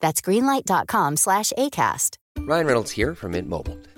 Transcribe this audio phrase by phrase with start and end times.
[0.00, 2.18] That's greenlight.com slash ACAST.
[2.38, 3.78] Ryan Reynolds here from Mint Mobile.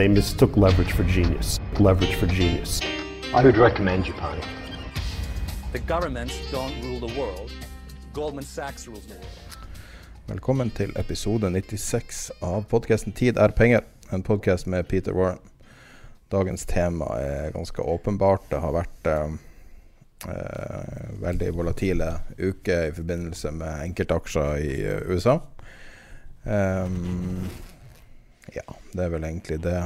[0.00, 1.60] They mistook leverage for genius.
[1.78, 2.80] Leverage for genius.
[3.34, 4.40] I would recommend Japan.
[5.72, 7.52] The governments don't rule the world.
[8.14, 9.58] Goldman Sachs rules the world.
[10.26, 15.38] Velkommen til episode 96 av podkasten 'Tid er penger', en podkast med Peter Warren.
[16.32, 18.50] Dagens tema er ganske åpenbart.
[18.50, 19.30] Det har vært eh,
[20.28, 25.38] eh, veldig volatile uker i forbindelse med enkeltaksjer i eh, USA.
[26.46, 27.69] Ehm, ja,
[28.92, 29.78] det er vel egentlig det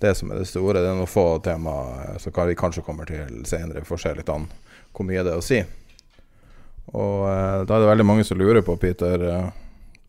[0.00, 0.80] det som er det store.
[0.80, 3.82] Det er noen få temaer som vi kanskje kommer til senere.
[3.82, 4.46] Vi får se litt an
[4.96, 5.60] hvor mye det er å si.
[6.96, 9.50] Og eh, da er det veldig mange som lurer på, Peter, eh,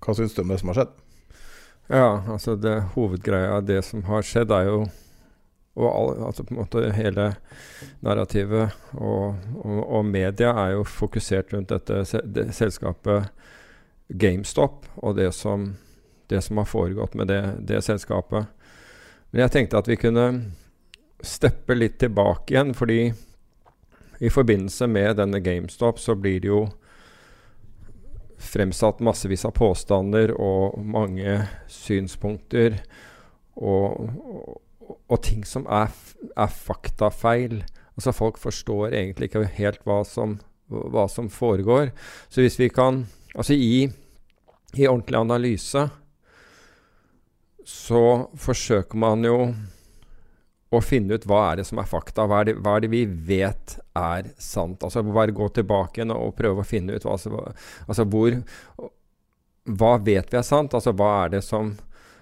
[0.02, 0.95] hva syns du om det som har skjedd?
[1.92, 4.80] Ja, altså det hovedgreia av det som har skjedd, er jo
[5.80, 7.30] og all, altså på en måte hele
[8.03, 13.30] narrativet og, og, og media er jo fokusert rundt dette se, det, selskapet
[14.09, 15.69] GameStop og det som,
[16.31, 18.47] det som har foregått med det, det selskapet.
[19.31, 20.28] Men jeg tenkte at vi kunne
[21.23, 23.11] steppe litt tilbake igjen, fordi
[24.22, 26.66] i forbindelse med denne GameStop så blir det jo
[28.41, 31.38] fremsatt massevis av påstander og mange
[31.69, 32.79] synspunkter
[33.56, 35.94] og, og, og ting som er,
[36.33, 37.61] er faktafeil.
[37.95, 40.39] Altså Folk forstår egentlig ikke helt hva som,
[40.69, 41.94] hva som foregår.
[42.29, 43.85] Så hvis vi kan Altså i,
[44.75, 45.85] i ordentlig analyse
[47.66, 49.38] så forsøker man jo
[50.72, 52.25] å finne ut hva er det som er fakta.
[52.29, 54.83] Hva er det, hva er det vi vet er sant?
[54.88, 57.17] Altså Bare gå tilbake igjen og prøve å finne ut hva,
[57.88, 58.38] altså hvor
[59.67, 60.73] Hva vet vi er sant?
[60.77, 61.75] Altså hva er det som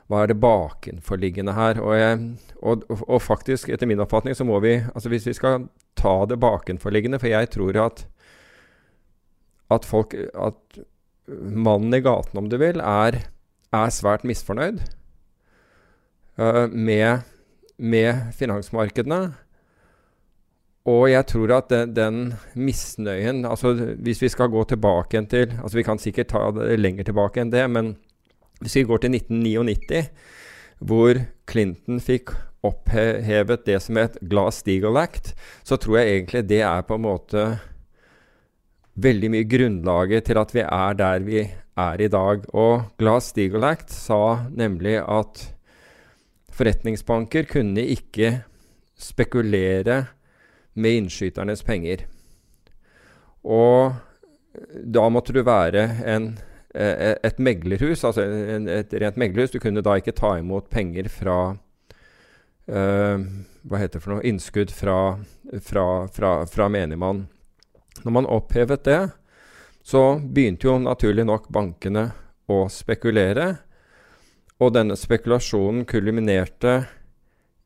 [0.09, 1.77] hva er det bakenforliggende her?
[1.85, 2.23] Og,
[2.65, 6.39] og, og, faktisk, etter min oppfatning, så må vi altså Hvis vi skal ta det
[6.41, 8.07] bakenforliggende For jeg tror at
[9.69, 10.79] at folk At
[11.29, 13.19] mannen i gaten, om du vil, er,
[13.69, 14.81] er svært misfornøyd
[16.71, 17.27] med,
[17.77, 19.21] med, finansmarkedene.
[20.89, 22.19] Og jeg tror at den, den
[22.55, 26.79] misnøyen altså Hvis vi skal gå tilbake igjen til altså Vi kan sikkert ta det
[26.79, 27.97] lenger tilbake enn det, men
[28.63, 30.07] hvis vi går til 1999,
[30.83, 32.33] hvor Clinton fikk
[32.65, 35.31] opphevet det som het Glass-Steagall Act,
[35.63, 37.45] så tror jeg egentlig det er på en måte
[38.99, 41.45] veldig mye grunnlaget til at vi er der vi
[41.79, 42.43] er i dag.
[42.51, 45.45] Og Glass-Steagall Act sa nemlig at
[46.59, 48.41] forretningsbanker kunne ikke
[48.99, 50.03] spekulere
[50.79, 52.05] med innskyternes penger.
[53.47, 53.95] Og
[54.83, 56.33] da måtte du være en,
[56.75, 59.53] et meglerhus, altså et rent meglerhus.
[59.53, 63.27] Du kunne da ikke ta imot penger fra uh,
[63.59, 64.25] Hva heter det for noe?
[64.27, 64.97] Innskudd fra,
[65.63, 67.25] fra, fra, fra menigmann.
[68.03, 69.01] Når man opphevet det,
[69.83, 72.09] så begynte jo naturlig nok bankene
[72.49, 73.55] å spekulere.
[74.59, 76.81] Og denne spekulasjonen kulminerte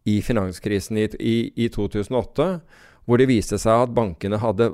[0.09, 2.47] i finanskrisen i, i, i 2008,
[3.05, 4.73] hvor det viste seg at bankene hadde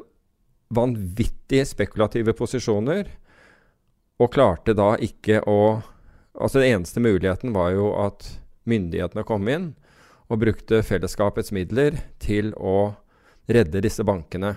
[0.76, 3.08] vanvittig spekulative posisjoner,
[4.20, 5.62] og klarte da ikke å
[6.40, 8.24] Altså Den eneste muligheten var jo at
[8.70, 9.66] myndighetene kom inn
[10.30, 12.94] og brukte fellesskapets midler til å
[13.50, 14.54] redde disse bankene.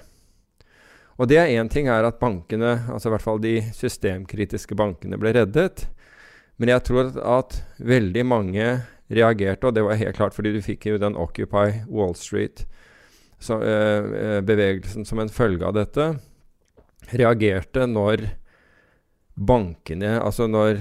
[1.19, 5.19] Og det er én ting er at bankene, altså i hvert fall de systemkritiske bankene,
[5.19, 5.89] ble reddet.
[6.61, 8.67] Men jeg tror at, at veldig mange
[9.13, 15.19] reagerte, og det var helt klart fordi du fikk jo den Occupy Wall Street-bevegelsen som
[15.21, 16.05] en følge av dette,
[17.13, 18.17] reagerte når
[19.33, 20.77] bankene Altså når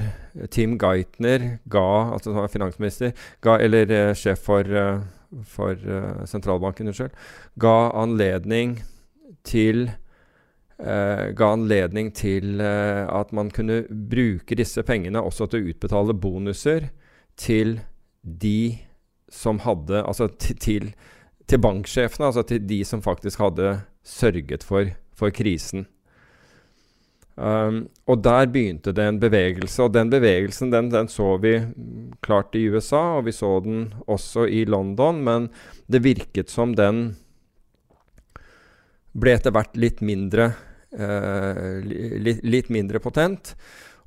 [0.51, 4.63] Tim Geithner ga, altså som var finansminister, ga, eller uh, sjef for,
[5.47, 5.75] for
[6.27, 7.12] sentralbanken, unnskyld,
[7.59, 8.83] ga anledning
[9.47, 9.95] til eh,
[11.38, 16.89] ga anledning til eh, at man kunne bruke disse pengene også til å utbetale bonuser
[17.38, 17.80] til
[18.22, 18.78] de
[19.31, 20.92] som hadde Altså til,
[21.48, 25.86] til banksjefene, altså til de som faktisk hadde sørget for, for krisen.
[27.36, 31.56] Um, og der begynte det en bevegelse, og den bevegelsen den, den, så vi
[32.22, 35.48] klart i USA, og vi så den også i London, men
[35.88, 37.16] det virket som den
[39.16, 40.51] ble etter hvert litt mindre
[40.91, 43.53] litt, litt, mindre potent.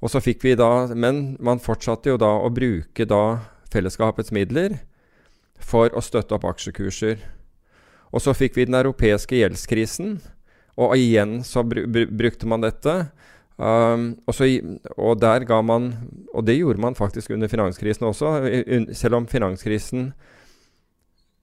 [0.04, 3.22] Og så fikk vi da Men man fortsatte jo da å bruke da
[3.72, 4.76] fellesskapets midler
[5.58, 7.22] for å støtte opp aksjekurser.
[8.14, 10.18] Og så fikk vi den europeiske gjeldskrisen.
[10.78, 12.94] Og igjen så br br brukte man dette.
[13.56, 14.48] Um, og, så,
[14.96, 15.92] og, der ga man
[16.34, 18.32] Og det gjorde man faktisk under finanskrisen også.
[18.92, 20.12] Selv om finanskrisen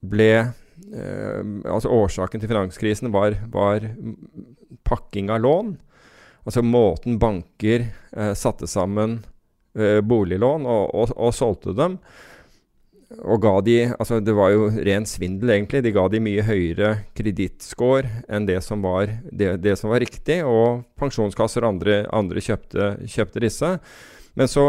[0.02, 0.52] ble
[0.92, 3.86] Altså årsaken til finanskrisen var, var,
[4.88, 5.76] pakking av lån.
[6.44, 7.86] Altså måten banker
[8.18, 9.20] uh, satte sammen
[9.78, 12.00] uh, boliglån og, og, og solgte dem
[13.20, 15.84] og ga de Altså, det var jo ren svindel, egentlig.
[15.84, 20.42] De ga de mye høyere kredittscore enn det som, var, det, det som var riktig,
[20.48, 23.76] og pensjonskasser og andre, andre kjøpte, kjøpte, disse.
[24.40, 24.66] Men så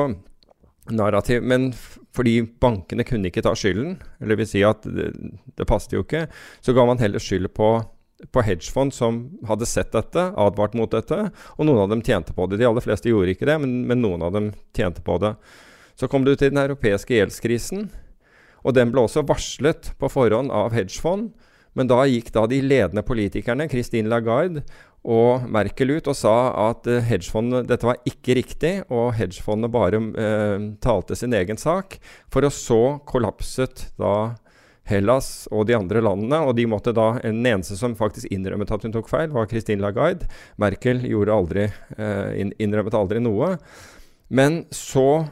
[0.91, 1.69] narrativ Men
[2.13, 5.11] fordi bankene kunne ikke ta skylden, eller vil si at det,
[5.57, 6.27] det passet jo ikke,
[6.61, 7.75] så ga man heller skyld på
[8.31, 9.17] på hedgefond som
[9.49, 11.17] hadde sett dette, advart mot dette,
[11.57, 12.61] og noen av dem tjente på det.
[12.61, 15.35] De aller fleste gjorde ikke det, men, men noen av dem tjente på det.
[15.99, 17.89] Så kom du til den europeiske gjeldskrisen,
[18.63, 21.33] og den ble også varslet på forhånd av hedgefond.
[21.75, 24.63] Men da gikk da de ledende politikerne, Christine Lagarde
[25.03, 26.35] og Merkel, ut og sa
[26.69, 31.99] at hedgefondene, hedgefondet, dette var ikke riktig, og hedgefondet bare eh, talte sin egen sak.
[32.31, 34.37] For å så kollapset da
[34.87, 36.43] Hellas og de andre landene.
[36.47, 39.83] Og de måtte da, Den eneste som faktisk innrømmet at hun tok feil, var Christine
[39.83, 40.29] Lagarde.
[40.59, 43.57] Merkel aldri, eh, innrømmet aldri noe.
[44.31, 45.27] Men så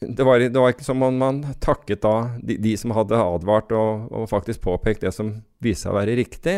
[0.00, 3.72] det var, det var, ikke som om man takket da de, de som hadde advart
[3.74, 5.32] og, og, faktisk påpekt det som
[5.64, 6.54] viste seg å være riktig.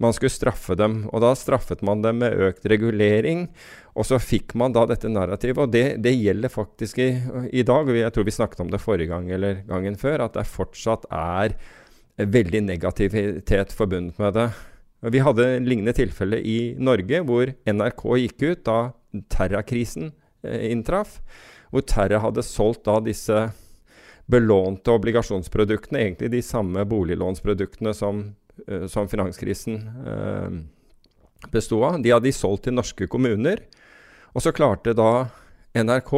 [0.00, 1.02] Man skulle straffe dem.
[1.12, 3.44] Og da straffet man dem med økt regulering.
[3.92, 5.60] Og så fikk man da dette narrativet.
[5.66, 7.10] Og det, det gjelder faktisk i,
[7.52, 7.90] i, dag.
[7.90, 10.24] og Jeg tror vi snakket om det forrige gang eller gangen før.
[10.24, 11.58] At det fortsatt er
[12.16, 14.48] veldig negativitet forbundet med det.
[15.12, 18.80] Vi hadde en lignende tilfelle i Norge, hvor NRK gikk ut da
[19.30, 20.10] terrakrisen
[20.42, 21.20] eh, inntraff
[21.70, 23.48] hvor Terra hadde solgt da disse
[24.28, 28.26] belånte obligasjonsproduktene, egentlig de samme boliglånsproduktene som,
[28.66, 30.58] uh, som finanskrisen uh,
[31.52, 32.00] besto av.
[32.02, 33.64] De hadde de solgt til norske kommuner.
[34.34, 35.28] Og så klarte da
[35.78, 36.12] NRK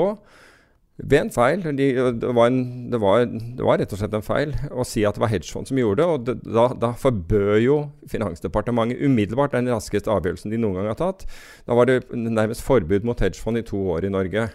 [1.00, 1.86] ved en feil de,
[2.20, 2.58] det, var en,
[2.92, 5.70] det, var, det, var rett og slett en feil å si at det var hedgefond
[5.70, 6.08] som gjorde det.
[6.08, 7.78] og det, da, da, forbød jo
[8.10, 11.24] Finansdepartementet umiddelbart den raskeste avgjørelsen de noen gang har tatt.
[11.64, 14.50] Da var det nærmest forbud mot hedgefond i to år i Norge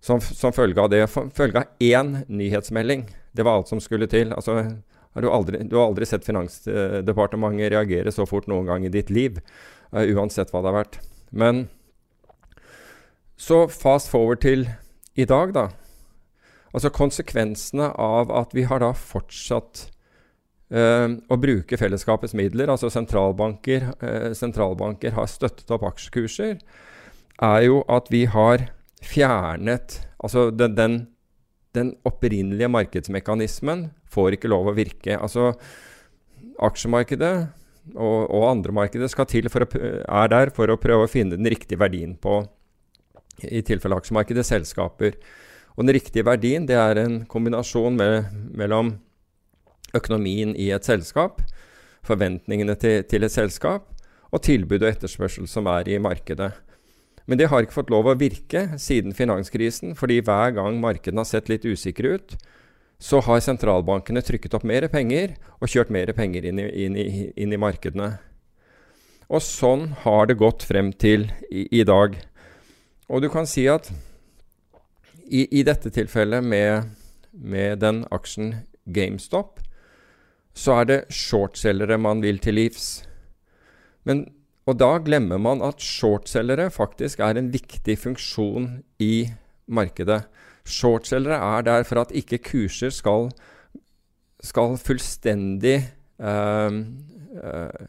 [0.00, 1.04] som, som følge av det.
[1.10, 3.06] Følge av én nyhetsmelding.
[3.36, 4.32] Det var alt som skulle til.
[4.36, 4.60] Altså,
[5.16, 9.40] du, aldri, du, har aldri sett Finansdepartementet reagere så fort noen gang i ditt liv.
[9.94, 11.00] Uh, uansett hva det har vært.
[11.30, 11.66] Men
[13.36, 14.68] så fast forward til
[15.16, 15.68] i dag, da.
[16.76, 19.86] Altså konsekvensene av at vi har da fortsatt
[20.74, 26.58] uh, å bruke fellesskapets midler, altså sentralbanker, uh, sentralbanker har støttet opp aksjekurser,
[27.44, 28.68] er jo at vi har
[29.04, 30.94] fjernet Altså den, den,
[31.76, 35.14] den, opprinnelige markedsmekanismen får ikke lov å virke.
[35.14, 35.52] Altså
[36.64, 37.34] aksjemarkedet
[37.94, 41.36] og, og andre markeder skal til for å, er der for å prøve å finne
[41.36, 42.40] den riktige verdien på,
[43.44, 45.18] i tilfelle aksjemarkedet, selskaper.
[45.76, 48.96] Og den riktige verdien det er en kombinasjon med, mellom
[49.94, 51.42] økonomien i et selskap,
[52.06, 53.92] forventningene til, til et selskap,
[54.32, 56.50] og tilbud og etterspørsel som er i markedet.
[57.26, 61.28] Men det har ikke fått lov å virke siden finanskrisen, fordi hver gang markedene har
[61.28, 62.36] sett litt usikre ut,
[63.02, 67.08] så har sentralbankene trykket opp mer penger og kjørt mer penger inn i, inn i,
[67.36, 68.14] inn i markedene.
[69.26, 72.14] Og sånn har det gått frem til i, i dag.
[73.10, 73.90] Og du kan si at
[75.26, 76.92] i, dette tilfellet med,
[77.32, 78.54] med, den aksjen
[78.86, 79.58] GameStop,
[80.56, 83.02] så er det shortselgere man vil til livs.
[84.06, 84.28] Men
[84.66, 88.70] og da glemmer man at shortselgere faktisk er en viktig funksjon
[89.02, 89.28] i
[89.66, 90.24] markedet.
[90.66, 93.30] Shortselgere er der for at ikke kurser skal,
[94.42, 95.76] skal fullstendig
[96.18, 96.80] eh,
[97.38, 97.86] eh,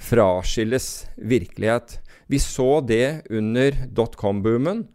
[0.00, 0.88] fraskilles
[1.20, 1.98] virkelighet.
[2.32, 4.86] Vi så det under dotcom-boomen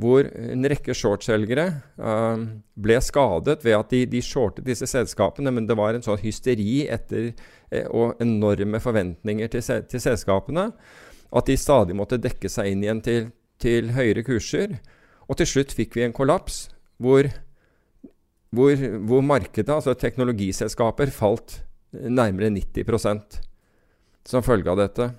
[0.00, 1.66] hvor en rekke shortselgere
[2.00, 2.40] uh,
[2.80, 6.86] ble skadet ved at de, de, shortet disse selskapene, men det var en sånn hysteri
[6.88, 7.32] etter,
[7.70, 10.70] eh, og enorme forventninger til, til, selskapene.
[11.30, 13.30] at de stadig måtte dekke seg inn igjen til,
[13.60, 14.78] til høyere kurser.
[15.28, 17.28] Og til slutt fikk vi en kollaps hvor,
[18.50, 21.60] hvor, hvor markedet, altså teknologiselskaper, falt
[21.92, 23.40] nærmere 90%
[24.28, 25.10] som følge av dette.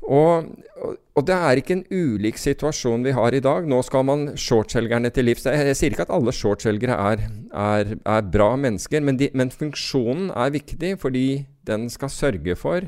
[0.00, 0.46] Og,
[0.80, 0.94] og,
[1.26, 3.66] det er ikke en ulik situasjon vi har i dag.
[3.68, 5.46] Nå skal man shortselgerne til livs.
[5.48, 9.50] Jeg, jeg sier ikke at alle shortselgere er, er, er, bra mennesker, men, de, men,
[9.50, 11.26] funksjonen er viktig fordi
[11.68, 12.86] den skal sørge for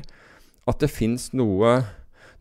[0.69, 1.75] at det fins noe,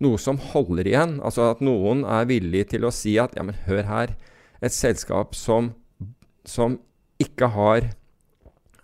[0.03, 1.17] noe, som holder igjen.
[1.25, 4.15] Altså at noen er villig til å si at ja, men hør her,
[4.63, 5.73] et selskap som,
[6.47, 6.79] som
[7.23, 7.91] ikke har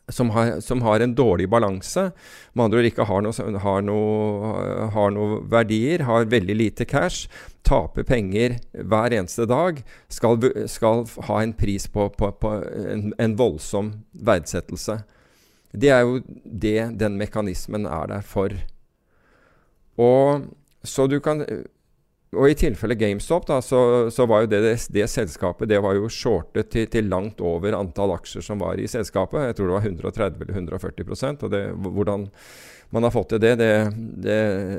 [0.08, 2.10] som har, som har, en dårlig balanse,
[2.52, 7.28] med andre ord ikke har noe, har, noe, noe, verdier, har veldig lite cash,
[7.66, 12.54] taper penger hver eneste dag, skal, skal ha en pris på, på, på
[12.88, 15.02] en, en, voldsom verdsettelse.
[15.72, 18.54] Det er jo det den mekanismen er der for.
[20.00, 20.48] Og
[20.86, 21.44] så du kan
[22.36, 23.80] og i tilfelle GameStop, da, så,
[24.12, 27.72] så var jo det, det, det, selskapet det var jo shortet til, til, langt over
[27.78, 29.46] antall aksjer som var i selskapet.
[29.46, 32.26] Jeg tror det var 130 eller 140 og det, Hvordan
[32.90, 33.78] man har fått til det, det,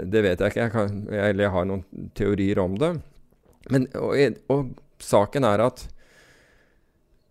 [0.06, 0.62] det, vet jeg ikke.
[0.62, 2.94] Jeg, kan, jeg, jeg, har noen teorier om det.
[3.74, 5.86] Men, og, og, saken er at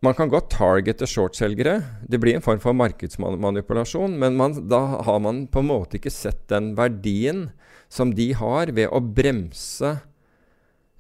[0.05, 1.81] man kan godt targete shortselgere.
[2.07, 6.13] Det blir en form for markedsmanipulasjon, men man, da har man på en måte ikke
[6.15, 7.49] sett den verdien
[7.91, 9.97] som de har ved å bremse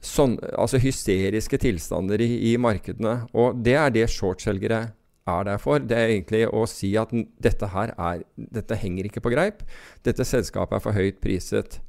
[0.04, 3.26] sånn, altså hysteriske tilstander i, i, markedene.
[3.36, 4.80] Og det er det shortselgere
[5.28, 5.82] er der for.
[5.82, 7.12] Det er egentlig å si at
[7.42, 9.62] dette her er, dette henger ikke på greip.
[10.06, 11.80] Dette selskapet er for høyt priset.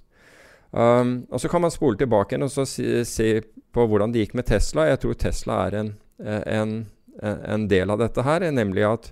[0.72, 3.30] Um, og Så kan man spole tilbake igjen og se, se,
[3.74, 4.90] på hvordan det gikk med Tesla.
[4.90, 5.92] Jeg tror Tesla er en,
[6.26, 6.74] en,
[7.22, 9.12] en del av dette her, nemlig at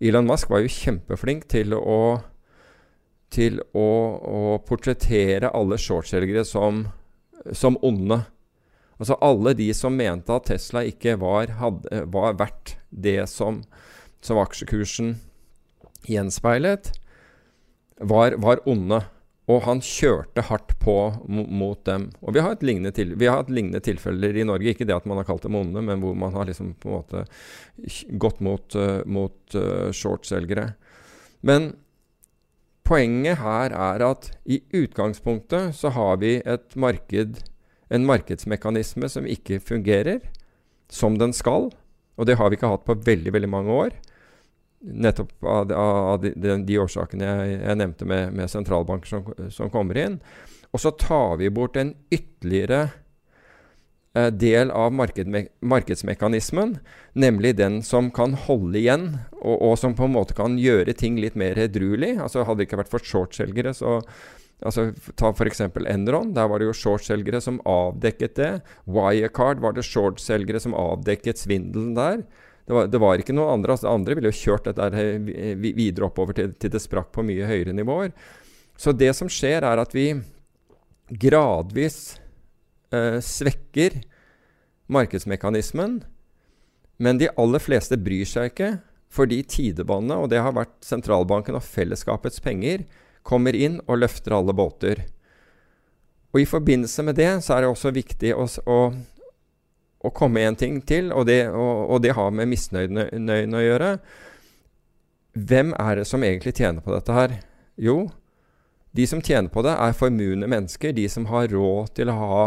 [0.00, 2.00] Elon Musk var jo kjempeflink til å
[3.28, 3.88] til å,
[4.24, 6.86] å portrettere alle shortselgere som
[7.52, 8.20] som onde.
[8.98, 13.62] Altså alle de som mente at Tesla ikke var, hadde, var verdt det som,
[14.24, 15.14] som aksjekursen
[16.08, 16.92] gjenspeilet,
[17.98, 19.02] var, var, onde.
[19.48, 20.94] Og han kjørte hardt på
[21.28, 22.10] mot dem.
[22.20, 24.74] Og vi har hatt lignende, lignende, tilfeller i Norge.
[24.74, 26.98] Ikke det at man har kalt dem onde, men hvor man har liksom på en
[26.98, 27.24] måte
[28.20, 30.74] gått mot, uh, mot uh, shortselgere.
[31.48, 31.72] Men
[32.88, 37.42] Poenget her er at i utgangspunktet så har vi et marked,
[37.92, 40.22] en markedsmekanisme som ikke fungerer
[40.88, 41.68] som den skal.
[42.16, 43.98] Og det har vi ikke hatt på veldig, veldig mange år.
[44.78, 49.72] Nettopp av, av de, de, de, årsakene jeg, jeg nevnte med, med sentralbanker som, som,
[49.74, 50.20] kommer inn.
[50.70, 52.86] Og så tar vi bort en ytterligere
[54.18, 54.92] Eh, del av
[55.60, 56.78] markedsmekanismen,
[57.12, 59.06] nemlig den som kan holde igjen,
[59.36, 62.14] og, og, som på en måte kan gjøre ting litt mer edruelig.
[62.22, 63.98] Altså Hadde det ikke vært for shortselgere, så
[64.64, 65.60] altså, Ta f.eks.
[65.84, 66.32] Enron.
[66.34, 68.52] Der var det jo shortselgere som avdekket det.
[68.88, 72.24] Wirecard var det shortselgere som avdekket svindelen der.
[72.68, 73.72] Det var, det var, ikke noe andre.
[73.74, 77.48] altså Andre ville jo kjørt dette eh, videre oppover til, til det sprakk på mye
[77.48, 78.12] høyere nivåer.
[78.76, 80.10] Så det som skjer, er at vi
[81.08, 82.18] gradvis
[82.92, 84.02] eh, svekker
[84.92, 86.02] markedsmekanismen.
[87.00, 88.72] Men de aller fleste bryr seg ikke,
[89.08, 92.84] fordi tidebanene, og det har vært sentralbanken og fellesskapets penger,
[93.24, 95.06] kommer inn og løfter alle båter.
[96.34, 98.78] Og I forbindelse med det så er det også viktig å, å,
[100.04, 103.92] å komme en ting til, og det, og, og det har med misnøyen å gjøre.
[105.38, 107.34] Hvem er det som egentlig tjener på dette her?
[107.78, 108.08] Jo,
[108.94, 110.94] de som tjener på det, er formuende mennesker.
[110.96, 112.44] De som har råd til å ha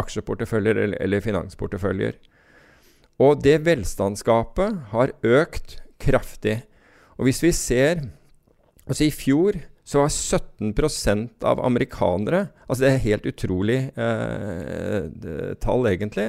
[0.00, 2.18] aksjeporteføljer eller, eller finansporteføljer.
[3.20, 6.60] Og det velstandsgapet har økt kraftig.
[7.18, 8.08] Og hvis vi ser
[8.90, 9.54] Altså i fjor
[9.90, 16.28] så var 17% av amerikanere altså Det er helt utrolig eh, tall, egentlig.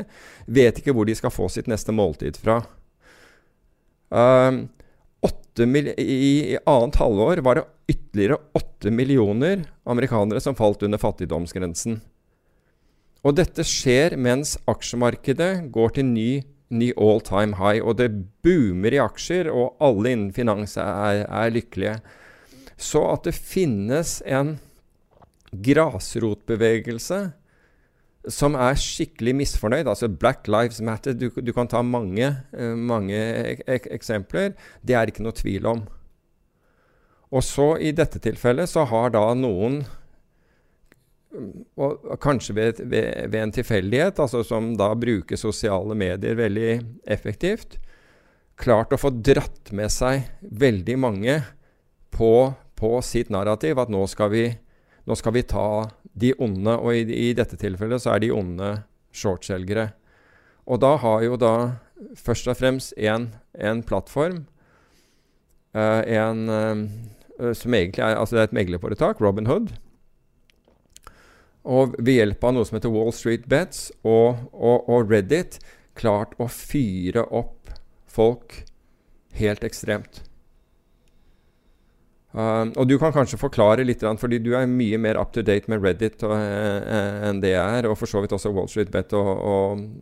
[0.50, 2.56] Vet ikke hvor de skal få sitt neste måltid fra.
[4.10, 4.64] Um,
[5.62, 12.00] I annet halvår var det ytterligere 8 millioner amerikanere som falt under fattigdomsgrensen.
[13.22, 16.32] Og dette skjer mens aksjemarkedet går til ny,
[16.74, 17.86] ny all time high.
[17.86, 18.10] Og det
[18.42, 22.00] boomer i aksjer, og alle innen finans er, er lykkelige.
[22.82, 24.56] Så at det finnes en
[25.52, 27.22] grasrotbevegelse
[28.30, 33.18] som er skikkelig misfornøyd, altså Black Lives Matter, du, du kan ta mange, eh, mange
[33.66, 34.54] ek eksempler,
[34.86, 35.82] det er ikke noe tvil om.
[37.32, 39.82] Og så i dette tilfellet så har da noen
[41.80, 46.74] og kanskje ved, ved, ved, en tilfeldighet, altså som da bruker sosiale medier veldig
[47.08, 47.78] effektivt,
[48.60, 51.38] klart å få dratt med seg veldig mange
[52.12, 53.80] på, på sitt narrativ.
[53.80, 54.46] At nå skal, vi,
[55.06, 55.68] nå skal vi ta
[56.18, 58.74] de onde, og i, i dette tilfellet så er de onde
[59.16, 59.92] shortselgere.
[60.66, 61.56] Og da har jo da
[62.18, 64.44] først og fremst en, en plattform,
[65.78, 69.72] uh, en uh, som egentlig er, altså det er et meglerforetak, Robin Hood.
[71.62, 75.60] Og ved hjelp av noe som heter Wall Street Bets og, og, og Reddit
[75.98, 77.70] klart å fyre opp
[78.10, 78.64] folk
[79.38, 80.24] helt ekstremt.
[82.32, 85.68] Um, og du kan kanskje forklare litt, fordi du er mye mer up to date
[85.72, 88.92] med Reddit og, uh, enn det jeg er, og for så vidt også Wall Street
[88.94, 89.28] Bet og,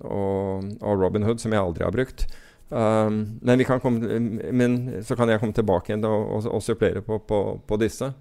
[0.05, 2.27] og, og Robin Hood, som jeg aldri har brukt.
[2.69, 4.19] Um, men, komme,
[4.53, 8.11] men, så kan jeg komme tilbake igjen og, og supplere på, på, på, disse.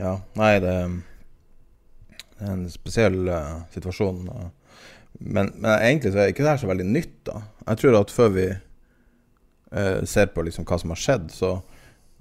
[0.00, 0.72] Ja, nei, det,
[2.40, 4.24] er en spesiell uh, situasjon.
[5.20, 7.42] Men, men, egentlig så er ikke det her så veldig nytt, da.
[7.66, 8.46] Jeg tror at før vi
[9.76, 11.54] uh, ser på liksom hva som har skjedd, så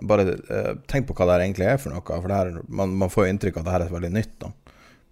[0.01, 2.03] bare uh, tenk på hva det her egentlig er for noe.
[2.05, 4.35] For her, man, man, får inntrykk av at det her er veldig nytt.
[4.41, 4.51] Da.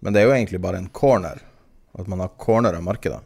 [0.04, 1.42] Men det er jo egentlig bare en corner.
[1.98, 3.20] At man har corner av markedet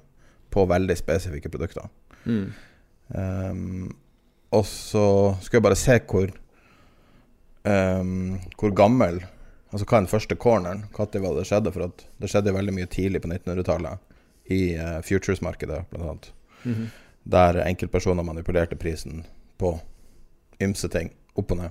[0.52, 1.88] på veldig spesifikke produkter.
[2.24, 2.46] Mm.
[3.12, 3.90] Um,
[4.52, 5.04] og så
[5.42, 6.30] skal jeg bare se hvor
[7.68, 9.24] um, hvor gammel
[9.72, 10.82] Altså hva er den første corneren?
[10.92, 11.70] Når var det skjedde?
[11.72, 14.02] For det skjedde veldig mye tidlig på 1900-tallet.
[14.52, 16.26] I uh, futures-markedet, blant annet.
[16.64, 16.90] Mm -hmm
[17.22, 19.24] der enkeltpersoner manipulerte prisen
[19.58, 19.76] på
[20.62, 21.70] ymse ting, opp og ned.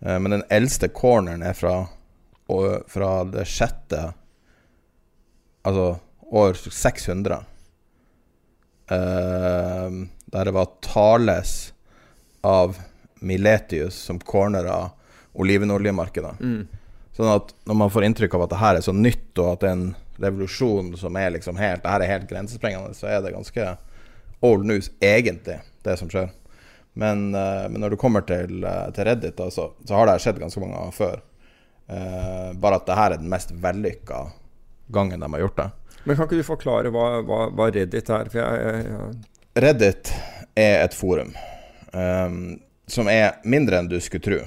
[0.00, 1.86] Eh, men den eldste corneren er fra,
[2.88, 4.12] fra det sjette
[5.62, 5.92] Altså
[6.34, 7.36] år 600.
[8.90, 9.90] Eh,
[10.26, 11.72] der det var Tales
[12.40, 12.80] av
[13.20, 14.90] Miletius som cornera
[15.32, 16.40] olivenoljemarkedet.
[16.40, 16.66] Mm.
[17.14, 19.62] Sånn at når man får inntrykk av at det her er så nytt, og at
[19.62, 19.86] det er en
[20.22, 23.68] revolusjon som er liksom helt Det her er helt grensesprengende, så er det ganske
[24.42, 26.30] old news, egentlig, det som skjer.
[26.92, 30.18] Men, uh, men når du kommer til, uh, til Reddit, da, så, så, har det
[30.20, 31.22] skjedd ganske mange ganger før.
[31.92, 34.26] Uh, bare at det her er den mest vellykka
[34.92, 35.70] gangen de har gjort det.
[36.04, 38.30] Men kan ikke du forklare hva, hva, hva Reddit er?
[38.34, 39.48] Jeg, jeg, jeg...
[39.62, 40.12] Reddit
[40.58, 41.30] er et forum
[41.94, 42.38] um,
[42.90, 44.40] som er mindre enn du skulle tro.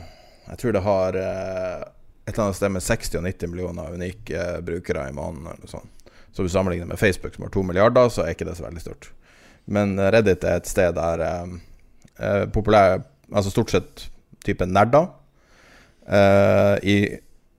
[0.45, 5.07] Jeg tror det har et eller annet sted med 60 og 90 millioner unike brukere
[5.09, 5.47] i måneden.
[5.47, 6.11] eller noe sånt.
[6.35, 8.67] Så hvis du sammenligner med Facebook, som har to milliarder, så er ikke det så
[8.67, 9.09] veldig stort.
[9.65, 14.03] Men Reddit er et sted der eh, populære populær Altså stort sett
[14.45, 15.07] type nerder
[16.05, 16.97] eh, i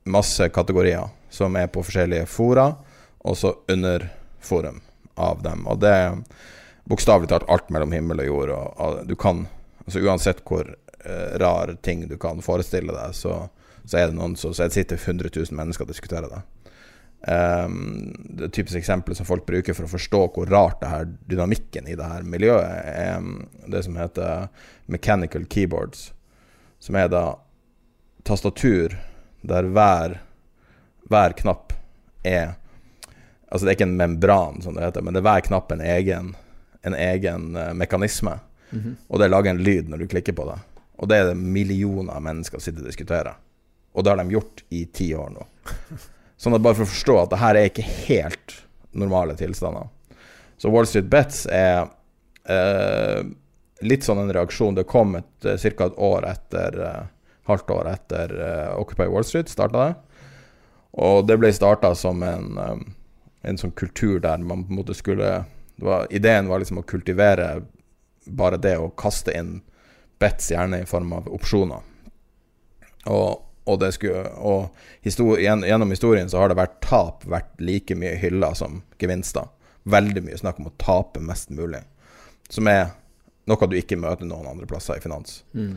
[0.07, 2.69] masse kategorier som er på forskjellige fora,
[3.19, 4.07] og så under
[4.41, 4.81] forum
[5.15, 5.67] av dem.
[5.67, 6.15] Og det er
[6.89, 8.55] bokstavelig talt alt mellom himmel og jord.
[8.55, 9.45] Og, og du kan,
[9.85, 13.49] altså Uansett hvor eh, rar ting du kan forestille deg, så,
[13.85, 16.45] så er det noen som sitter 100 000 mennesker og diskuterer det.
[17.27, 21.89] Um, det typiske eksempelet som folk bruker for å forstå hvor rart det her dynamikken
[21.91, 24.47] i det her miljøet er um, det som heter
[24.87, 26.13] mechanical keyboards,
[26.79, 27.25] som er da
[28.23, 28.95] tastatur
[29.43, 30.21] der hver,
[31.11, 31.75] hver knapp
[32.23, 32.55] er
[33.47, 35.81] Altså det er ikke en membran, som det heter, men det er hver knapp en
[35.81, 36.33] egen,
[36.83, 38.33] en egen uh, mekanisme.
[38.71, 38.95] Mm -hmm.
[39.09, 40.59] Og det lager en lyd når du klikker på det.
[40.99, 43.37] Og det er det millioner av mennesker sitter og diskuterer.
[43.93, 45.47] Og det har de gjort i ti år nå.
[46.37, 48.57] Sånn at bare for å forstå at det her er ikke helt
[48.97, 49.89] normale tilstander.
[50.61, 51.87] Så Wall Street Bets er
[52.49, 53.21] eh,
[53.85, 54.77] litt sånn en reaksjon.
[54.77, 55.89] Det kom et eh, ca.
[55.89, 57.03] et år etter eh,
[57.47, 59.93] halvt år etter uh, Occupy Wall Street starta det.
[60.99, 62.57] Og det ble starta som en,
[63.47, 65.45] en sånn kultur der man på en måte skulle
[65.77, 67.61] var, Ideen var liksom å kultivere
[68.27, 69.61] bare det å kaste inn
[70.19, 71.85] bets, gjerne i form av opsjoner.
[73.13, 74.69] Og og, skulle, og
[75.03, 79.49] histori gjennom historien så har det vært tap vært like mye hylla som gevinster.
[79.87, 81.83] Veldig mye snakk om å tape mest mulig.
[82.51, 82.95] Som er
[83.47, 85.43] noe du ikke møter noen andre plasser i finans.
[85.55, 85.77] Mm.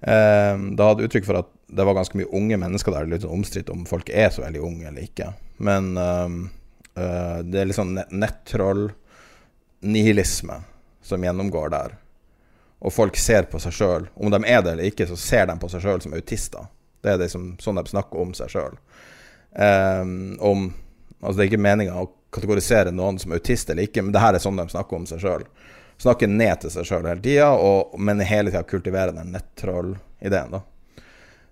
[0.00, 3.08] Eh, da hadde uttrykk for at det var ganske mye unge mennesker der.
[3.08, 5.32] Litt sånn omstridt om folk er så veldig unge eller ikke.
[5.64, 6.38] Men eh,
[7.00, 8.86] eh, det er litt sånn nettroll,
[9.84, 10.60] nihilisme,
[11.04, 11.98] som gjennomgår der.
[12.84, 14.08] Og folk ser på seg sjøl.
[14.16, 16.68] Om de er det eller ikke, så ser de på seg sjøl som autister.
[17.04, 18.76] Det er liksom sånn de snakker om seg sjøl.
[19.54, 20.70] Um,
[21.20, 24.34] altså det er ikke meninga å kategorisere noen som autist eller ikke, men det her
[24.34, 25.44] er sånn de snakker om seg sjøl.
[26.00, 27.50] Snakker ned til seg sjøl hele tida,
[28.00, 30.56] men hele tida kultiverer den nettroll-ideen.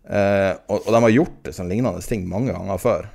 [0.03, 3.11] Uh, og, og, de har gjort det sånn lignende ting mange ganger før.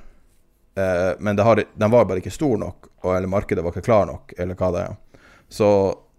[0.78, 4.06] Uh, men har, de var bare ikke stor nok, og, eller markedet var ikke klar
[4.08, 5.26] nok, eller hva det er.
[5.52, 5.68] Så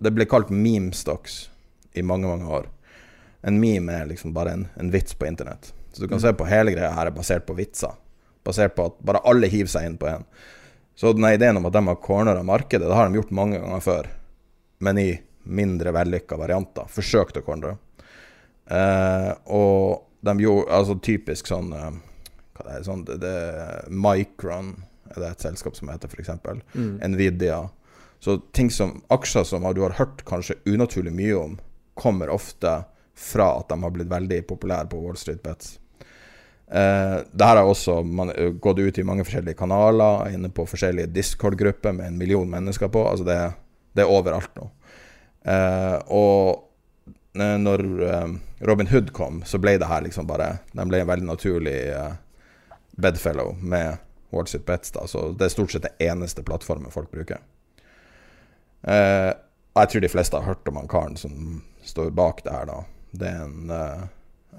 [0.03, 1.45] det ble kalt meme stocks
[1.97, 2.69] i mange, mange år.
[3.41, 5.71] En meme er liksom bare en, en vits på internett.
[5.99, 7.91] Så du kan se på hele greia her er basert på vitser.
[8.47, 10.21] Basert på at bare alle hiver seg inn på én.
[10.95, 13.83] Så denne ideen om at de har cornera markedet, det har de gjort mange ganger
[13.83, 14.07] før.
[14.79, 15.09] Men i
[15.43, 16.87] mindre vellykka varianter.
[16.87, 17.73] Forsøkt å cornere.
[18.71, 21.93] Eh, og, de gjorde Altså typisk sånn eh,
[22.53, 23.31] Hva det er sånn det, det,
[23.87, 24.73] Micron
[25.09, 26.31] er det et selskap som heter, f.eks.
[26.75, 26.95] Mm.
[27.11, 27.59] Nvidia.
[28.23, 31.59] Så ting som aksjer som du har hørt kanskje unaturlig mye om,
[31.99, 32.77] kommer ofte
[33.19, 35.79] fra at de har blitt veldig populære på Wall Street Bets.
[36.71, 40.67] Eh, det her har også man, eh, gått ut i mange forskjellige kanaler, inne på
[40.69, 43.07] forskjellige Discord-grupper med en million mennesker på.
[43.09, 43.53] Altså det,
[43.97, 44.69] det er overalt nå.
[45.49, 46.65] Uh, og
[47.39, 47.81] når
[48.67, 51.77] Robin Hood kom, så ble det her liksom bare De ble en veldig naturlig
[52.99, 54.01] bedfellow med
[54.33, 54.91] Wall It Bets.
[54.91, 55.05] Da.
[55.07, 57.39] Så det er stort sett det eneste plattformen folk bruker.
[58.83, 59.31] Uh,
[59.79, 62.83] jeg tror de fleste har hørt om han karen som står bak det her, da.
[63.11, 63.71] Det er en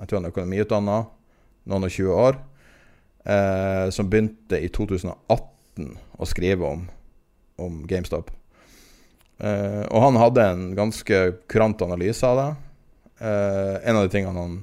[0.00, 0.98] Jeg tror han er økonomiutdanna,
[1.68, 2.38] noen og 20 år,
[3.24, 6.86] eh, som begynte i 2018 å skrive om,
[7.60, 8.30] om GameStop.
[9.40, 11.20] Eh, og han hadde en ganske
[11.50, 12.50] kurant analyse av det.
[13.20, 14.60] Eh, en av de tingene han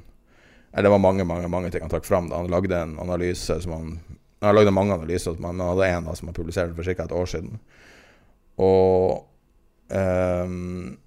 [0.73, 2.31] Eller det var mange mange, mange ting han trakk fram.
[2.31, 3.99] Han lagde en analyse som han
[4.41, 7.03] Han lagde mange analyser, men han hadde en som han publiserte for ca.
[7.03, 7.59] et år siden.
[8.57, 9.25] Og
[9.87, 10.97] Um,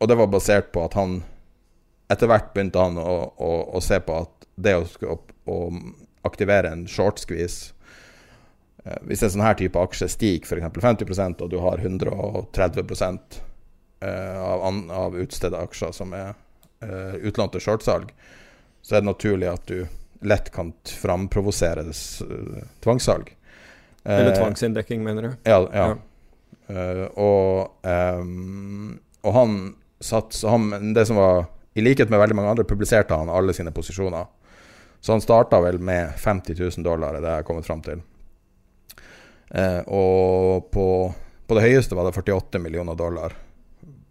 [0.00, 1.20] og det var basert på at han
[2.10, 5.58] Etter hvert begynte han å, å, å se på at det å, å,
[6.26, 7.72] aktivere en short squeeze
[8.84, 10.82] uh, Hvis en sånn her type aksje stiger f.eks.
[10.82, 16.34] 50% og du har 130 uh, av, av utstedte aksjer som er
[16.84, 18.12] uh, utlånt til shortsalg,
[18.82, 19.84] så er det naturlig at du
[20.20, 21.86] lett kan framprovosere
[22.84, 23.30] tvangssalg.
[24.04, 25.30] Eller tvangsinndekking, mener du?
[25.48, 25.60] Ja.
[25.72, 25.86] ja.
[26.72, 27.06] ja.
[27.20, 27.86] Og,
[29.24, 29.56] og han
[30.00, 33.72] satt han, Det som var I likhet med veldig mange andre publiserte han alle sine
[33.74, 34.26] posisjoner.
[35.00, 38.02] Så han starta vel med 50 000 dollar, det har jeg kommet fram til.
[39.50, 40.86] Eh, og på,
[41.46, 43.34] på, det høyeste var det 48 millioner dollar.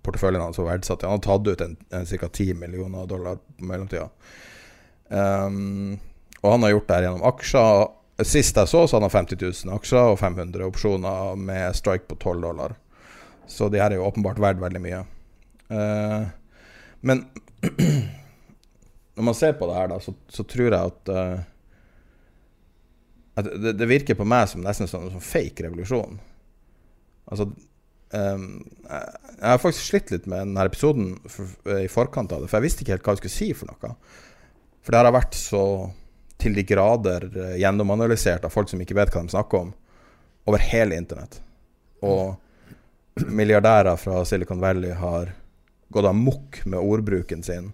[0.03, 1.03] Porteføljen hans var verdsatt.
[1.05, 2.29] Han hadde tatt ut en, en ca.
[2.31, 4.09] 10 millioner dollar på mellomtida.
[5.09, 5.99] Um,
[6.41, 7.87] og han har gjort det her gjennom aksjer
[8.19, 12.41] Sist jeg så, så han 50 000 aksjer og 500 opsjoner med strike på 12
[12.43, 12.73] dollar.
[13.47, 14.99] Så de her er jo åpenbart verdt veldig mye.
[15.71, 16.27] Uh,
[17.01, 17.25] men
[19.15, 21.39] når man ser på det her, da, så, så tror jeg at, uh,
[23.39, 26.19] at det, det, virker på meg som nesten sånn, sånn fake revolusjon.
[27.29, 28.45] Altså um,
[28.87, 32.69] Jeg har faktisk slitt litt med denne episoden for, i forkant av det, for jeg
[32.69, 33.93] visste ikke helt hva jeg skulle si for noe.
[34.79, 35.63] For det har vært så
[36.39, 39.73] til de grader eh, gjennomanalysert av folk som ikke vet hva de snakker om,
[40.47, 41.41] over hele internett.
[42.07, 42.39] Og
[43.27, 45.33] milliardærer fra Silicon Valley har
[45.89, 47.71] gått amok med ordbruken sin.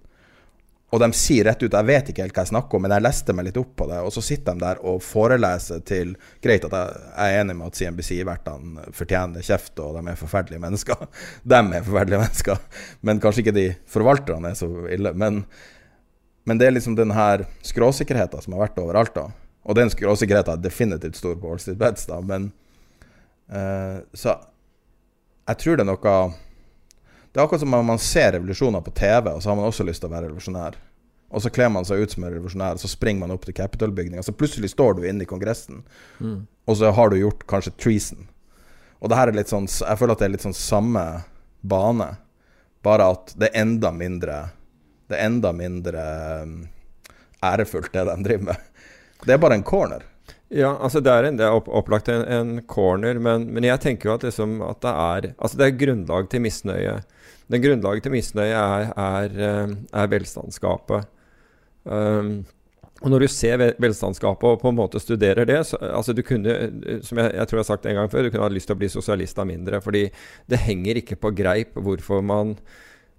[0.93, 3.03] Og de sier rett ut 'jeg vet ikke helt hva jeg snakker om', men jeg
[3.03, 3.99] leste meg litt opp på det.
[3.99, 7.75] Og så sitter de der og foreleser til Greit at jeg er enig med at
[7.75, 10.95] CNBC-vertene fortjener kjeft, og de er forferdelige mennesker.
[11.45, 12.59] De er forferdelige mennesker.
[13.01, 15.13] Men kanskje ikke de forvalterne er så ille.
[15.13, 15.45] Men
[16.45, 19.15] men det er liksom den her skråsikkerheten som har vært overalt.
[19.15, 19.31] da.
[19.65, 22.51] Og den skråsikkerheten er definitivt stor på Wall Street Beds, da, men
[23.49, 24.37] uh, Så
[25.47, 26.13] jeg tror det er noe
[27.35, 29.83] Det er akkurat som om man ser revolusjoner på TV, og så har man også
[29.83, 30.77] lyst til å være revolusjonær.
[31.35, 33.57] Og så kler man seg ut som en revolusjonær, og så springer man opp til
[33.57, 34.23] Capitol-bygninga.
[34.23, 35.81] Så plutselig står du inne i Kongressen,
[36.23, 36.37] mm.
[36.71, 38.29] og så har du gjort kanskje treason.
[39.03, 41.03] Og det her er litt sånn Jeg føler at det er litt sånn samme
[41.59, 42.07] bane,
[42.87, 44.37] bare at det er enda mindre
[45.11, 46.03] det er enda mindre
[46.41, 46.53] um,
[47.45, 48.69] ærefullt, det de driver med.
[49.25, 50.05] Det er bare en corner.
[50.49, 53.81] Ja, altså det er, en, det er opp, opplagt en, en corner, men, men, jeg
[53.83, 56.95] tenker jo at, liksom, at, det er Altså det er grunnlag til misnøye.
[57.51, 61.09] Den grunnlaget til misnøye er, er, um, er velstandsgapet.
[61.85, 62.39] Um,
[63.03, 66.53] og når du ser velstandsgapet og på en måte studerer det så, altså du kunne,
[67.03, 68.77] Som jeg, jeg, tror jeg har sagt en gang før, du kunne ha lyst til
[68.77, 69.81] å bli sosialist av mindre.
[69.81, 70.07] fordi
[70.49, 72.57] det henger ikke på greip hvorfor man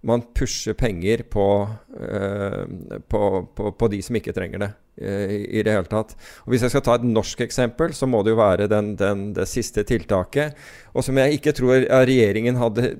[0.07, 1.69] man pusher penger på,
[2.01, 2.65] uh,
[3.09, 3.23] på,
[3.57, 4.69] på, på, de som ikke trenger det
[5.03, 6.15] uh, i det hele tatt.
[6.45, 9.33] Og Hvis jeg skal ta et norsk eksempel, så må det jo være den, den,
[9.35, 10.55] det siste tiltaket.
[10.95, 12.93] Og som jeg ikke tror regjeringen hadde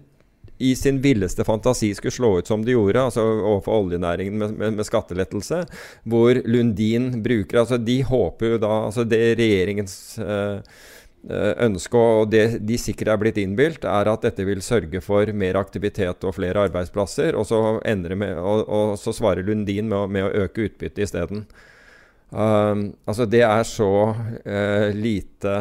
[0.59, 4.77] i sin villeste fantasi skulle slå ut som de gjorde, altså overfor oljenæringen med, med,
[4.81, 5.63] med skattelettelse,
[6.09, 9.97] hvor Lundin bruker altså De håper jo da altså Det regjeringens
[11.27, 15.27] Eh, ønske, og det de sikkert er blitt innbilt, er at dette vil sørge for
[15.35, 17.35] mer aktivitet og flere arbeidsplasser.
[17.35, 17.59] Og så,
[18.15, 21.43] med, og, og så svarer Lundin med, med, å øke utbyttet isteden.
[22.31, 25.57] Um, altså det er så uh, lite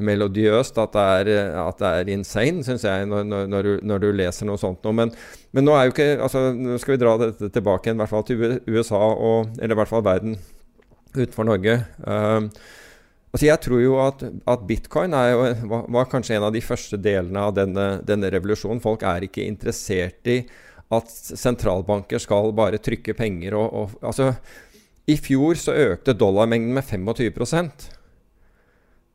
[0.00, 4.10] melodiøst at det er, at det er insane, syns jeg, når, når, du, når, du,
[4.16, 4.96] leser noe sånt noe.
[4.96, 5.12] Men,
[5.52, 8.14] men, nå er jo ikke altså, Nå skal vi dra dette tilbake igjen, i hvert
[8.14, 10.38] fall til USA, og, eller i hvert fall verden
[11.12, 11.82] utenfor Norge.
[12.06, 12.48] Um,
[13.32, 16.98] Altså jeg tror jo at, at bitcoin jo, var, var, kanskje en av de første
[17.00, 18.82] delene av denne, denne, revolusjonen.
[18.84, 20.42] Folk er ikke interessert i
[20.92, 24.34] at sentralbanker skal bare trykke penger og, og Altså,
[25.08, 27.32] i fjor så økte dollarmengden med 25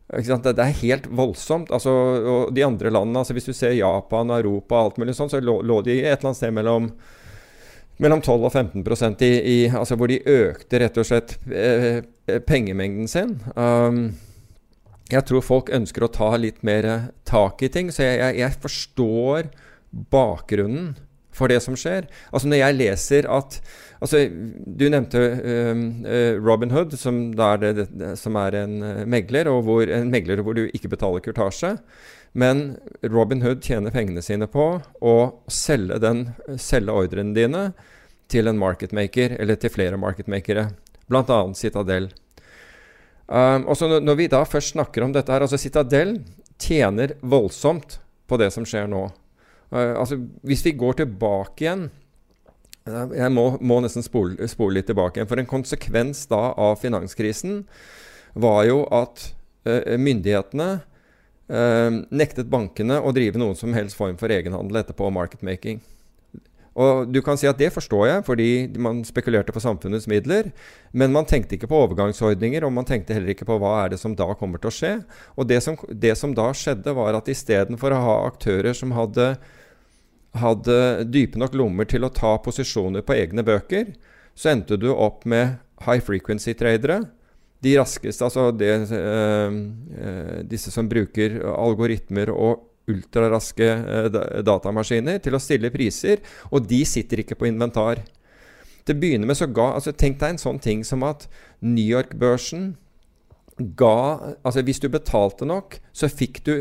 [0.08, 1.72] det, er helt voldsomt.
[1.72, 5.32] Altså, og de andre landene, altså hvis du ser Japan, Europa og alt mulig sånn,
[5.32, 6.91] så lå, lå de et eller annet sted mellom
[7.98, 12.41] mellom 12 og 15 i, i, altså hvor de økte rett og slett eh, eh,
[12.46, 13.39] pengemengden sin.
[13.58, 14.12] Um,
[15.10, 18.62] jeg tror folk ønsker å ta litt mer tak i ting, så jeg, jeg, jeg
[18.62, 19.50] forstår
[20.13, 20.93] bakgrunnen
[21.38, 22.08] for det som skjer.
[22.32, 23.60] Altså Når jeg leser at
[24.02, 29.88] altså Du nevnte uh, Robin Hood, som, det, det, som er en uh, megler, hvor,
[29.88, 31.78] en megler hvor du ikke betaler kurtasje.
[32.38, 34.67] Men Robin Hood tjener pengene sine på
[35.02, 35.17] å
[35.50, 36.28] selge, den,
[36.62, 37.63] selge ordrene dine
[38.30, 40.67] til en marketmaker, eller til flere marketmakere,
[41.08, 41.39] bl.a.
[41.56, 42.12] Citadel.
[43.28, 46.13] Um, og så Når vi da først snakker om dette her altså Citadel
[46.62, 47.97] tjener voldsomt
[48.28, 49.08] på det som skjer nå.
[49.71, 51.89] Uh, altså, hvis vi går tilbake igjen
[52.88, 55.27] Jeg må, må nesten spole, spole, litt tilbake igjen.
[55.27, 57.65] For en konsekvens da av finanskrisen
[58.38, 59.32] var jo at
[59.67, 60.77] uh, myndighetene
[61.47, 65.77] nektet bankene å drive noen som helst form for egenhandel etterpå, marketmaking.
[66.77, 68.49] Og du kan si at det forstår jeg, fordi
[68.82, 70.51] man spekulerte på samfunnets midler.
[70.93, 74.01] Men man tenkte ikke på overgangsordninger, og man tenkte heller ikke på hva er det
[74.01, 74.91] som da kommer til å skje.
[75.36, 79.32] Og det som, det som da skjedde, var at istedenfor å ha aktører som hadde
[80.41, 80.78] hadde
[81.10, 83.93] dype nok lommer til å ta posisjoner på egne bøker,
[84.38, 87.02] så endte du opp med high frequency-tradere.
[87.63, 89.56] De raskeste, altså det, øh,
[89.97, 94.12] øh, disse som bruker algoritmer og ultraraske øh,
[94.45, 96.21] datamaskiner til å stille priser,
[96.52, 98.04] og de sitter ikke på inventar.
[98.86, 101.26] Til å begynne med så ga altså Tenk deg en sånn ting som at
[101.60, 102.78] New York-børsen
[103.76, 106.54] ga Altså hvis du betalte nok, så fikk du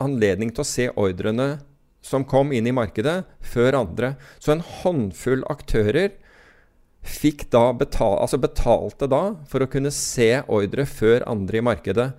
[0.00, 1.58] anledning til å se ordrene
[2.04, 4.14] som kom inn i markedet før andre.
[4.38, 6.12] Så en håndfull aktører
[7.04, 12.12] fikk da betal, altså betalte da for å kunne se ordre før andre i markedet.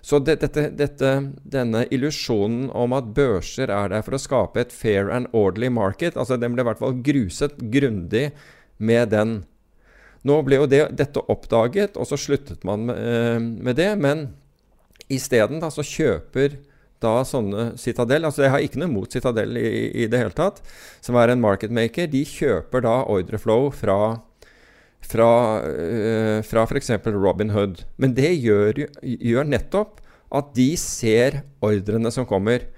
[0.00, 1.10] Så det, dette, dette,
[1.44, 6.16] denne illusjonen om at børser er der for å skape et fair and orderly market,
[6.16, 8.30] altså den ble i hvert fall gruset grundig
[8.80, 9.42] med den.
[10.24, 13.92] Nå ble jo det, dette oppdaget, og så sluttet man med, eh, med det.
[14.00, 14.28] Men
[15.12, 16.56] isteden så kjøper
[17.00, 19.70] da sånne Citadel altså Jeg har ikke noe mot Citadel i,
[20.04, 20.60] i, det hele tatt,
[21.04, 22.10] som er en marketmaker.
[22.12, 24.00] De kjøper da ordreflow fra
[25.10, 25.30] fra,
[25.64, 26.92] uh, fra f.eks.
[27.16, 27.84] Robin Hood.
[27.98, 29.98] Men det gjør, gjør nettopp
[30.30, 32.68] at de ser ordrene som kommer.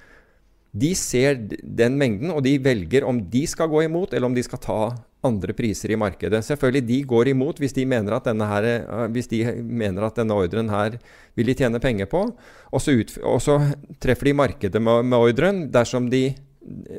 [0.73, 4.45] De ser den mengden, og de velger om de skal gå imot, eller om de
[4.45, 4.83] skal ta
[5.23, 6.43] andre priser i markedet.
[6.47, 10.39] Selvfølgelig, de går imot hvis de mener at denne, her, eh, de mener at denne
[10.39, 10.97] ordren her
[11.39, 12.25] vil de tjene penger på.
[12.73, 13.59] Og så, ut, og så
[14.03, 16.25] treffer de markedet med, med ordren dersom de,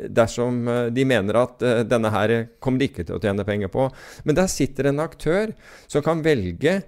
[0.08, 3.74] dersom eh, de mener at uh, denne her kommer de ikke til å tjene penger
[3.74, 3.90] på.
[4.24, 5.52] Men der sitter en aktør
[5.88, 6.82] som kan velge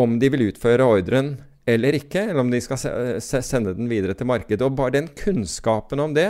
[0.00, 1.36] om de vil utføre ordren
[1.68, 2.80] eller ikke, eller om de skal
[3.22, 4.64] sende den videre til markedet.
[4.66, 6.28] Og bare den kunnskapen om det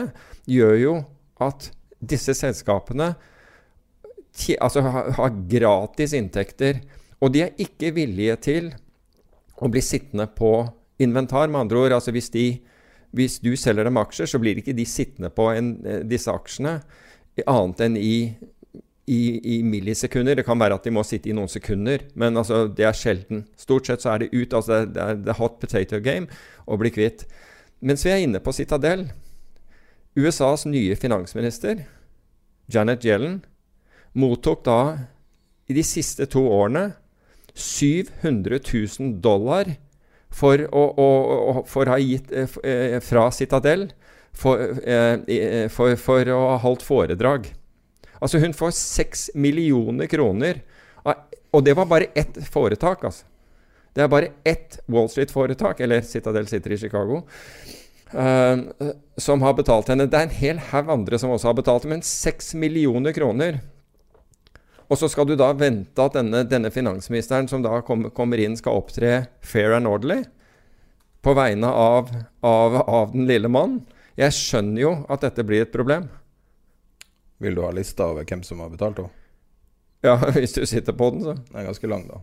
[0.51, 0.97] gjør jo
[1.43, 1.71] at
[2.03, 3.15] disse selskapene
[4.61, 6.83] altså, har gratis inntekter.
[7.23, 8.73] Og de er ikke villige til
[9.63, 10.53] å bli sittende på
[11.03, 11.49] inventar.
[11.49, 12.47] Med andre ord, altså hvis, de,
[13.17, 16.81] hvis du selger dem aksjer, så blir ikke de sittende på en, eh, disse aksjene
[17.49, 18.35] annet enn i,
[19.07, 20.37] i, i, millisekunder.
[20.39, 23.47] Det kan være at de må sitte i noen sekunder, men altså, det er sjelden.
[23.59, 24.55] Stort sett så er det ut.
[24.55, 26.31] altså Det er the hot potato game
[26.67, 27.27] å bli kvitt.
[27.83, 29.09] Mens vi er inne på Citadel
[30.15, 31.87] USAs nye finansminister,
[32.71, 33.41] Janet Yellen,
[34.13, 34.81] mottok da
[35.67, 36.93] i de siste to årene
[37.55, 39.75] 700 000 dollar
[40.33, 41.09] for å, å,
[41.53, 43.91] å for ha gitt eh, eh fra Citadel
[44.33, 47.51] for, eh, eh, for, for, å ha holdt foredrag.
[48.23, 50.63] Altså hun får 6 millioner kroner.
[51.53, 53.27] Og det var bare ett foretak, altså.
[53.93, 57.19] Det er bare ett Wall Street-foretak, eller Citadel sitter i Chicago,
[58.15, 58.63] uh,
[59.21, 60.07] som har betalt henne.
[60.09, 63.61] Det er en hel haug andre som også har betalt, men 6 millioner kroner
[64.93, 68.59] og så skal du da vente at denne, denne finansministeren som da kom, kommer inn,
[68.61, 70.21] skal opptre fair and orderly
[71.25, 72.11] på vegne av,
[72.45, 73.81] av, av den lille mannen.
[74.21, 76.11] Jeg skjønner jo at dette blir et problem.
[77.43, 79.11] Vil du ha lista over hvem som har betalt henne?
[80.07, 81.35] Ja, hvis du sitter på den, så.
[81.49, 82.21] Den er ganske lang, da.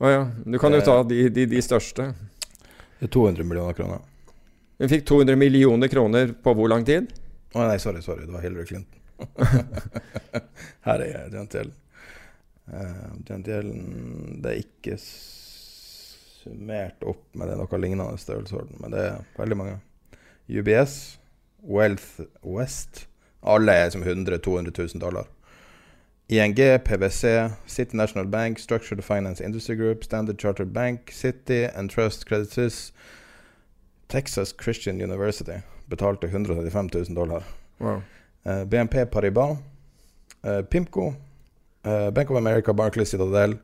[0.00, 0.20] Å ja.
[0.46, 2.12] Du kan jo ta de, de, de største.
[3.00, 4.06] Det er 200 millioner kroner.
[4.80, 7.10] Hun fikk 200 millioner kroner på hvor lang tid?
[7.52, 8.24] Å nei, sorry, sorry.
[8.28, 8.96] Det var Hillary Clinton.
[10.86, 11.76] Her er jeg, Janet Yellen.
[12.70, 13.78] Uh, den delen
[14.38, 14.94] Det er ikke
[16.40, 19.80] summert opp med det noe lignende størrelsesorden, men det er veldig mange.
[20.46, 20.94] UBS,
[21.66, 23.09] Wealth West
[23.42, 25.26] Alle er som 100 000-200 000 dollar.
[26.28, 32.28] ING, PwC, City National Bank, Structured Finance Industry Group, Standard Chartered Bank, City and Trust
[32.28, 32.92] Credit Suisse,
[34.06, 37.42] Texas Christian University betalte 135 000 dollar.
[37.78, 38.02] Wow.
[38.42, 39.58] Uh, BNP Paribas,
[40.44, 41.14] uh, Pimco,
[41.84, 43.58] uh, Bank of America, Barclays, Citadel.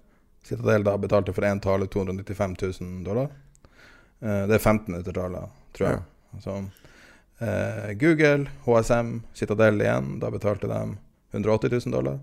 [0.45, 3.31] Citadel da betalte for én tale 295 000 dollar.
[4.21, 6.01] Eh, det er 15 minutter-taler, tror jeg.
[6.41, 6.65] Så,
[7.39, 10.19] eh, Google, HSM, Citadel igjen.
[10.21, 10.81] Da betalte de
[11.33, 12.19] 180 000 dollar.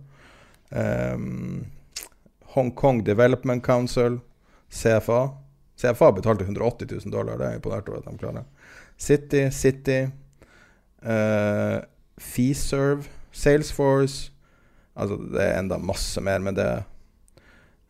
[0.70, 1.18] Eh,
[2.56, 4.20] Hong Kong Development Council,
[4.70, 5.30] CFA.
[5.82, 7.38] CFA betalte 180 000 dollar.
[7.38, 8.46] Det er imponert over at de klarer.
[8.98, 10.00] City, City,
[11.04, 11.80] eh,
[12.18, 14.30] Feeserve, Salesforce
[14.94, 16.84] Altså, det er enda masse mer, men det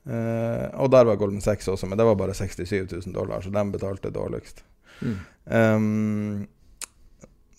[0.04, 3.50] Uh, Og der var Golden 6 også, men det var bare 67 000 dollar, så
[3.50, 4.64] de betalte dårligst.
[5.00, 5.20] Mm.
[5.46, 6.48] Um,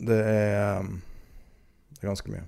[0.08, 0.98] det er um,
[1.94, 2.44] Det er ganske mye.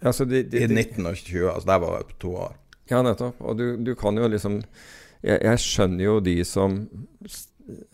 [0.00, 2.56] Altså, de, de, I de- 19 og 20, altså der var jeg på to år.
[2.90, 3.40] Ja, nettopp.
[3.40, 4.62] Og du, du kan jo liksom
[5.22, 6.80] jeg, jeg skjønner jo de som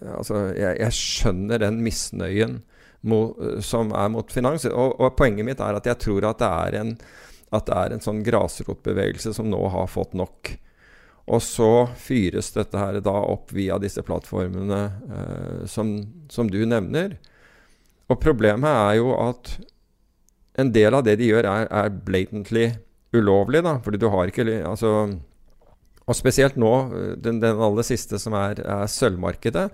[0.01, 2.61] Altså, jeg, jeg skjønner den misnøyen
[3.05, 4.65] mot, som er mot finans.
[4.71, 6.95] Og, og poenget mitt er at jeg tror at det er en,
[7.53, 10.55] at det er en sånn grasrotbevegelse som nå har fått nok.
[11.27, 15.97] Og så fyres dette her da opp via disse plattformene eh, som,
[16.31, 17.17] som du nevner.
[18.07, 19.57] Og problemet er jo at
[20.57, 22.69] en del av det de gjør, er, er blatantly
[23.17, 23.65] ulovlig.
[23.67, 24.93] da, fordi du har ikke altså,
[26.07, 29.67] Og spesielt nå, eh, den, den aller siste, som er, er sølvmarkedet.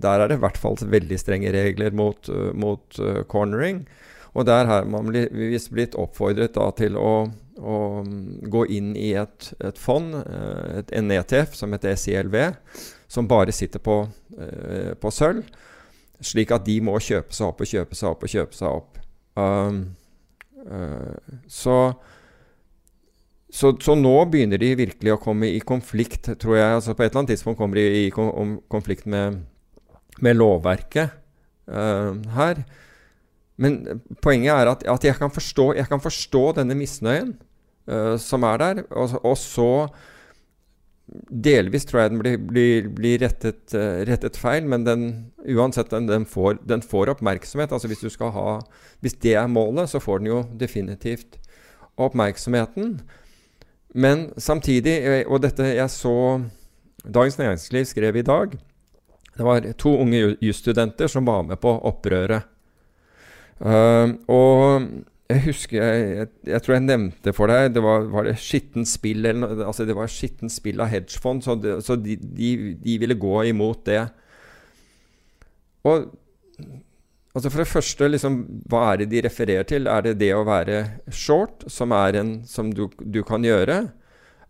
[0.00, 3.84] Der er det i hvert fall veldig strenge regler mot, eh, mot uh, cornering.
[4.34, 7.12] Og der har man visst blitt oppfordret da, til å,
[7.58, 12.38] å mm, gå inn i et, et fond, eh, et, en ETF som heter SILV,
[13.06, 14.00] som bare sitter på,
[14.34, 15.46] eh, på sølv.
[16.24, 19.00] Slik at de må kjøpe seg opp og kjøpe seg opp og kjøpe seg opp.
[19.34, 19.78] Um,
[20.70, 21.78] uh, så
[23.54, 26.70] så, så nå begynner de virkelig å komme i konflikt, tror jeg.
[26.78, 29.44] altså På et eller annet tidspunkt kommer de i konflikt med,
[30.18, 31.14] med lovverket
[31.70, 32.64] uh, her.
[33.60, 37.36] Men poenget er at, at jeg, kan forstå, jeg kan forstå denne misnøyen
[37.86, 38.82] uh, som er der.
[38.90, 39.70] Og, og så
[41.28, 45.04] Delvis tror jeg den blir, blir, blir rettet, uh, rettet feil, men den,
[45.52, 47.74] uansett, den, den, får, den får oppmerksomhet.
[47.76, 48.58] Altså hvis, du skal ha,
[49.04, 51.38] hvis det er målet, så får den jo definitivt
[52.00, 52.96] oppmerksomheten.
[53.94, 56.16] Men samtidig, eh, og dette jeg så
[57.04, 58.56] Dagens Næringsliv skrev i dag
[59.36, 62.42] Det var to unge ju- jusstudenter som var med på opprøret.
[63.62, 64.88] Uh, og
[65.30, 68.88] jeg husker jeg, jeg, jeg tror jeg nevnte for deg Det var, var det skittent
[68.90, 72.50] spill eller altså det var skittent spill av hedgefond, så, det, så de, de,
[72.82, 74.02] de ville gå imot det.
[75.86, 76.10] Og
[77.34, 78.38] altså For det første, liksom,
[78.70, 79.88] hva er det de refererer til?
[79.90, 83.80] Er det det å være short, som, en, som du, du kan gjøre?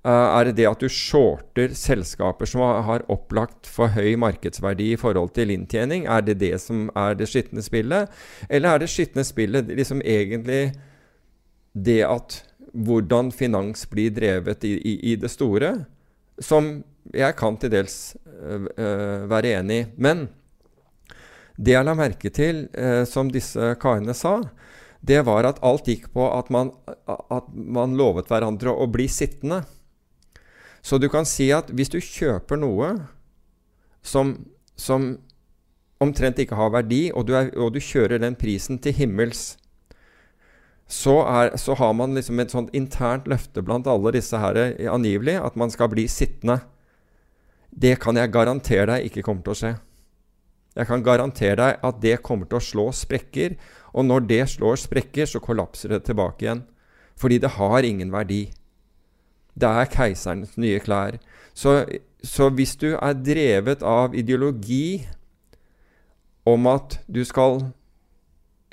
[0.04, 5.32] Eh, er det at du shorter selskaper som har, opplagt for høy markedsverdi i forhold
[5.36, 6.04] til inntjening?
[6.04, 8.12] Er det det som er det skitne spillet?
[8.50, 10.74] Eller er det skitne spillet liksom egentlig
[11.72, 12.42] det at
[12.74, 15.72] hvordan finans blir drevet i, i, i det store?
[16.36, 16.82] Som
[17.14, 18.66] jeg kan til dels øh,
[19.30, 19.86] være enig i.
[19.96, 20.26] Men
[21.56, 24.40] det jeg la merke til, øh, som disse karene sa,
[25.00, 26.72] det var at alt gikk på at man,
[27.06, 29.62] at man lovet hverandre å bli sittende.
[30.84, 32.90] Så du kan si at hvis du kjøper noe
[34.04, 34.36] som,
[34.76, 35.14] som
[36.04, 39.54] omtrent ikke har verdi, og du, er, og du kjører den prisen til himmels,
[40.84, 44.90] så, er, så har man liksom et sånt internt løfte blant alle disse her eh,
[44.92, 46.58] angivelig, at man skal bli sittende.
[47.72, 49.72] Det kan jeg garantere deg ikke kommer til å skje.
[50.74, 53.56] Jeg kan garantere deg at det kommer til å slå sprekker,
[53.94, 56.64] og når det slår sprekker, så kollapser det tilbake igjen.
[57.16, 58.42] Fordi det har ingen verdi.
[59.54, 61.18] Det er keiserens nye klær.
[61.54, 61.84] Så,
[62.22, 65.06] så hvis du er drevet av ideologi
[66.44, 67.62] om at du skal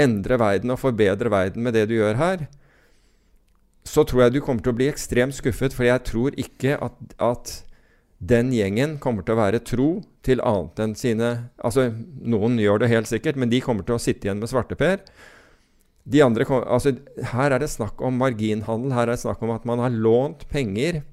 [0.02, 2.48] endre verden og forbedre verden med det du gjør her,
[3.86, 6.98] så tror jeg du kommer til å bli ekstremt skuffet, for jeg tror ikke at,
[7.22, 7.54] at
[8.22, 9.90] den gjengen kommer til å være tro
[10.26, 11.88] til annet enn sine Altså,
[12.22, 15.02] noen gjør det helt sikkert, men de kommer til å sitte igjen med svarteper.
[16.26, 16.96] Andre, altså,
[17.34, 18.94] her er det snakk om marginhandel.
[18.96, 21.04] Her er det snakk om at man har lånt penger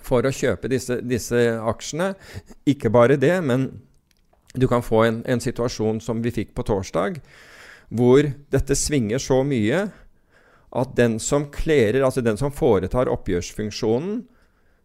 [0.00, 2.14] for å kjøpe disse, disse aksjene.
[2.68, 3.68] Ikke bare det, men
[4.56, 7.20] du kan få en, en situasjon som vi fikk på torsdag,
[7.90, 9.84] hvor dette svinger så mye
[10.70, 14.22] at den som klerer, altså den som foretar oppgjørsfunksjonen,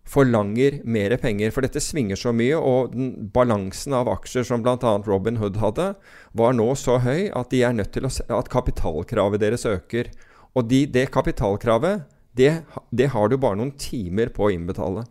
[0.06, 1.52] forlanger mer penger.
[1.54, 4.78] For dette svinger så mye, og den, balansen av aksjer som bl.a.
[5.08, 5.94] Robin Hood hadde,
[6.38, 10.12] var nå så høy at de er nødt til å, at kapitalkravet deres øker.
[10.56, 12.06] Og de, det kapitalkravet,
[12.38, 12.54] det,
[12.92, 15.06] det, har du bare noen timer på å innbetale.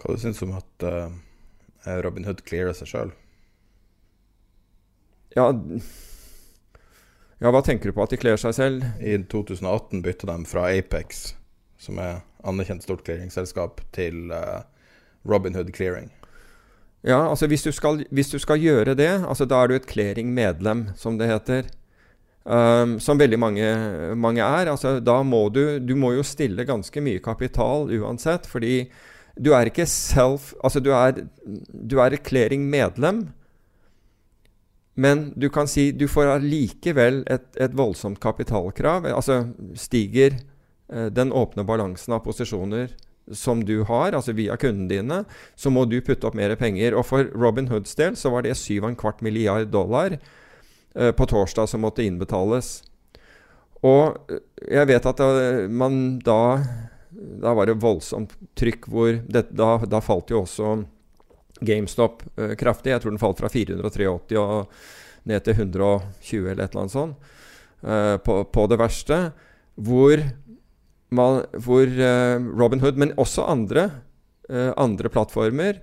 [0.00, 1.08] Hva du syns du om at uh,
[2.04, 3.14] Robin Hood clearer seg sjøl?
[5.36, 5.50] Ja
[7.36, 8.84] ja, hva tenker du på at de kler seg selv?
[8.96, 11.34] I 2018 bytta de fra Apex,
[11.78, 14.62] som er anerkjent stort clearingselskap, til uh,
[15.28, 16.10] Robinhood Clearing.
[17.06, 19.86] Ja, altså hvis du, skal, hvis du skal gjøre det, altså da er du et
[19.86, 21.68] clearing-medlem, som det heter.
[22.46, 23.68] Um, som veldig mange,
[24.14, 24.70] mange, er.
[24.70, 28.88] Altså da må du Du må jo stille ganske mye kapital uansett, fordi
[29.34, 31.26] du er ikke self Altså du er,
[31.72, 33.28] du er et clearing-medlem.
[34.96, 39.06] Men du kan si du får allikevel et, et voldsomt kapitalkrav.
[39.06, 40.55] Altså stiger eh,
[40.86, 42.92] den åpne balansen av posisjoner
[43.32, 45.20] som du har, altså via kundene dine,
[45.58, 46.94] så må du putte opp mer penger.
[46.96, 51.82] Og for Robin Hoods del så var det 7,25 milliard dollar eh, på torsdag som
[51.84, 52.80] måtte innbetales.
[53.82, 54.42] Og eh,
[54.78, 55.20] jeg vet at
[55.70, 56.40] man da
[57.16, 60.82] Da var det voldsomt trykk hvor det, da, da falt jo også
[61.64, 62.90] GameStop uh, kraftig.
[62.92, 64.74] Jeg tror den falt fra 483 og
[65.24, 67.30] ned til 120 eller et eller annet sånt
[67.80, 69.20] uh, på, på, det verste.
[69.80, 70.20] Hvor,
[71.14, 73.90] man, hvor uh, Robin Hood, men også andre,
[74.78, 75.80] andre plattformer,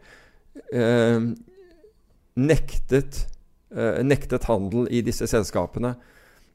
[2.40, 3.18] nektet,
[4.08, 5.92] nektet handel i disse selskapene.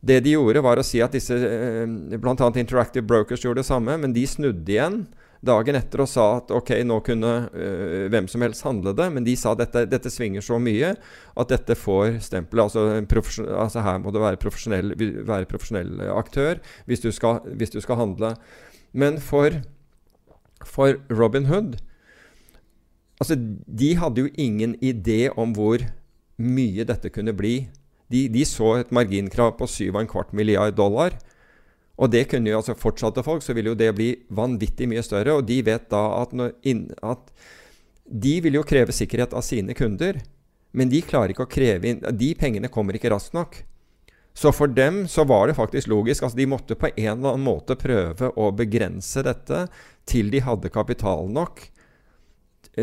[0.01, 2.49] Det de gjorde, var å si at disse Bl.a.
[2.49, 5.03] Interactive Brokers gjorde det samme, men de snudde igjen
[5.45, 9.27] dagen etter og sa at ok, nå kunne uh, hvem som helst handle det, men
[9.27, 12.67] de sa dette, dette svinger så mye at dette får stempelet.
[12.67, 12.87] Altså,
[13.55, 18.01] altså, her må du være profesjonell, være profesjonell aktør hvis du, skal, hvis du, skal,
[18.01, 18.35] handle.
[18.93, 19.61] Men for,
[20.67, 21.79] for Robin Hood
[23.19, 25.83] Altså, de hadde jo ingen idé om hvor
[26.39, 27.67] mye dette kunne bli.
[28.13, 31.17] De, de så et marginkrav på 7,25 milliard dollar.
[31.99, 35.35] Og det kunne jo altså Fortsatte folk, så ville jo det bli vanvittig mye større.
[35.39, 36.35] Og de vet da at,
[36.69, 37.33] inn, at
[38.07, 40.21] de vil jo kreve sikkerhet av sine kunder.
[40.79, 43.63] Men de klarer ikke å kreve inn De pengene kommer ikke raskt nok.
[44.39, 46.23] Så for dem så var det faktisk logisk.
[46.23, 49.65] altså De måtte på en eller annen måte prøve å begrense dette
[50.07, 51.65] til de hadde kapital nok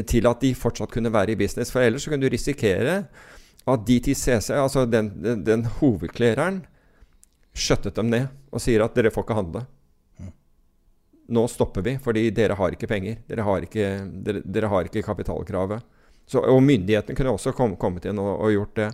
[0.03, 1.71] til at de fortsatt kunne være i business.
[1.71, 3.05] For ellers så kunne du risikere
[3.65, 6.65] at DTCC, altså den, den, den hovedklereren,
[7.55, 9.65] skjøttet dem ned og sier at dere får ikke handle.
[11.35, 13.17] Nå stopper vi, fordi dere har ikke penger.
[13.27, 13.89] Dere har ikke,
[14.25, 15.83] dere, dere har ikke kapitalkravet.
[16.29, 18.89] Så, og myndighetene kunne også kom, kommet inn og, og gjort det.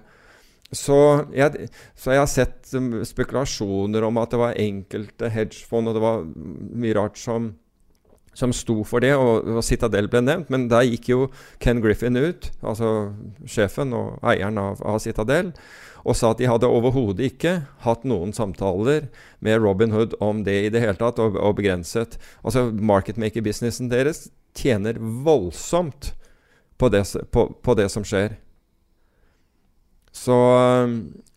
[0.72, 0.97] Så
[1.36, 1.68] jeg,
[1.99, 2.72] så jeg, har sett
[3.07, 7.51] spekulasjoner om at det var enkelte hedgefond, og det var mye rart som,
[8.34, 10.52] som sto for det, og, og Citadel ble nevnt.
[10.54, 11.22] Men der gikk jo
[11.64, 13.12] Ken Griffin ut, altså
[13.50, 15.52] sjefen og eieren av, av Citadel,
[16.02, 19.10] og sa at de hadde overhodet ikke hatt noen samtaler
[19.44, 24.30] med Robin Hood om det i det hele tatt, og, og begrenset Altså marketmaker-businessen deres
[24.58, 26.14] tjener voldsomt
[26.82, 28.40] på det, på, på det som skjer.
[30.12, 30.38] Så,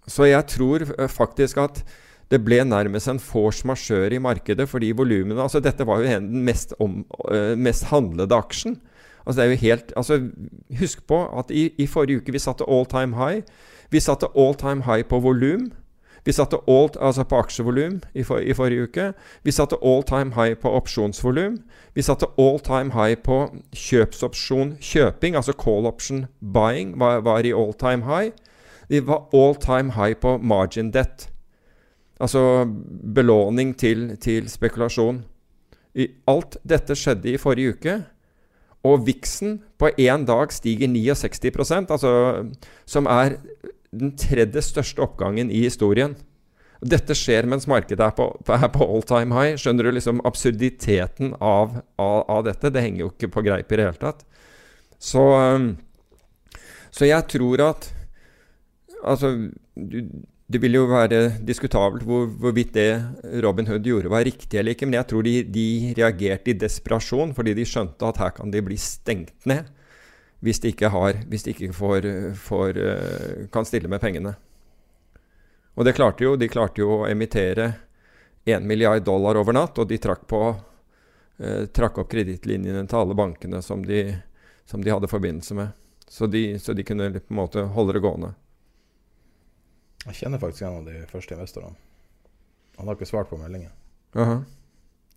[0.08, 1.84] så, jeg tror faktisk at
[2.32, 6.44] det ble nærmest en force majeure i markedet fordi volumene altså Dette var jo den
[6.46, 7.02] mest, om,
[7.60, 8.78] mest handlede aksjen.
[9.26, 10.20] Altså det er jo helt, altså
[10.80, 13.42] Husk på at i, i forrige uke vi satte all time high.
[13.90, 15.70] Vi satte all time high på volum.
[16.24, 19.10] Vi satte all, altså på aksjevolum i, for, i, forrige uke.
[19.44, 21.58] Vi satte all time high på opsjonsvolum.
[21.94, 23.42] Vi satte all time high på
[23.76, 28.32] kjøpsopsjon kjøping, altså call option buying, var, var i all time high.
[28.88, 31.28] Vi var all time high på margin debt,
[32.24, 35.22] altså belåning til, til spekulasjon.
[35.94, 37.96] I, alt dette skjedde i forrige uke.
[38.84, 42.12] Og viksen på én dag stiger 69% altså,
[42.84, 43.38] som er
[43.94, 46.16] den tredje største oppgangen i historien.
[46.84, 49.56] Dette skjer mens markedet er på, er på all time high.
[49.60, 52.72] Skjønner du liksom absurditeten av, av, av, dette?
[52.74, 54.24] Det henger jo ikke på greip i det hele tatt.
[55.00, 55.70] Så, um,
[56.94, 57.92] så jeg tror at
[59.04, 59.34] Altså,
[60.44, 62.88] det vil jo være diskutabelt hvor, hvorvidt det
[63.44, 64.86] Robin Hood gjorde, var riktig eller ikke.
[64.88, 68.62] Men jeg tror de, de reagerte i desperasjon fordi de skjønte at her kan de
[68.64, 69.70] bli stengt ned
[70.44, 74.34] hvis de ikke, har, hvis de ikke får, får, eh, kan stille med pengene.
[75.74, 76.34] Og det klarte jo.
[76.36, 77.70] De klarte jo å emittere
[78.44, 80.42] 1 milliard dollar over natt, og de trakk, på,
[81.40, 84.04] eh, trakk opp kredittlinjene til alle bankene som de,
[84.68, 85.72] som de, hadde forbindelse med.
[86.08, 88.34] Så de, så de kunne på en måte holde det gående.
[90.04, 91.76] Jeg kjenner faktisk en av de første investorene.
[92.76, 93.70] Han har ikke svart på meldingen.
[94.16, 94.42] Uh -huh.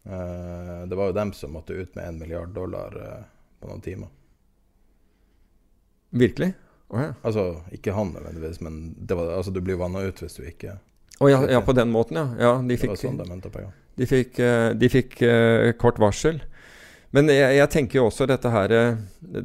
[0.05, 3.23] uh, det var jo dem som måtte ut med en milliard dollar uh,
[3.59, 4.07] på noen timer.
[6.09, 6.53] Virkelig?
[6.87, 7.13] Oh, ja.
[7.21, 10.77] Altså, ikke han nødvendigvis, men var, altså, du blir vanna ut hvis du ikke
[11.19, 12.27] oh, ja, ja, på den måten, ja.
[12.39, 13.73] ja de Det var sånn de henta penger.
[13.97, 16.39] de fikk, eh, de fikk eh, kort varsel.
[17.15, 18.97] Men jeg, jeg tenker jo også dette her eh,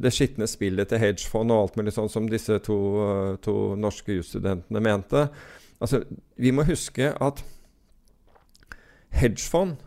[0.03, 4.17] Det skitne spillet til hedgefond og alt mulig sånn som disse to, eh, to norske
[4.17, 5.27] jusstudentene mente.
[5.79, 6.03] Altså,
[6.39, 7.43] vi må huske at
[9.15, 9.79] hedgefond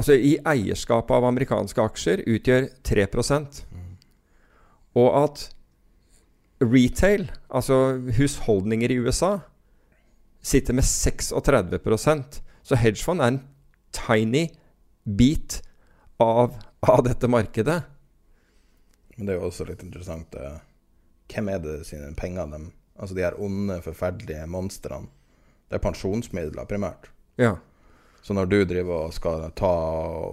[0.00, 3.62] Altså i eierskapet av amerikanske aksjer utgjør 3%
[4.96, 5.48] Og at
[6.60, 9.38] retail, altså husholdninger i USA,
[10.44, 13.42] sitter med 36% Så hedgefond er en
[13.92, 14.46] tiny
[15.04, 15.60] bit
[16.20, 17.80] av, av dette markedet.
[19.16, 20.60] Men det er jo også litt interessant eh,
[21.30, 22.60] Hvem er det sine penger de
[23.00, 25.08] Altså de her onde, forferdelige monstrene.
[25.70, 27.06] Det er pensjonsmidler, primært.
[27.40, 27.54] Ja.
[28.20, 29.70] Så når du driver og skal ta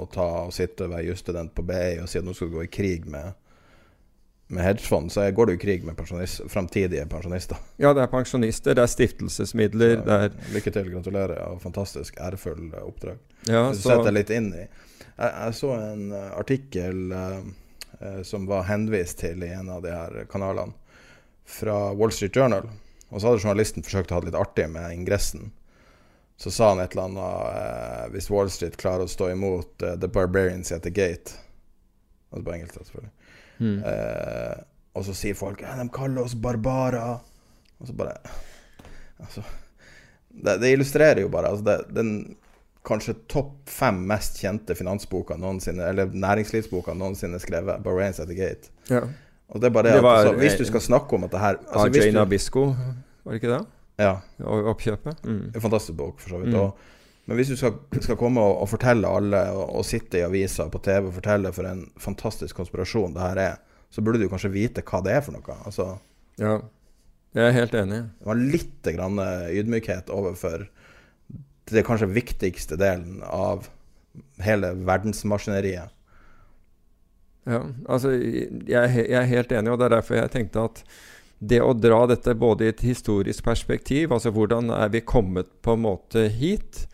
[0.02, 2.58] og ta og sitte og være jusstudent på BI og si at nå skal du
[2.58, 3.38] gå i krig med,
[4.52, 7.62] med hedgefond, så går du i krig med pensjonist, framtidige pensjonister.
[7.80, 11.40] ja, det er pensjonister, det er stiftelsesmidler, det er Lykke til, gratulerer.
[11.54, 13.24] Og fantastisk ærefull oppdrag.
[13.48, 13.78] Ja, så...
[13.78, 14.68] du setter deg litt inn i
[15.18, 17.40] Jeg, jeg så en eh, artikkel eh,
[18.00, 20.76] eh, som var henvist til i en av de her kanalene,
[21.48, 22.68] fra Wall Street Journal.
[23.10, 25.52] Og så hadde journalisten forsøkt å ha det litt artig med ingressen.
[26.38, 29.96] Så sa han et eller annet eh, Hvis Wall Street klarer å stå imot eh,
[29.98, 31.34] The Barbarians at the Gate
[32.28, 33.14] Altså på engelsk, selvfølgelig.
[33.58, 33.78] Mm.
[33.90, 34.58] Eh,
[35.00, 37.24] og så sier folk de kaller oss barbarer.
[37.80, 38.20] Og så bare
[39.18, 39.42] Altså
[40.28, 42.12] Det, det illustrerer jo bare altså det, den
[42.88, 48.70] kanskje topp fem mest kjente finansboka noensinne, eller næringslivsboka noensinne skrevet, 'Bahrains at the Gate'.
[48.90, 49.02] ja.
[49.50, 51.32] Og det er bare det, Det at var- altså, Hvis du skal snakke om at
[51.32, 52.66] det her altså, Jane du, Abisco,
[53.24, 53.66] var det ikke det?
[54.00, 55.24] ja, Og Oppkjøpet?
[55.24, 55.52] Mm.
[55.56, 56.50] en fantastisk bok, for så vidt.
[56.50, 56.60] Mm.
[56.60, 56.76] Og,
[57.28, 60.70] men hvis du skal, skal komme og, og fortelle alle, og, og sitte i aviser
[60.70, 63.56] på TV og fortelle for en fantastisk konspirasjon det her er,
[63.90, 65.56] så burde du kanskje vite hva det er for noe.
[65.66, 65.98] Altså,
[66.40, 66.58] Ja.
[67.36, 68.02] Jeg er helt enig.
[68.20, 69.18] det var litt grann
[69.52, 70.68] ydmykhet overfor
[71.74, 73.68] det kanskje viktigste delen av
[74.44, 75.94] hele verdensmaskineriet.
[77.48, 80.82] Ja, altså, jeg, jeg er helt enig, og det er derfor jeg tenkte at
[81.38, 85.78] det å dra dette både i et historisk perspektiv, altså hvordan er vi kommet på
[85.78, 86.88] en måte hit,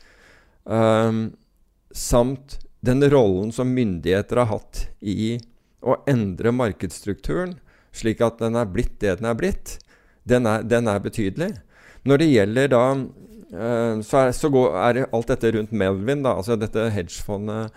[0.67, 1.31] um,
[1.95, 5.37] samt den rollen som myndigheter har hatt i
[5.83, 7.55] å endre markedsstrukturen,
[7.95, 9.77] slik at den er blitt det den er blitt,
[10.27, 11.53] den er, den er betydelig.
[12.03, 12.83] Når det gjelder da
[13.53, 17.69] så, er, så går, er alt dette rundt Melvin, da, altså dette hedgefondet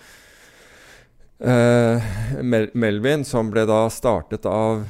[1.38, 2.02] Eh,
[2.40, 4.86] Mel Melvin, som ble da startet av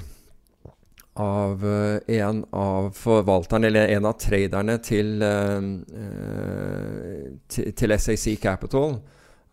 [1.16, 5.68] av eh, en av forvalterne, eller en av traderne til, eh,
[6.02, 8.98] eh, til, til SAC Capital.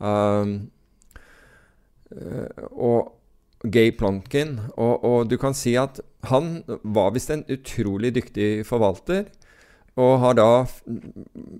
[0.03, 0.51] Um,
[2.11, 3.13] eh, og
[3.63, 4.57] Gay Plonkin.
[4.75, 9.29] Og, og du kan si at han var visst en utrolig dyktig forvalter.
[9.95, 10.65] Og har da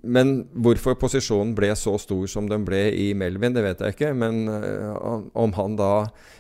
[0.04, 4.14] Men hvorfor posisjonen ble så stor som den ble i Melvin, det vet jeg ikke.
[4.18, 5.92] Men øh, om han da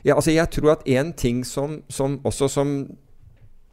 [0.03, 2.75] ja, altså Jeg tror at én ting som, som også som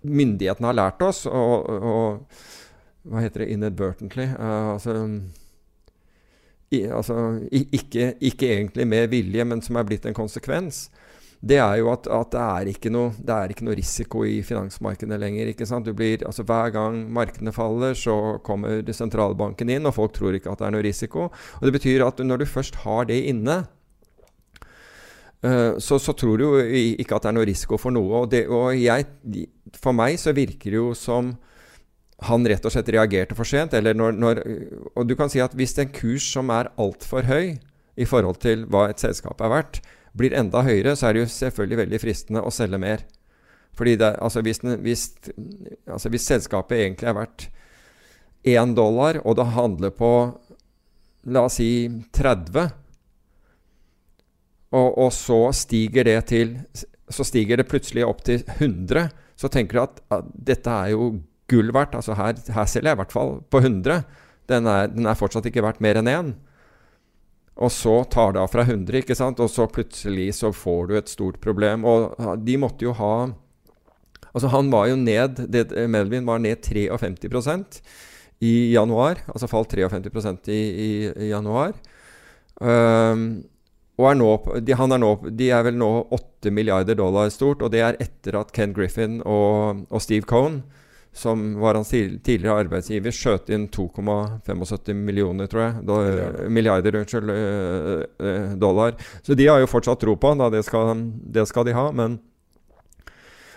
[0.03, 2.27] myndighetene har lært oss, og, og
[3.05, 3.53] Hva heter det?
[3.55, 4.27] Inadvertently?
[4.37, 4.95] Uh, altså,
[6.71, 10.91] i, altså ikke, ikke egentlig med vilje, men som er blitt en konsekvens
[11.41, 14.43] det er jo at, at det, er ikke noe, det er ikke noe risiko i
[14.45, 15.49] finansmarkedene lenger.
[15.49, 15.89] ikke sant?
[15.97, 20.61] Blir, altså Hver gang markedene faller, så kommer sentralbanken inn, og folk tror ikke at
[20.61, 21.31] det er noe risiko.
[21.33, 23.63] Og Det betyr at når du først har det inne,
[25.41, 28.27] uh, så, så, tror du jo ikke at det er noe risiko for noe.
[28.27, 29.09] Og, det, og jeg,
[29.81, 31.39] for meg så virker det jo som
[32.29, 33.73] han rett og slett reagerte for sent.
[33.73, 34.43] Når, når,
[34.93, 37.57] og du kan si at hvis det er en kurs som er altfor høy
[37.97, 39.81] i forhold til hva et selskap er verdt,
[40.17, 43.05] blir enda høyere, så er det jo selvfølgelig veldig fristende å selge mer.
[43.77, 45.07] Fordi det, altså hvis, hvis,
[45.87, 47.49] altså hvis selskapet egentlig er verdt
[48.51, 50.13] 1 dollar, og det handler på
[51.31, 51.71] la oss si
[52.17, 52.71] 30,
[54.71, 56.53] og, og så stiger det til
[57.11, 61.09] Så stiger det plutselig opp til 100, så tenker du at, at dette er jo
[61.51, 61.97] gull verdt.
[61.99, 64.05] Altså her, her selger jeg i hvert fall på 100.
[64.47, 66.31] Den er, den er fortsatt ikke verdt mer enn 1.
[67.61, 69.41] Og så tar det av fra 100, ikke sant?
[69.41, 71.85] og så plutselig så får du et stort problem.
[71.85, 73.15] Og de måtte jo ha
[74.31, 77.81] Altså han var jo ned det, Melvin var ned 53%
[78.47, 79.25] i januar.
[79.27, 80.91] Altså falt 53 i, i,
[81.27, 81.73] i januar.
[82.63, 83.43] Um,
[84.01, 84.29] og er nå,
[84.65, 88.39] de, er nå, de er vel nå 8 milliarder dollar stort, og det er etter
[88.39, 90.63] at Ken Griffin og, og Steve Cohn
[91.13, 95.85] som var hans tidligere arbeidsgiver, skjøt inn 2,75 millioner, tror jeg.
[95.89, 95.99] Do,
[96.53, 97.33] milliarder, unnskyld,
[98.63, 98.95] dollar.
[99.27, 100.63] Så de har jo fortsatt tro på han, det,
[101.35, 101.89] det skal de ha.
[101.91, 102.21] Men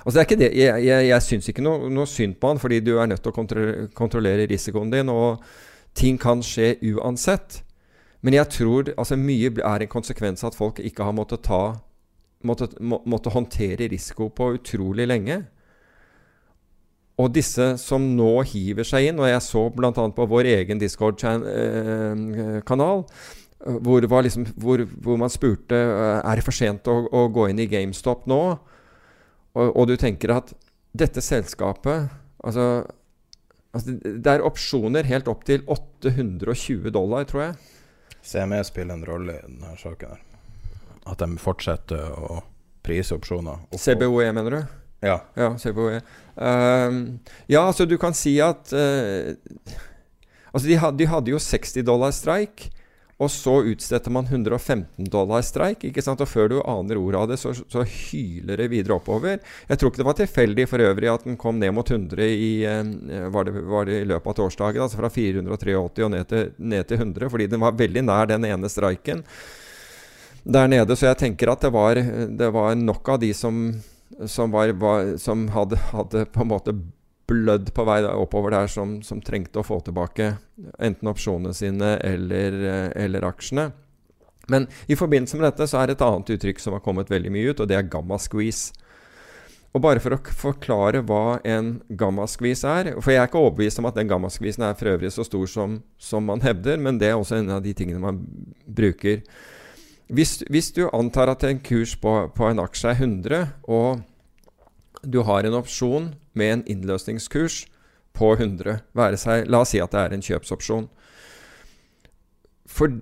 [0.04, 2.60] Altså det er ikke det, Jeg, jeg, jeg syns ikke noe, noe, synd på han,
[2.60, 5.40] fordi du er nødt til å kontrollere, kontrollere risikoen din, og
[5.96, 7.62] ting kan skje uansett.
[8.20, 11.64] Men jeg tror altså mye er en konsekvens av at folk ikke har måttet ta
[12.44, 15.44] måttet, må, måtte håndtere risiko på utrolig lenge.
[17.22, 19.92] Og disse som nå hiver seg inn, og jeg så bl.a.
[19.94, 26.58] på vår egen Discord-kanal, eh, hvor, liksom, hvor, hvor, man spurte eh, er det for
[26.58, 28.42] sent å, å gå inn i GameStop nå.
[29.54, 30.56] Og, og, du tenker at
[30.98, 32.10] dette selskapet
[32.42, 32.82] altså,
[33.74, 37.54] altså, Det er opsjoner helt opp til 820 dollar, tror jeg.
[38.26, 40.10] CME spiller en rolle i denne saken.
[40.10, 42.42] her At de fortsetter å
[42.84, 43.62] prise opsjoner.
[43.78, 44.83] CBOE, mener du?
[45.04, 45.20] Ja.
[45.38, 46.02] ja CBOE.
[46.34, 47.20] Uh,
[47.52, 49.36] ja, altså du kan si at uh,
[50.54, 52.68] Altså de, had, de, hadde jo 60 dollar streik.
[53.22, 55.86] Og så utstedte man 115 dollar streik.
[55.88, 56.22] ikke sant?
[56.22, 59.40] Og før du aner ordet av det, så, så, hyler det videre oppover.
[59.70, 62.54] Jeg tror ikke det var tilfeldig for øvrig at den kom ned mot 100 i,
[62.70, 64.86] uh, var, det, var det i løpet av torsdagen.
[64.86, 68.50] Altså fra 483 og ned til, ned til 100, fordi den var veldig nær den
[68.50, 69.26] ene streiken
[70.44, 70.96] der nede.
[70.96, 73.66] Så jeg tenker at det var, det var nok av de som,
[74.26, 76.76] som, var, var, som hadde, hadde på en måte
[77.30, 80.34] blødd på vei oppover der som, som, trengte å få tilbake
[80.78, 83.70] enten opsjonene sine eller, eh, eller, aksjene.
[84.52, 87.32] Men i forbindelse med dette så er det et annet uttrykk som har kommet veldig
[87.32, 88.74] mye ut, og det er gamma squeeze.
[89.74, 93.80] Og bare for å forklare hva en gamma squeeze er For jeg er ikke overbevist
[93.82, 97.00] om at den gamma squeezen er for øvrig så stor som, som, man hevder, men
[97.02, 98.22] det er også en av de tingene man
[98.68, 99.24] bruker.
[100.14, 104.04] Hvis, hvis du antar at en kurs på, på en aksje er 100, og
[105.04, 107.64] du har en opsjon med en innløsningskurs
[108.14, 108.84] på 100.
[109.18, 110.86] Seg, la oss si at det er en kjøpsopsjon.
[112.70, 113.02] For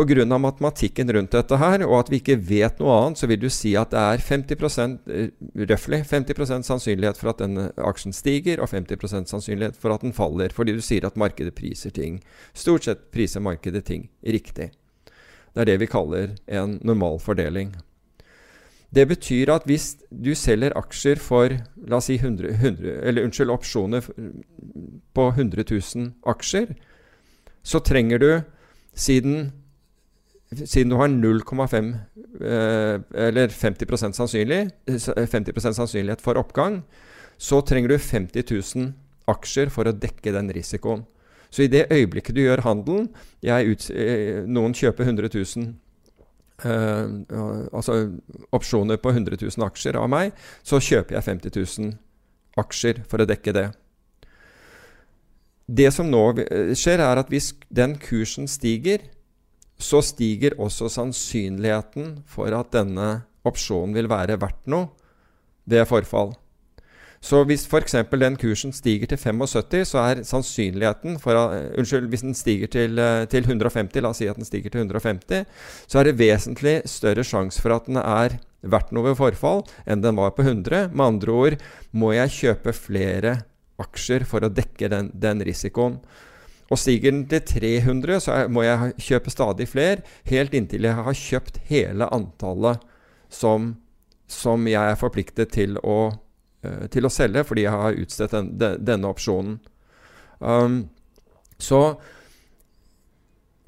[0.00, 0.38] Pga.
[0.38, 3.74] matematikken rundt dette her, og at vi ikke vet noe annet, så vil du si
[3.76, 4.78] at det er 50
[5.10, 5.32] eh,
[5.68, 10.54] røftlig 50% sannsynlighet for at denne aksjen stiger, og 50% sannsynlighet for at den faller.
[10.54, 12.20] Fordi du sier at markedet priser ting.
[12.54, 14.70] Stort sett priser markedet ting riktig.
[15.54, 17.74] Det er det vi kaller en normal fordeling.
[18.90, 21.52] Det betyr at hvis du selger aksjer for
[21.86, 24.06] la oss si 100, 100, eller unnskyld, opsjoner
[25.14, 26.74] på 100 000 aksjer,
[27.62, 28.30] så trenger du,
[28.94, 29.52] siden,
[30.64, 31.92] siden du har 0,5
[32.40, 32.96] eh,
[33.28, 36.82] eller 50% sannsynlig, 50 eh, sannsynlighet for oppgang,
[37.38, 38.90] så trenger du 50 000
[39.30, 41.06] aksjer for å dekke den risikoen.
[41.50, 45.74] Så i det øyeblikket du gjør handelen ut, eh, Noen kjøper 100 000
[46.64, 47.98] eh, altså
[48.52, 50.32] opsjoner på 100 000 aksjer av meg,
[50.62, 51.94] så kjøper jeg 50 000
[52.60, 53.70] aksjer for å dekke det.
[55.70, 56.24] Det som nå
[56.74, 59.04] skjer, er at hvis den kursen stiger,
[59.80, 64.90] så stiger også sannsynligheten for at denne opsjonen vil være verdt noe
[65.70, 66.34] ved forfall.
[67.20, 67.98] Så hvis f.eks.
[68.16, 72.96] den kursen stiger til 75, så er sannsynligheten for at, Unnskyld, hvis den stiger til,
[72.96, 75.44] uh, til, 150, la oss si at den stiger til 150,
[75.86, 80.00] så er det vesentlig større sjanse for at den er verdt noe ved forfall enn
[80.00, 80.88] den var på 100.
[80.94, 81.58] Med andre ord
[81.92, 83.36] må jeg kjøpe flere
[83.80, 86.00] aksjer for å dekke den, den risikoen.
[86.72, 91.20] Og stiger den til 300, så må jeg kjøpe stadig flere, helt inntil jeg har
[91.20, 92.80] kjøpt hele antallet
[93.28, 93.74] som,
[94.30, 96.29] som jeg er forpliktet til å Eh,
[96.92, 98.50] til å selge fordi jeg har utstedt den,
[98.84, 99.58] denne opsjonen.
[100.40, 100.82] Um,
[101.60, 102.00] så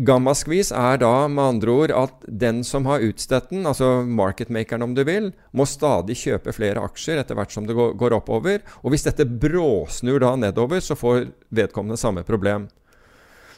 [0.03, 4.97] gammaskvis er da med andre ord at den som har utstedt den, altså marketmakeren om
[4.97, 8.65] du vil, må stadig kjøpe flere aksjer etter hvert som det går, går oppover.
[8.83, 12.69] Og hvis dette bråsnur da nedover, så får vedkommende samme problem.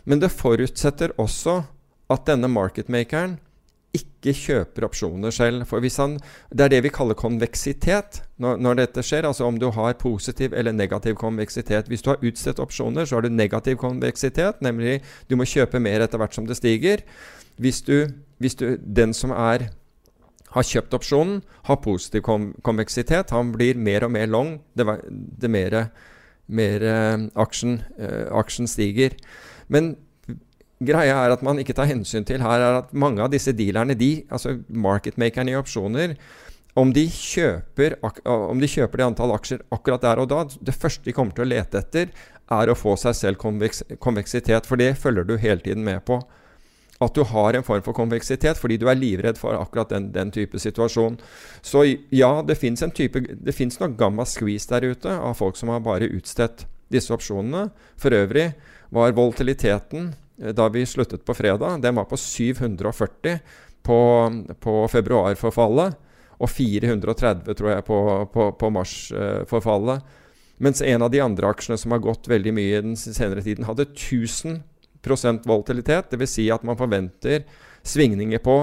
[0.05, 1.63] Men det forutsetter også
[2.13, 3.39] at denne marketmakeren
[3.95, 5.65] ikke kjøper opsjoner selv.
[5.69, 6.19] For hvis han,
[6.51, 9.27] Det er det vi kaller konveksitet når, når, dette skjer.
[9.27, 11.89] Altså om du har positiv eller negativ konveksitet.
[11.89, 16.01] Hvis du har utstedt opsjoner, så har du negativ konveksitet, nemlig du må kjøpe mer
[16.01, 17.05] etter hvert som det stiger.
[17.57, 19.71] Hvis, du, hvis du, den som er,
[20.51, 22.23] har kjøpt opsjonen, har positiv
[22.63, 24.87] konveksitet, han blir mer og mer long det,
[25.41, 25.89] det mer,
[26.47, 29.15] mer uh, aksjen, uh, aksjen stiger.
[29.69, 29.97] Men
[30.83, 33.97] greia er at man ikke tar hensyn til her, er at mange av disse dealerne,
[33.99, 36.17] de, altså marketmakerne i opsjoner,
[36.75, 41.07] om de, kjøper, om de kjøper det antall aksjer akkurat der og da, det første
[41.07, 42.09] de kommer til å lete etter,
[42.51, 44.67] er å få seg selv konveks, konveksitet.
[44.67, 46.19] For det følger du hele tiden med på.
[47.03, 50.31] At du har en form for konveksitet fordi du er livredd for akkurat den, den
[50.35, 51.19] type situasjon.
[51.63, 52.85] Så ja, det fins
[53.81, 57.69] nok gamma squeeze der ute av folk som har bare utstedt disse opsjonene.
[58.01, 58.51] For øvrig
[58.95, 63.39] var volatiliteten da vi sluttet på fredag, den var på 740
[63.85, 63.99] på,
[64.61, 66.01] på februarforfallet.
[66.43, 67.99] og 430, tror jeg, på,
[68.33, 70.03] på, på Mars-forfallet.
[70.59, 73.67] Mens en av de andre aksjene som har gått veldig mye i den senere tiden,
[73.69, 76.11] hadde 1000% volatilitet.
[76.11, 76.35] Dvs.
[76.35, 77.45] Si at man forventer
[77.87, 78.57] svingninger på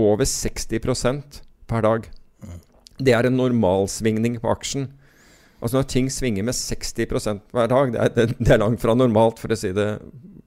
[0.00, 1.40] over 60%
[1.70, 2.06] per dag.
[2.98, 4.88] Det er en normalsvingning på aksjen.
[5.60, 9.40] Altså Når ting svinger med 60% hver dag, det er, det er, langt fra normalt,
[9.40, 9.86] for å, si det,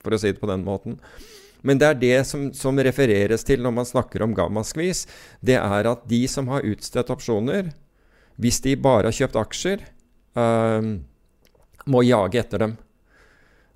[0.07, 0.97] for å si det på den måten.
[1.65, 5.05] Men det er det som, som refereres til når man snakker om gammaskvis.
[5.41, 7.71] Det er at de som har utstedt opsjoner,
[8.37, 9.87] hvis de bare har kjøpt aksjer,
[10.37, 10.93] uh,
[11.89, 12.77] må jage etter dem.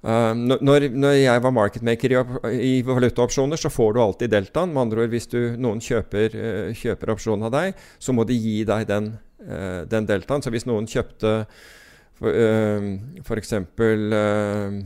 [0.01, 2.21] Uh, når, når, jeg var marketmaker i,
[2.69, 4.73] i valutaopsjoner, så får du alltid deltaen.
[4.73, 8.37] Med andre ord, hvis du, noen kjøper, uh, kjøper opsjonen av deg, så må de
[8.37, 9.13] gi deg den,
[9.45, 10.45] uh, den deltaen.
[10.45, 11.39] Så hvis noen kjøpte
[12.21, 13.55] f.eks.
[13.57, 14.81] Uh,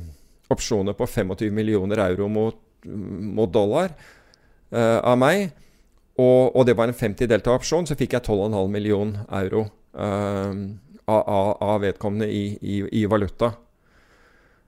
[0.54, 3.96] opsjoner på 25 millioner euro mot, mot dollar
[4.76, 5.54] av meg,
[6.20, 9.66] og, og, det var en 50 delta-opsjon, så fikk jeg 12,5 million euro
[9.96, 13.52] av, av, vedkommende i, i, i valuta.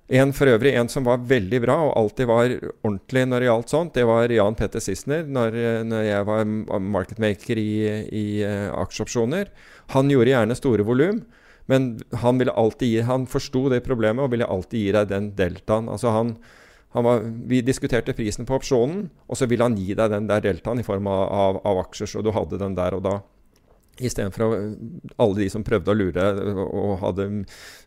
[0.07, 2.53] En for øvrig, en som var veldig bra og alltid var
[2.85, 6.45] ordentlig når det gjaldt sånt, det var Jan Petter Sissener når, når, jeg var
[6.79, 7.73] marketmaker i,
[8.15, 9.51] i uh, aksjeopsjoner.
[9.95, 11.19] Han gjorde gjerne store volum,
[11.67, 11.87] men
[12.23, 15.89] han ville alltid gi, han forsto det problemet og ville alltid gi deg den deltaen.
[15.91, 16.35] Altså han,
[16.95, 20.45] han var, vi diskuterte prisen på opsjonen, og så ville han gi deg den der
[20.45, 23.17] deltaen i form av, av, av aksjer, så du hadde den der og da.
[23.97, 24.45] Istedenfor
[25.17, 26.25] alle de som prøvde å lure
[26.63, 27.27] og, hadde,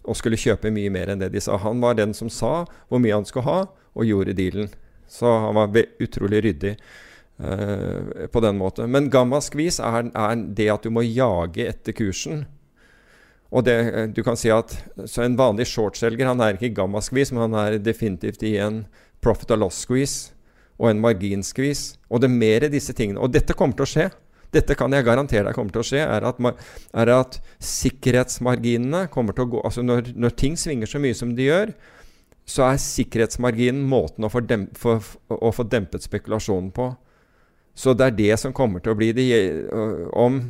[0.03, 1.59] og, skulle kjøpe mye mer enn det de sa.
[1.63, 3.61] Han var den som sa hvor mye han skulle ha,
[3.95, 4.71] og gjorde dealen.
[5.11, 6.77] Så han var utrolig ryddig
[7.43, 8.91] uh, på den måten.
[8.91, 12.45] Men gamma-skvis er, er, det at du må jage etter kursen.
[13.51, 13.77] Og det,
[14.15, 14.77] du kan si at
[15.11, 18.85] Så en vanlig shortselger han er ikke gamma-skvis, men han er definitivt i en
[19.21, 20.33] profit and loss-skvis
[20.81, 21.99] og en margin-skvis.
[22.09, 23.21] Og det er mer disse tingene.
[23.21, 24.07] Og dette kommer til å skje.
[24.55, 26.41] Dette kan jeg garantere deg kommer til å skje, er at,
[26.99, 31.37] er at sikkerhetsmarginene kommer til å gå Altså når, når, ting svinger så mye som
[31.39, 31.71] de gjør,
[32.51, 36.89] så er sikkerhetsmarginen måten å få, demp, for, å få dempet spekulasjonen på.
[37.79, 39.29] Så det er det som kommer til å bli det
[40.19, 40.41] om,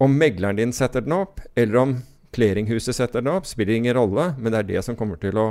[0.00, 1.98] om megleren din setter den opp, eller om
[2.34, 5.50] clearinghuset setter den opp, spiller ingen rolle, men det er det som kommer til å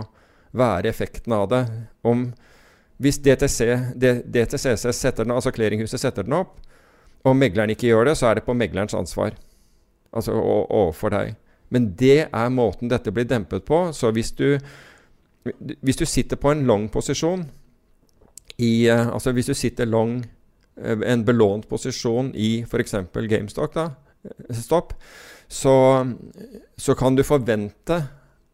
[0.56, 1.64] være effekten av det.
[2.08, 2.30] Om,
[3.04, 3.60] hvis DTC,
[4.00, 6.58] DTCC setter den, altså clearinghuset setter den opp,
[7.28, 9.36] og megleren ikke gjør det, så er det på meglerens ansvar.
[10.16, 11.36] Altså overfor deg.
[11.70, 13.90] Men det er måten dette blir dempet på.
[13.94, 14.58] Så hvis du,
[15.82, 17.46] hvis du sitter på en long posisjon
[18.60, 20.18] i uh, Altså hvis du sitter long
[20.82, 22.96] uh, en belånt posisjon i f.eks.
[23.14, 23.86] GameStop, da,
[24.26, 24.94] eh, stopp,
[25.50, 26.12] så,
[26.78, 28.04] så kan du forvente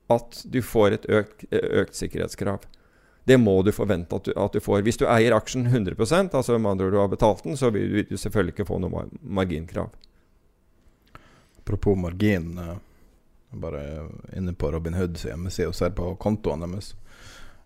[0.07, 2.63] at du får et økt, økt sikkerhetskrav.
[3.25, 4.83] Det må du forvente at du, at du, får.
[4.85, 8.05] Hvis du eier aksjen 100% altså med andre ord du har betalt den, så vil
[8.07, 9.89] du selvfølgelig ikke få noe marginkrav.
[11.59, 12.53] Apropos margin.
[12.61, 12.77] Jeg
[13.57, 13.81] er bare
[14.37, 16.93] inne på Robin Hoods hjemmeside og ser på kontoene deres.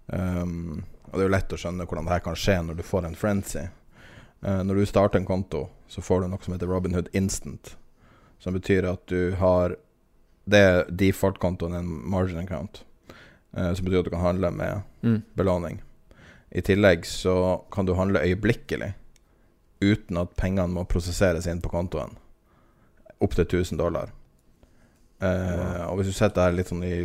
[0.07, 3.05] Um, og Det er jo lett å skjønne hvordan det kan skje når du får
[3.05, 3.67] en frenzy.
[4.41, 7.75] Uh, når du starter en konto, så får du noe som heter Robin Hood Instant.
[8.39, 9.75] Som betyr at du har
[10.49, 12.85] Det er default-kontoen, en margin account.
[13.57, 15.21] eh, som betyr at du kan handle med mm.
[15.33, 15.81] belåning.
[16.49, 18.93] I tillegg så kan du handle øyeblikkelig
[19.81, 22.17] uten at pengene må prosesseres inn på kontoen.
[23.19, 24.11] Opptil 1000 dollar.
[25.21, 25.91] Eh, wow.
[25.91, 26.97] Og hvis du setter det litt sånn i,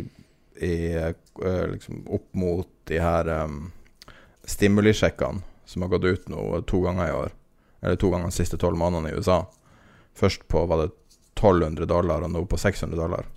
[0.63, 3.71] i uh, liksom opp mot de her um,
[4.47, 7.35] stimulisjekkene som har gått ut nå to ganger i år,
[7.81, 9.43] eller to ganger de siste tolv månedene i USA
[10.15, 10.93] Først på var det
[11.35, 13.27] 1200 dollar, og nå på 600 dollar.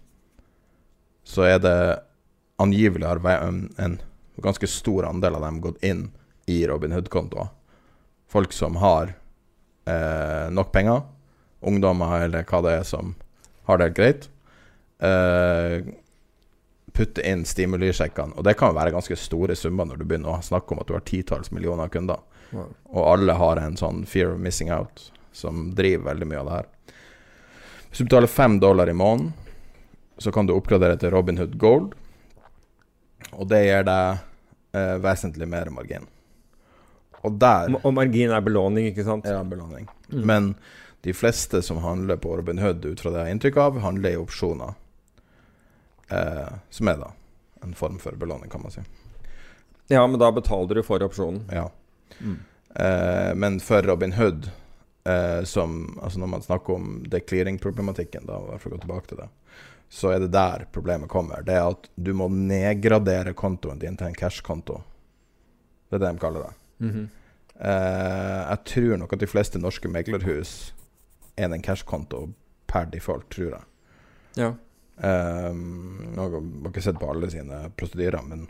[1.27, 1.79] Så er det
[2.59, 4.01] angivelig har en,
[4.37, 6.11] ganske stor andel av dem gått inn
[6.47, 7.49] i Robin Hood-kontoer.
[8.29, 9.15] Folk som har
[9.85, 11.03] eh, nok penger,
[11.61, 13.15] ungdommer eller hva det er som
[13.67, 14.29] har det helt greit,
[15.03, 15.89] eh,
[16.93, 18.39] putte inn stimulisjekkene.
[18.39, 20.97] Og det kan være ganske store summer når du begynner å snakke om at du
[20.97, 22.23] har titalls millioner kunder.
[22.51, 22.73] Wow.
[22.95, 26.57] Og alle har en sånn fear of missing out som driver veldig mye av det
[26.57, 26.71] her.
[27.99, 29.33] Hvis du betaler fem dollar i måneden,
[30.19, 31.97] så kan du oppgradere til Robinhood Gold.
[33.33, 34.21] Og det gir deg
[34.79, 36.07] eh, vesentlig mer margin.
[37.27, 39.27] Og der Og margin er belåning, ikke sant?
[39.27, 39.89] Ja, belåning.
[40.13, 40.23] Mm.
[40.31, 40.47] Men
[41.03, 44.23] de fleste som handler på Robinhood, ut fra det jeg har inntrykk av, handler i
[44.23, 44.79] opsjoner.
[46.07, 47.11] Eh, som er da
[47.67, 48.87] en form for belåning, kan man si.
[49.91, 51.51] Ja, men da betaler du for opsjonen.
[51.51, 51.67] Ja.
[52.23, 52.39] Mm.
[52.79, 54.53] Eh, men for Robin Hood,
[55.09, 59.23] eh, som Altså når man snakker om declearing-problematikken, da, i hvert fall gå tilbake til
[59.23, 59.29] det,
[59.89, 61.43] så er det der problemet kommer.
[61.43, 64.83] Det er at du må nedgradere kontoen din til en cash-konto.
[65.89, 66.55] Det er det de kaller det.
[66.79, 67.09] Mm -hmm.
[67.61, 70.75] eh, jeg tror nok at de fleste norske meglerhus
[71.37, 72.29] er en cash-konto
[72.67, 73.65] per default, tror jeg.
[74.37, 74.53] Ja.
[74.99, 78.49] Um, nå har jeg ikke sett på alle sine prosedyrer, men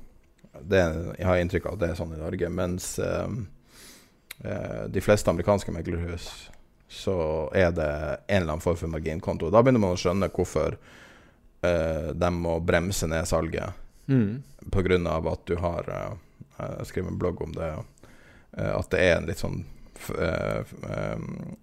[0.60, 0.80] det,
[1.18, 2.48] jeg har inntrykk av at det er sånn i Norge.
[2.48, 3.42] Mens um,
[4.88, 6.28] de fleste amerikanske meglerhus
[6.88, 7.14] så
[7.54, 7.88] er det
[8.30, 9.50] en eller annen form for marginkonto.
[9.50, 13.74] Da begynner man å skjønne hvorfor uh, de må bremse ned salget.
[14.06, 14.38] Mm.
[14.70, 15.00] Pga.
[15.18, 16.14] at du har uh,
[16.78, 17.72] Jeg skrev en blogg om det.
[18.54, 19.60] At det er en litt sånn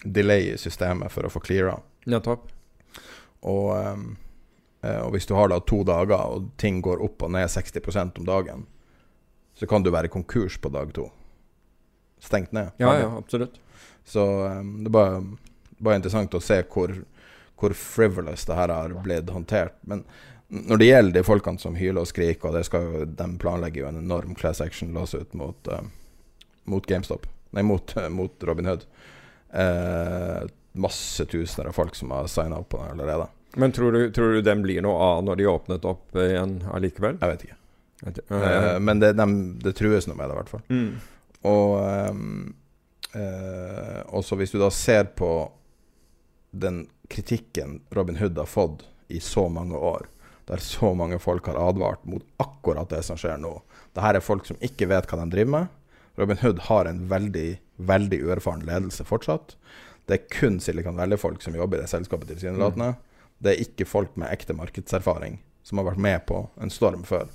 [0.04, 1.80] delay i systemet for å få cleara.
[2.06, 2.52] Nettopp.
[3.48, 4.06] Og um,
[4.86, 8.22] Eh, og hvis du har da to dager, og ting går opp og ned 60%
[8.22, 8.66] om dagen,
[9.56, 11.10] så kan du være konkurs på dag to.
[12.22, 12.72] Stengt ned.
[12.82, 13.60] Ja, ja, absolutt.
[14.06, 15.20] Så um, det er bare,
[15.78, 16.94] bare, interessant å se hvor,
[17.60, 19.78] hvor frivolous det her har blitt håndtert.
[19.90, 20.04] Men
[20.48, 23.84] når det gjelder de folkene som hyler og skriker, og det skal jo, de planlegger
[23.84, 25.82] jo en enorm class action lawsuit mot, uh,
[26.70, 28.86] mot GameStop Nei, mot, uh, mot Robin Hood.
[29.56, 30.46] Uh,
[30.76, 33.30] masse tusener av folk som har signa opp på den allerede.
[33.56, 37.22] Men tror du, tror du, den blir noe av når de åpnet opp igjen allikevel?
[37.22, 37.60] Jeg vet ikke.
[38.28, 39.28] Uh, men det, de,
[39.64, 40.66] det, trues noe med det, i hvert fall.
[40.68, 40.90] Mm.
[41.46, 41.78] Og
[42.12, 42.50] um,
[43.14, 45.30] uh, også hvis du da ser på
[46.56, 50.08] den kritikken Robin Hood har fått i så mange år,
[50.50, 53.58] der så mange folk har advart mot akkurat det som skjer nå.
[53.94, 55.74] Dette er folk som ikke vet hva de driver med.
[56.20, 57.48] Robin Hood har en veldig,
[57.92, 59.56] veldig uerfaren ledelse fortsatt.
[60.06, 62.94] Det er kun Silicon Valley-folk som jobber i det selskapet, tilsynelatende.
[62.94, 63.32] Mm.
[63.42, 67.28] Det er ikke folk med ekte markedserfaring som har vært med på en storm før.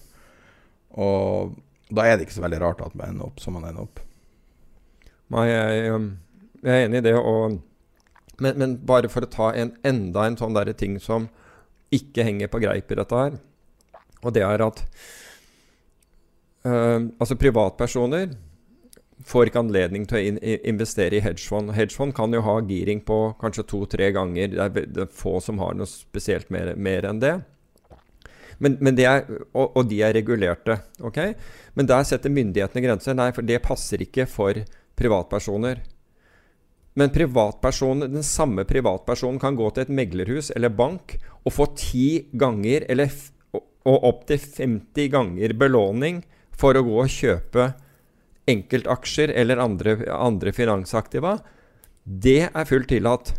[0.94, 1.58] Og
[1.90, 4.02] da er det ikke så veldig rart at man ender opp som man ender opp.
[5.30, 6.10] Nei, jeg, um,
[6.64, 7.14] jeg er enig i det.
[7.18, 7.60] Og,
[8.42, 11.28] men, men, bare for å ta en, enda en sånn der ting som
[11.94, 13.40] ikke henger på greip i dette her,
[14.20, 14.82] og det er at
[16.68, 18.28] øh, altså privatpersoner
[19.26, 21.74] får ikke anledning til å in investere i hedgefond.
[21.76, 24.52] Hedgefond kan jo ha giring på kanskje to-tre ganger.
[24.52, 27.34] Det er, det er, få som har noe spesielt mer, mer enn det.
[28.60, 30.78] Men, men det er, og, og, de er regulerte.
[31.00, 31.20] ok?
[31.80, 33.16] Men der setter myndighetene grenser.
[33.16, 34.58] Nei, for det passer ikke for
[35.00, 35.80] privatpersoner.
[37.00, 42.84] Men den samme privatpersonen kan gå til et meglerhus eller bank og få ti ganger
[42.92, 43.08] eller
[43.88, 46.18] og opptil 50 ganger belåning
[46.52, 47.70] for å gå og kjøpe
[48.50, 51.38] enkeltaksjer eller andre, andre finansaktiva,
[52.04, 53.32] det er fullt tillatt.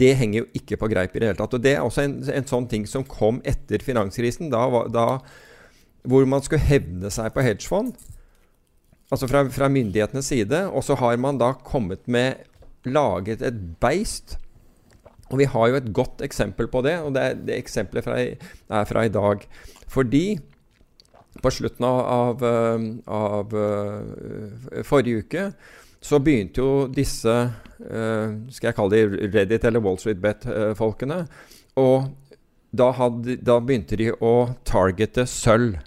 [0.00, 1.58] Det henger jo ikke på greip i det hele tatt.
[1.58, 5.18] Og Det er også en, en sånn ting som kom etter finanskrisen, da, da,
[6.02, 7.94] hvor man skulle hevne seg på hedgefond.
[9.10, 10.62] Altså fra, fra myndighetenes side.
[10.70, 12.46] Og så har man da kommet med
[12.88, 14.38] Laget et beist.
[15.30, 18.88] Og vi har jo et godt eksempel på det, og det, det eksempelet fra, er
[18.88, 19.44] fra i dag.
[19.88, 20.38] Fordi
[21.42, 25.44] på slutten av, av, eh, av uh, forrige uke
[26.02, 31.26] så begynte jo disse uh, Skal jeg kalle de Reddit eller Wall Street Bet-folkene.
[31.76, 32.10] og
[32.70, 35.78] da, hadde, da, begynte de å targete sølv.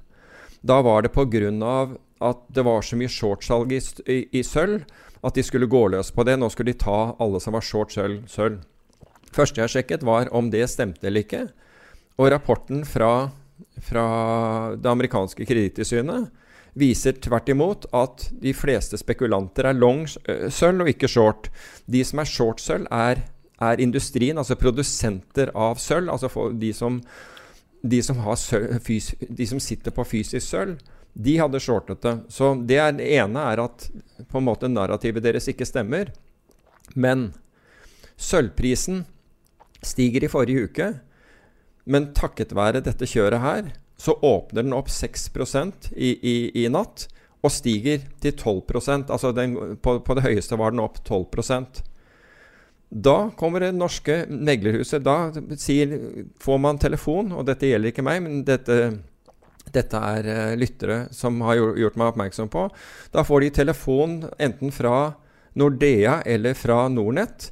[0.64, 1.98] Da var det pga.
[2.24, 4.86] at det var så mye shortsalg i, i, i, sølv
[5.24, 6.38] at de skulle gå løs på det.
[6.40, 8.28] Nå skulle de ta alle som var short sølv.
[8.28, 8.60] sølv.
[9.34, 11.48] første jeg sjekket, var om det stemte eller ikke.
[12.18, 13.32] Og rapporten fra
[13.82, 14.06] fra
[14.76, 16.30] det amerikanske kredittilsynet
[16.80, 21.52] viser tvert imot at de fleste spekulanter er long eh, sølv og ikke short.
[21.86, 23.22] De som er short sølv, er,
[23.62, 26.10] er, industrien, altså produsenter av sølv.
[26.10, 26.98] Altså de som,
[27.84, 28.80] de, som sølv,
[29.30, 30.78] de som, sitter på fysisk sølv,
[31.14, 32.14] de hadde shortet det.
[32.34, 33.88] Så det, er, det ene er at
[34.32, 36.14] på en måte narrativet deres ikke stemmer.
[36.96, 37.32] Men
[38.18, 39.04] sølvprisen
[39.84, 40.90] stiger i forrige uke.
[41.84, 45.28] Men takket være dette kjøret her, så åpner den opp 6
[45.92, 47.08] i, i, i natt
[47.44, 51.28] og stiger til 12% Altså den, på, på, det høyeste var den opp 12
[52.94, 55.02] Da kommer det norske meglerhuset.
[55.02, 55.96] Da sier,
[56.42, 58.78] får man telefon, og dette gjelder ikke meg, men dette,
[59.74, 62.68] dette er uh, lyttere som har gjort meg oppmerksom på.
[63.16, 65.16] Da får de telefon enten fra
[65.58, 67.50] Nordea eller fra Nornett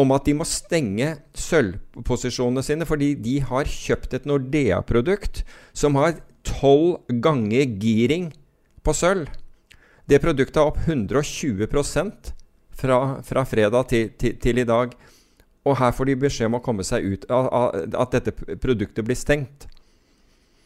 [0.00, 5.42] om at de må stenge sølvposisjonene sine fordi de har kjøpt et Nordea-produkt
[5.76, 6.16] som har
[6.48, 8.30] tolv ganger giring
[8.82, 9.28] på sølv.
[10.08, 11.68] Det produktet er opp 120
[12.78, 14.94] fra, fra fredag til, til, til, i dag.
[15.64, 19.68] Og her får de beskjed om å komme seg ut, at dette produktet blir stengt.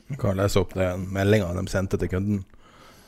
[0.06, 2.44] Jeg kan lese opp den meldinga de sendte til kunden.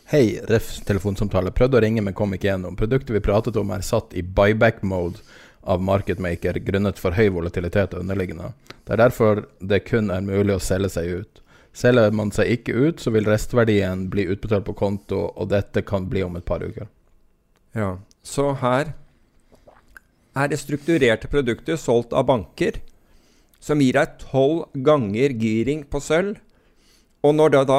[0.09, 0.79] Hei, ref.
[0.89, 1.53] telefonsamtale.
[1.53, 2.77] Prøvde å ringe, men kom ikke gjennom.
[2.81, 5.21] Produktet vi pratet om er satt i buyback-mode
[5.69, 8.55] av marketmaker grunnet for høy volatilitet og underliggende.
[8.87, 11.43] Det er derfor det kun er mulig å selge seg ut.
[11.77, 16.09] Selger man seg ikke ut, så vil restverdien bli utbetalt på konto, og dette kan
[16.09, 16.89] bli om et par uker.
[17.77, 17.99] Ja,
[18.29, 18.93] så her
[20.39, 22.77] er det strukturerte produkter solgt av banker
[23.65, 26.37] som gir deg tolv ganger giring på sølv.
[27.27, 27.79] Og når det, da,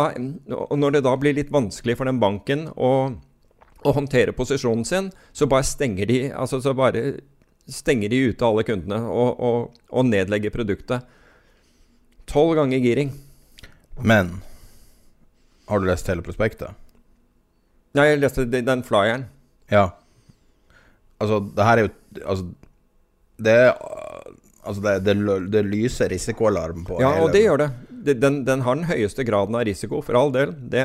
[0.76, 2.90] når det da blir litt vanskelig for den banken å,
[3.88, 7.22] å håndtere posisjonen sin, så bare stenger de, altså så bare
[7.70, 11.06] stenger de ute alle kundene og, og, og nedlegger produktet.
[12.30, 13.14] Tolv ganger giring.
[14.04, 14.42] Men
[15.70, 16.76] har du lest hele prospektet?
[17.96, 19.30] Nei, jeg leste de- den flyeren.
[19.72, 19.88] Ja.
[21.20, 21.92] Altså, det her er jo
[22.24, 22.46] Altså,
[23.40, 23.74] det er
[24.70, 27.70] Altså, det, det, det lyser risikoalarm på Ja, hele og det gjør det.
[28.20, 30.52] Den, den har den høyeste graden av risiko, for all del.
[30.72, 30.84] Det.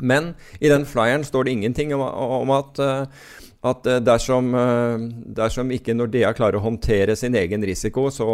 [0.00, 3.28] Men i den flyeren står det ingenting om, om at, eh,
[3.70, 5.04] at eh, dersom, eh,
[5.38, 8.28] dersom ikke Nordea klarer å håndtere sin egen risiko, så,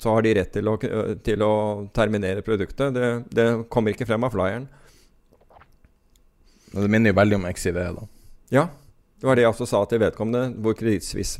[0.00, 0.76] så har de rett til å,
[1.24, 1.54] til å
[1.94, 2.94] terminere produktet.
[2.96, 4.68] Det, det kommer ikke frem av flyeren.
[6.72, 8.08] Det minner jo veldig om XIV, da.
[8.52, 8.68] Ja,
[9.20, 10.74] det var det jeg også sa til vedkommende, hvor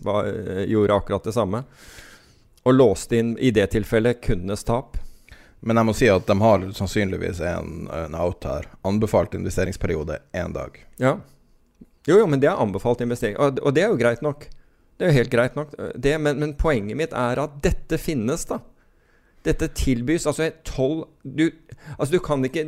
[0.05, 1.63] var, eh, gjorde akkurat det samme.
[2.67, 4.97] Og låste inn i det tilfellet kundenes tap.
[5.61, 8.67] Men jeg må si at de har sannsynligvis en, en out her.
[8.87, 10.75] Anbefalt investeringsperiode én dag.
[10.97, 11.19] Ja.
[12.07, 13.37] Jo, jo, men det er anbefalt investering.
[13.39, 14.49] Og, og det er jo greit nok.
[14.99, 15.75] Det er jo helt greit nok.
[15.95, 18.59] Det, men, men poenget mitt er at dette finnes, da.
[19.47, 21.47] Dette tilbys altså tolv du,
[21.95, 22.65] Altså, du kan ikke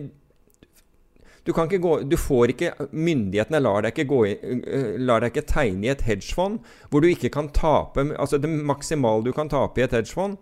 [1.52, 5.86] du gå Du får ikke Myndighetene lar deg ikke gå øh, lar deg ikke tegne
[5.86, 9.84] i et hedgefond hvor du ikke kan tape Altså, det maksimale du kan tape i
[9.84, 10.38] et hedgefond,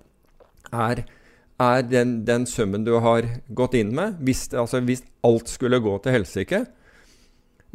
[0.73, 1.05] er
[1.59, 5.97] er den, den summen du har gått inn med, hvis, altså hvis alt skulle gå
[6.05, 6.61] til helsike.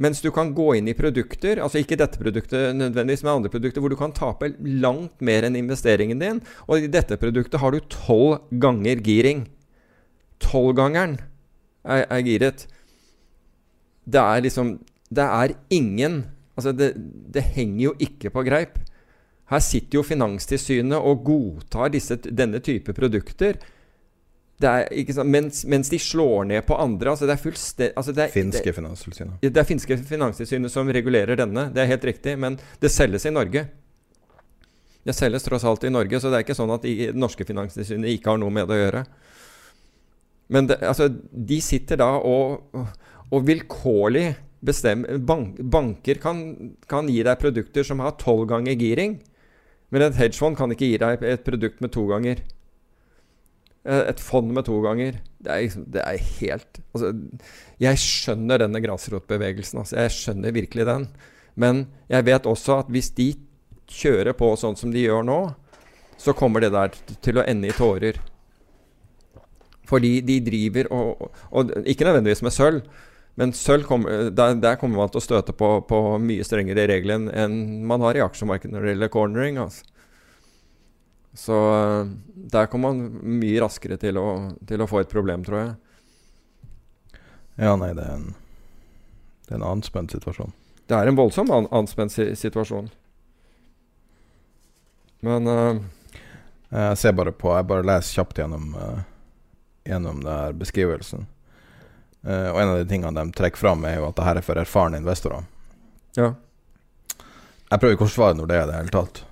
[0.01, 3.83] Mens du kan gå inn i produkter, altså ikke dette produktet nødvendigvis, men andre produkter,
[3.83, 6.39] hvor du kan tape langt mer enn investeringen din.
[6.65, 9.45] Og i dette produktet har du tolv ganger giring.
[10.41, 11.19] Tolvgangeren
[11.85, 12.65] er, er giret.
[14.05, 14.79] Det er liksom
[15.13, 16.23] Det er ingen
[16.55, 16.93] Altså, det,
[17.33, 18.75] det henger jo ikke på greip.
[19.49, 23.57] Her sitter jo Finanstilsynet og godtar disse, denne type produkter.
[24.61, 27.09] Det er, ikke sant, mens, mens de slår ned på andre.
[27.09, 29.41] Altså det er altså det er, Finske Finanstilsynet.
[29.41, 32.37] det er finske Finanstilsynet som regulerer denne, det er helt riktig.
[32.39, 33.65] Men det selges i Norge.
[35.03, 38.13] Det selges tross alt i Norge, så det er ikke sånn at det norske Finanstilsynet
[38.13, 39.05] ikke har noe med det å gjøre.
[40.53, 42.77] Men det, altså, de sitter da og,
[43.33, 44.27] og vilkårlig
[44.63, 46.39] bestemmer bank, Banker kan,
[46.87, 49.17] kan gi deg produkter som har tolv ganger giring.
[49.91, 52.39] Men et hedgefond kan ikke gi deg et produkt med to ganger.
[53.85, 55.19] Eh, Et fond med to ganger.
[55.43, 57.11] Det er, liksom- det er helt altså,
[57.79, 59.79] Jeg skjønner denne grasrotbevegelsen.
[59.83, 61.07] Altså, jeg skjønner virkelig den.
[61.55, 63.33] Men jeg vet også at hvis de
[63.87, 65.55] kjører på sånn som de gjør nå,
[66.17, 66.89] så kommer det der
[67.21, 68.15] til å ende i tårer.
[69.85, 72.81] Fordi de driver og, og, og Ikke nødvendigvis med sølv,
[73.39, 77.17] men sølv kommer, der, der kommer man til å støte på, på mye strengere regler
[77.17, 77.55] enn, enn
[77.89, 79.57] man har i aksjemarkedet når det gjelder cornering.
[79.63, 79.87] Altså.
[81.33, 82.11] Så øh,
[82.53, 84.27] der kommer man mye raskere til å,
[84.69, 85.71] til å få et problem, tror jeg.
[87.57, 88.31] Ja, nei, det er en
[89.43, 90.53] Det er en anspent situasjon.
[90.89, 92.87] Det er en voldsom an anspent situasjon.
[95.23, 95.81] Men uh,
[96.69, 99.03] Jeg ser bare på Jeg bare leser kjapt gjennom uh,
[99.83, 100.23] Gjennom
[100.57, 101.27] beskrivelsen.
[102.23, 104.45] Eh, og en av de tingene de trekker fram, er jo at det her er
[104.45, 105.43] for erfarne investorer.
[106.17, 106.33] ja.
[107.73, 109.23] Jeg prøver ikke å forsvare det i det hele tatt.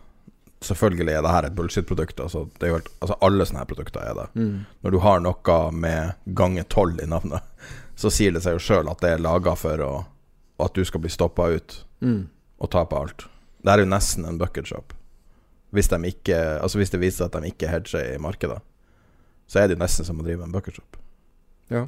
[0.65, 2.19] Selvfølgelig er det her et bullshit-produkt.
[2.23, 4.25] Altså, det er altså alle sånne her produkter er det.
[4.33, 4.55] Mm.
[4.81, 7.43] Når du har noe med gange tolv i navnet,
[8.01, 9.91] så sier det seg jo sjøl at det er laga for å,
[10.57, 12.23] at du skal bli stoppa ut Mm.
[12.57, 13.27] og tape alt.
[13.61, 14.95] Det er jo nesten en bucket shop.
[15.69, 18.57] Hvis, de ikke, altså hvis det viser seg at de ikke hedger i markedet,
[19.45, 20.97] så er det jo nesten som å drive en bucket shop.
[21.69, 21.83] Ja.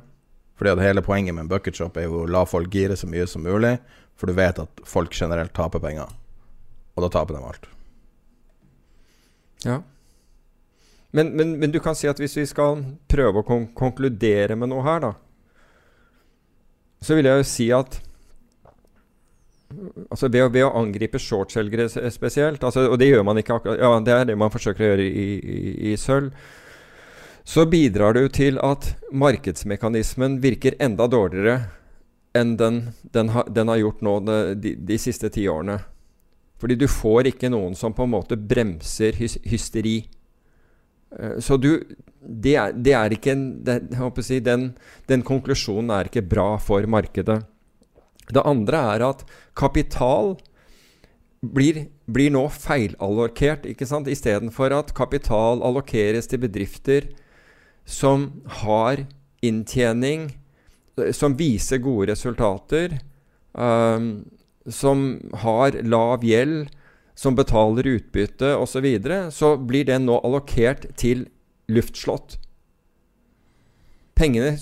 [0.58, 3.10] Fordi at hele poenget med en bucket shop er jo å la folk gire så
[3.10, 3.78] mye som mulig,
[4.16, 6.12] for du vet at folk generelt taper penger.
[6.94, 7.68] Og da taper de alt.
[9.66, 9.82] Ja.
[11.14, 14.72] Men, men, men du kan si at hvis vi skal prøve å kon konkludere med
[14.72, 15.12] noe her, da
[17.06, 18.00] Så vil jeg jo si at
[20.10, 23.94] Altså ved ved å angripe shortselgere spesielt, altså, og det gjør man ikke akkurat Ja,
[24.06, 25.60] det er det man forsøker å gjøre i, i,
[25.94, 26.34] i sølv.
[27.44, 31.58] Så bidrar det jo til at markedsmekanismen virker enda dårligere
[32.34, 32.78] enn den,
[33.14, 35.78] den, ha, den har gjort nå de, de, de siste ti årene.
[36.62, 39.98] Fordi du får ikke noen som på en måte bremser hys hysteri.
[41.20, 41.84] Eh, Så du
[42.24, 43.82] Det er, det er ikke en det,
[44.24, 44.78] si, den,
[45.08, 47.42] den konklusjonen er ikke bra for markedet.
[48.32, 50.38] Det andre er at kapital
[51.44, 54.08] blir, blir nå feilallokert, ikke sant?
[54.08, 57.10] Istedenfor at kapital allokeres til bedrifter
[57.86, 59.06] som har
[59.44, 60.32] inntjening,
[60.98, 63.00] eh, som viser gode resultater,
[63.54, 64.26] um,
[64.68, 66.70] som har lav gjeld,
[67.16, 71.28] som betaler utbytte osv., så, videre, så blir den nå allokert til
[71.70, 72.40] luftslott.
[74.16, 74.56] Pengene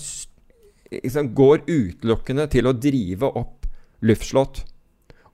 [0.90, 3.66] liksom, går utelukkende til å drive opp
[4.04, 4.64] luftslott.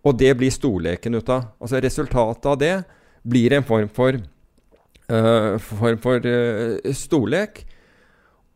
[0.07, 1.51] Og det blir storleken ut av.
[1.59, 2.74] Altså Resultatet av det
[3.26, 4.18] blir en form for,
[5.11, 7.64] uh, form for uh, storlek.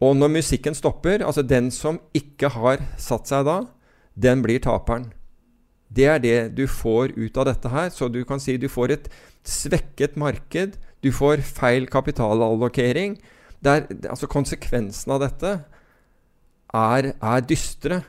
[0.02, 3.58] Og når musikken stopper, altså den som ikke har satt seg da,
[4.18, 5.12] den blir taperen.
[5.92, 7.90] Det er det du får ut av dette her.
[7.92, 9.10] Så du kan si du får et
[9.46, 10.78] svekket marked.
[11.04, 13.18] Du får feil kapitalallokering.
[13.62, 15.52] Der, altså konsekvensen av dette
[16.72, 18.00] er, er dystre.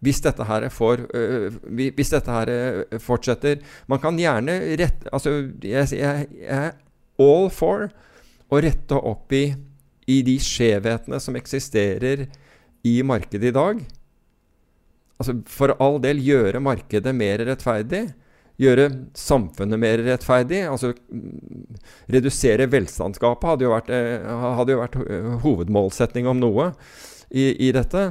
[0.00, 3.60] Hvis dette får, øh, hvis dette her øh, fortsetter.
[3.86, 5.30] Man kan gjerne rette Altså,
[5.62, 6.70] jeg, jeg, jeg er
[7.20, 7.90] all for
[8.50, 9.52] å rette opp i,
[10.10, 12.26] i de skjevhetene som eksisterer
[12.86, 13.82] i markedet i dag
[15.20, 18.06] altså For all del gjøre markedet mer rettferdig.
[18.60, 20.62] Gjøre samfunnet mer rettferdig.
[20.68, 20.94] altså
[22.10, 26.70] Redusere velstandsgapet hadde jo vært, eh, hadde jo vært eh, hovedmålsetning om noe
[27.30, 28.10] i, i, dette.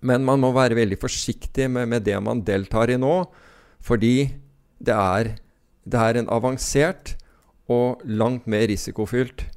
[0.00, 3.24] Men man må være veldig forsiktig med, med, det man deltar i nå,
[3.82, 4.30] fordi
[4.78, 5.32] det er,
[5.88, 7.16] det er en avansert
[7.68, 9.48] og langt mer risikofylt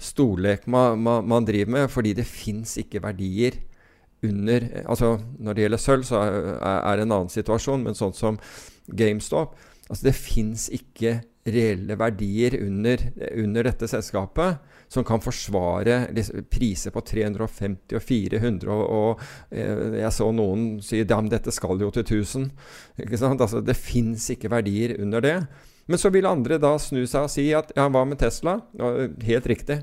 [0.00, 3.60] storlek man, man, man driver med, fordi det fins ikke verdier
[4.26, 8.36] under altså Når det gjelder sølv, så er det en annen situasjon, men sånn som
[8.86, 9.56] GameStop
[9.88, 11.20] altså Det fins ikke
[11.50, 13.00] reelle verdier under,
[13.32, 14.58] under, dette selskapet
[14.92, 16.02] som kan forsvare
[16.52, 21.80] priser på 350 og 400 og, og eh, Jeg så noen si at dette skal
[21.80, 22.50] jo til 1000.
[23.06, 23.40] Ikke sant?
[23.40, 25.36] Altså, det fins ikke verdier under det.
[25.90, 28.60] Men så vil andre da snu seg og si at ja, hva med Tesla?
[29.26, 29.80] Helt riktig.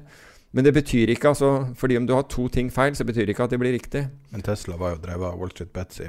[0.56, 3.36] Men det betyr ikke, altså, fordi om du har to ting feil, så betyr det
[3.36, 4.06] ikke at det blir riktig.
[4.32, 6.08] Men Tesla var jo drevet av Wall Street Bets i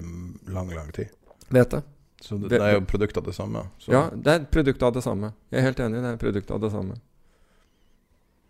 [0.55, 1.11] lang, lang tid.
[1.51, 1.83] Vet det.
[2.23, 3.65] Så det, det er jo produkt av det samme.
[3.83, 3.91] Så.
[3.95, 5.33] Ja, det er et produkt av det samme.
[5.51, 6.99] Jeg er helt enig, det er et produkt av det samme.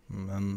[0.09, 0.47] Men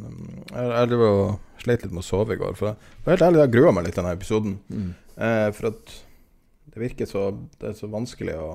[0.48, 2.54] jeg, jeg og sleit litt med å sove i går.
[2.56, 4.54] For jeg, for helt ærlig, jeg grua meg litt til denne episoden.
[4.72, 4.92] Mm.
[5.16, 5.96] Eh, for at
[6.72, 7.26] det virker så
[7.60, 8.46] Det er så vanskelig å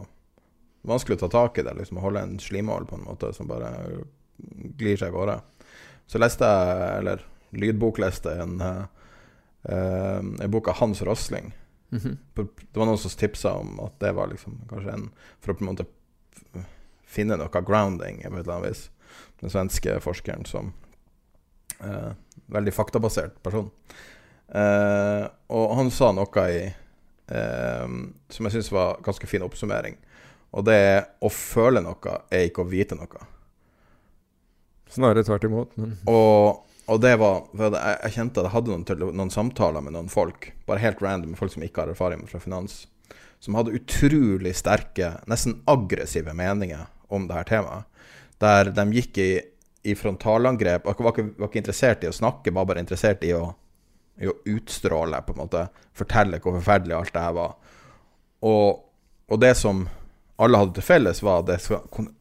[0.81, 1.73] Vanskelig å ta tak i det.
[1.77, 3.71] Liksom Å holde en slimål på en måte som bare
[4.77, 5.37] glir seg av gårde.
[6.07, 7.23] Så leste jeg, eller
[7.57, 8.83] lydbokleste, en, uh,
[10.43, 11.53] en bok av Hans Rosling.
[11.91, 12.17] Mm -hmm.
[12.71, 15.09] Det var noen som tipsa om at det var liksom kanskje en
[15.39, 15.85] For å på en måte
[17.05, 18.89] finne noe grounding på et eller annet vis.
[19.39, 20.73] Den svenske forskeren som
[21.83, 22.13] uh,
[22.45, 23.71] Veldig faktabasert person.
[24.55, 26.73] Uh, og han sa noe i
[28.29, 29.97] som jeg syns var ganske fin oppsummering.
[30.55, 33.25] Og det er å føle noe er ikke å vite noe.
[34.91, 35.73] Snarere tvert imot.
[35.79, 35.97] Men.
[36.09, 40.11] Og, og det var jeg, jeg, kjente at jeg hadde noen, noen, samtaler med noen
[40.11, 42.85] folk, bare helt random, folk som ikke har erfaring fra finans,
[43.43, 48.09] som hadde utrolig sterke, nesten aggressive meninger om det her temaet.
[48.41, 49.31] Der de gikk i,
[49.87, 53.33] i frontalangrep og var ikke, var ikke interessert i å snakke, var bare interessert i
[53.35, 53.43] å,
[54.21, 55.67] i å utstråle, på en måte.
[55.97, 57.55] Fortelle hvor forferdelig alt det her var.
[58.47, 58.83] Og,
[59.27, 59.87] og det som
[60.37, 61.57] alle hadde til felles, var det,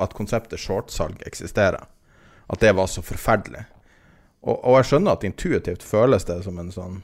[0.00, 1.84] at konseptet shortsalg eksisterer.
[2.46, 3.66] At det var så forferdelig.
[4.46, 7.00] Og, og, jeg skjønner at intuitivt føles det som en sånn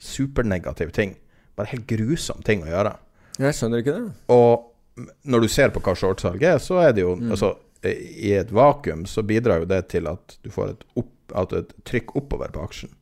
[0.00, 1.16] supernegativ ting.
[1.58, 2.94] Bare helt grusom ting å gjøre.
[3.42, 4.14] Jeg skjønner ikke det.
[4.32, 7.32] Og når du ser på hva shortsalg er, så er det jo mm.
[7.34, 7.50] altså,
[7.90, 11.12] I et vakuum så bidrar jo det til at du får et, opp,
[11.58, 12.94] et trykk oppover på aksjen.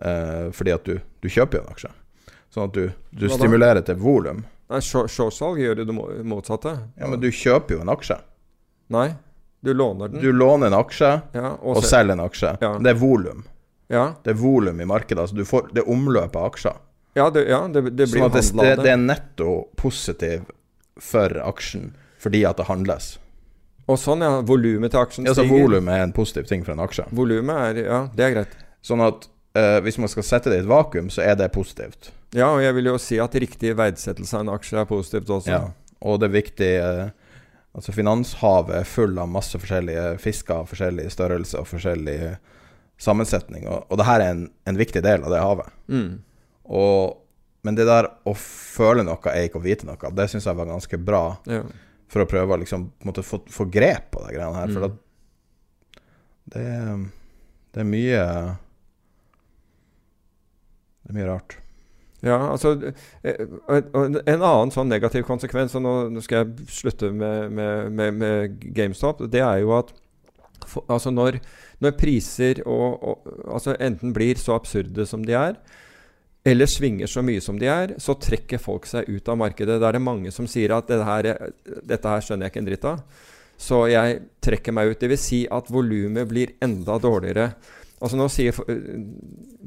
[0.00, 1.92] Eh, fordi at du, du, kjøper jo en aksje.
[2.54, 4.46] Sånn at du, du stimulerer til volum.
[4.68, 6.74] Shortsalg gjør jo det motsatte.
[6.98, 8.18] Ja, Men du kjøper jo en aksje.
[8.92, 9.08] Nei.
[9.64, 10.20] Du låner den.
[10.22, 12.52] Du låner en aksje ja, og, og selger en aksje.
[12.62, 12.74] Ja.
[12.78, 13.46] Det er volum.
[13.88, 14.12] Ja.
[14.22, 15.24] Det er volum i markedet.
[15.24, 16.76] Altså får, det er omløp av aksjer.
[17.18, 20.52] Ja, det, ja, det, det blir sånn at det, det, er netto positiv
[21.02, 21.90] for aksjen
[22.22, 23.16] fordi at det handles.
[23.88, 24.42] Og sånn, ja.
[24.46, 25.48] Volumet til aksjen stiger.
[25.48, 27.08] Ja, så Volumet er en positiv ting for en aksje.
[27.16, 28.54] Volumet er Ja, det er greit.
[28.84, 29.26] Sånn at
[29.58, 32.12] uh, hvis man skal sette det i et vakuum, så er det positivt.
[32.36, 35.54] Ja, og jeg vil jo si at riktig verdsettelse av en aksje er positivt også.
[35.54, 37.08] Ja, og det er viktig uh,
[37.78, 42.16] Altså Finanshavet er full av masse forskjellige fisker, forskjellige størrelser og forskjellig
[42.98, 43.68] sammensetning.
[43.70, 45.76] Og, og det her er en, en, viktig del av det havet.
[45.86, 46.08] Mm.
[46.74, 47.20] Og,
[47.62, 50.10] men det der å føle noe er ikke å vite noe.
[50.16, 51.22] Det syns jeg var ganske bra.
[51.46, 51.62] Ja.
[52.10, 52.88] For å prøve å liksom,
[53.20, 54.74] få, få, grep på de greiene her.
[54.74, 54.98] For mm.
[56.56, 56.66] det,
[57.76, 58.26] det er mye
[61.04, 61.60] Det er mye rart.
[62.26, 62.72] Ja, altså
[63.22, 68.62] eh, En annen sånn negativ konsekvens, og nå skal jeg slutte med, med, med, med
[68.74, 69.92] GameStop, det er jo at
[70.66, 71.38] for, altså når,
[71.80, 75.54] når, priser og, og, altså enten blir så absurde som de er,
[76.48, 79.78] eller svinger så mye som de er, så trekker folk seg ut av markedet.
[79.80, 81.28] Da er det mange som sier at dette her,
[81.86, 83.02] dette her skjønner jeg ikke en dritt av.
[83.58, 85.02] Så jeg trekker meg ut.
[85.02, 85.24] Dvs.
[85.26, 87.50] Si at volumet blir enda dårligere.
[87.98, 88.54] Altså nå sier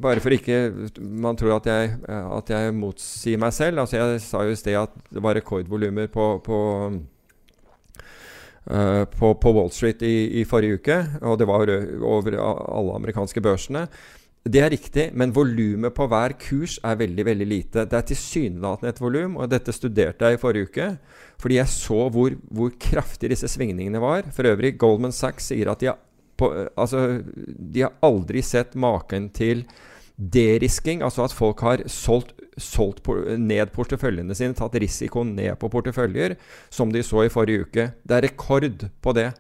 [0.01, 0.59] Bare for ikke
[0.97, 3.83] man tror at jeg, at jeg motsier meg selv.
[3.83, 6.59] altså Jeg sa jo i sted at det var rekordvolumer på, på,
[8.71, 10.97] uh, på, på Wall Street i, i, forrige uke.
[11.21, 13.85] Og det var over alle amerikanske børsene.
[14.41, 17.83] Det er riktig, men volumet på hver kurs er veldig veldig lite.
[17.85, 20.87] Det er tilsynelatende et volum, og dette studerte jeg i forrige uke.
[21.41, 24.25] Fordi jeg så hvor, hvor kraftige disse svingningene var.
[24.33, 25.99] For øvrig, Goldman Sachs sier at de har,
[26.41, 26.49] på,
[26.79, 29.63] altså, de har aldri sett maken til
[30.21, 33.07] derisking, altså at folk har solgt, solgt
[33.39, 36.35] ned porteføljene sine, tatt risikoen ned på porteføljer,
[36.73, 37.87] som de så i forrige uke.
[38.03, 39.31] Det er rekord på det.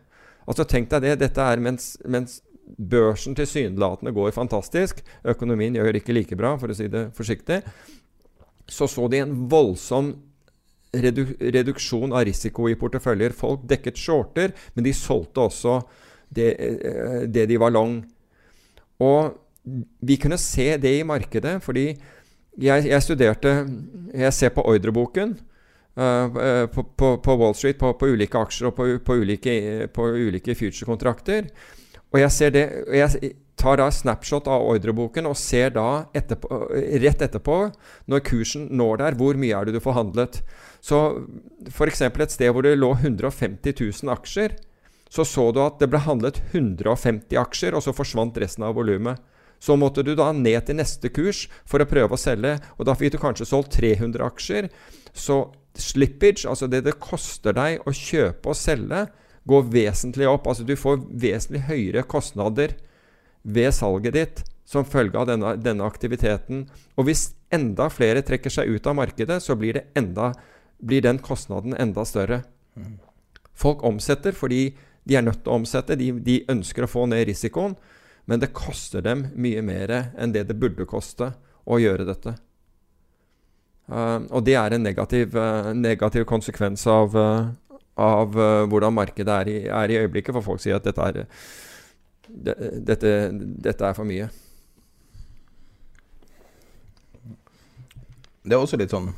[0.47, 1.19] Altså Tenk deg det.
[1.21, 2.39] Dette er mens, mens
[2.71, 5.01] Børsen tilsynelatende går fantastisk.
[5.27, 7.61] Økonomien gjør ikke like bra, for å si det forsiktig.
[8.71, 10.13] Så så de en voldsom
[10.91, 13.35] redu reduksjon av risiko i porteføljer.
[13.35, 15.81] Folk dekket shorter, men de solgte også
[16.31, 17.99] det, eh, det de var long.
[19.01, 19.37] Og
[20.01, 21.91] vi kunne se det i markedet, fordi
[22.57, 23.51] jeg, jeg studerte
[24.13, 25.37] Jeg ser på ordreboken.
[25.91, 29.53] Uh, på, på, på, Wall Street på, på, ulike aksjer og på, ulike,
[29.91, 31.49] ulike future-kontrakter.
[32.11, 36.61] Og jeg ser det, og jeg tar da snapshot av ordreboken og ser da etterpå,
[37.03, 37.57] rett etterpå,
[38.09, 40.41] når kursen når der, hvor mye er det du får handlet.
[40.81, 41.01] Så
[41.69, 42.01] f.eks.
[42.07, 44.57] et sted hvor det lå 150 000 aksjer,
[45.11, 49.19] så så du at det ble handlet 150 aksjer, og så forsvant resten av volumet.
[49.61, 52.95] Så måtte du da ned til neste kurs for å prøve å selge, og da
[52.97, 54.69] fikk du kanskje solgt 300 aksjer.
[55.13, 55.43] Så
[55.77, 59.03] slippage, altså det det koster deg å kjøpe og selge,
[59.47, 60.47] går vesentlig opp.
[60.47, 62.77] Altså du får vesentlig høyere kostnader
[63.43, 66.65] ved salget ditt som følge av denne, denne, aktiviteten.
[66.95, 70.31] Og hvis enda flere trekker seg ut av markedet, så blir, enda,
[70.79, 72.43] blir den kostnaden enda større.
[73.57, 74.71] Folk omsetter fordi
[75.03, 75.97] de er nødt til å omsette.
[75.97, 77.75] De, de, ønsker å få ned risikoen.
[78.29, 81.31] Men det koster dem mye mer enn det det burde koste
[81.65, 82.35] å gjøre dette.
[83.91, 88.37] Uh, og det er en negativ, uh, negativ konsekvens av, uh, av
[88.71, 90.35] hvordan markedet er i, er i, øyeblikket.
[90.37, 91.25] For folk sier at dette er,
[92.29, 92.55] det,
[92.87, 93.11] dette,
[93.67, 94.29] dette er for mye.
[98.41, 99.11] Det er også litt sånn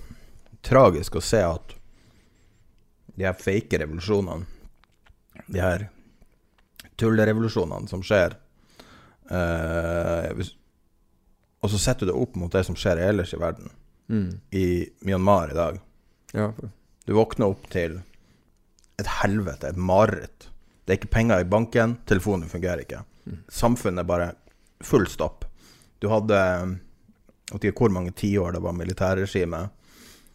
[0.63, 1.75] tragisk å se at
[3.13, 4.47] de her fake revolusjonene,
[5.47, 5.87] de her
[6.99, 8.35] tullerevolusjonene som skjer
[9.31, 10.29] uh,
[11.63, 13.71] Og så setter du det opp mot det som skjer ellers i verden.
[14.11, 14.29] Mm.
[14.51, 14.65] I
[15.07, 15.79] Myanmar i dag.
[16.35, 16.51] Ja.
[17.05, 18.01] Du våkner opp til
[18.99, 20.49] et helvete, et mareritt.
[20.83, 23.01] Det er ikke penger i banken, telefonen fungerer ikke.
[23.47, 24.27] Samfunnet er bare
[24.83, 25.47] full stopp.
[26.03, 26.39] Du hadde
[27.53, 29.67] jeg vet ikke hvor mange tiår det var militærregime.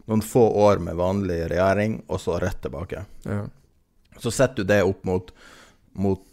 [0.09, 3.05] Noen få år med vanlig regjering, og så rett tilbake.
[3.26, 3.43] Ja.
[4.23, 5.31] Så setter du det opp mot,
[5.99, 6.24] mot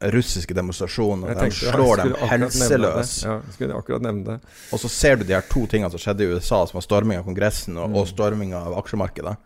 [0.00, 1.34] russiske demonstrasjoner.
[1.36, 3.14] De slår dem helseløs.
[3.24, 4.56] Ja, skulle akkurat nevne det.
[4.72, 7.20] Og så ser du de her to tingene som skjedde i USA, som var storming
[7.20, 7.98] av Kongressen og, mm.
[8.00, 9.36] og storming av aksjemarkedet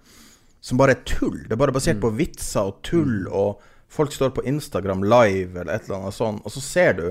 [0.65, 1.43] som bare er tull.
[1.45, 2.16] Det er bare basert på mm.
[2.16, 3.33] vitser og tull, mm.
[3.37, 3.59] og
[3.93, 7.03] folk står på Instagram live eller et eller annet sånt, og så ser du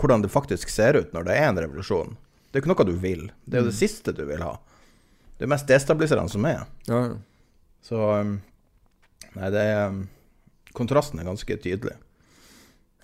[0.00, 2.14] hvordan det faktisk ser ut når det er en revolusjon.
[2.48, 3.26] Det er ikke noe du vil.
[3.44, 3.82] Det er jo det mm.
[3.82, 4.54] siste du vil ha.
[5.36, 6.64] Det er mest destabiliserende som er.
[6.88, 7.02] Ja.
[7.84, 8.38] Så um,
[9.34, 10.00] Nei, det er um,
[10.74, 11.96] Kontrasten er ganske tydelig.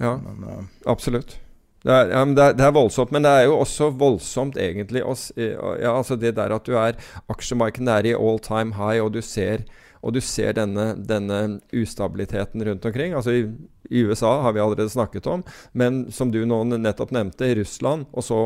[0.00, 1.36] Ja, men, uh, absolutt.
[1.80, 5.00] Det er, ja, det, er, det er, voldsomt, men det er jo også voldsomt egentlig
[5.00, 6.98] å, ja, altså det der at du er
[7.32, 9.64] Aksjemarkedet er i all time high, og du ser
[10.00, 13.14] og du ser denne, denne ustabiliteten rundt omkring.
[13.16, 13.42] Altså i,
[13.90, 15.44] i, USA har vi allerede snakket om,
[15.76, 18.40] men som du nå nettopp nevnte, Russland og så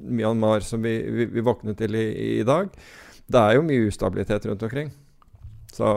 [0.00, 2.06] Myanmar, som vi, vi, vi våknet til i,
[2.38, 2.70] i, dag.
[3.30, 4.94] Det er jo mye ustabilitet rundt omkring.
[5.74, 5.90] Så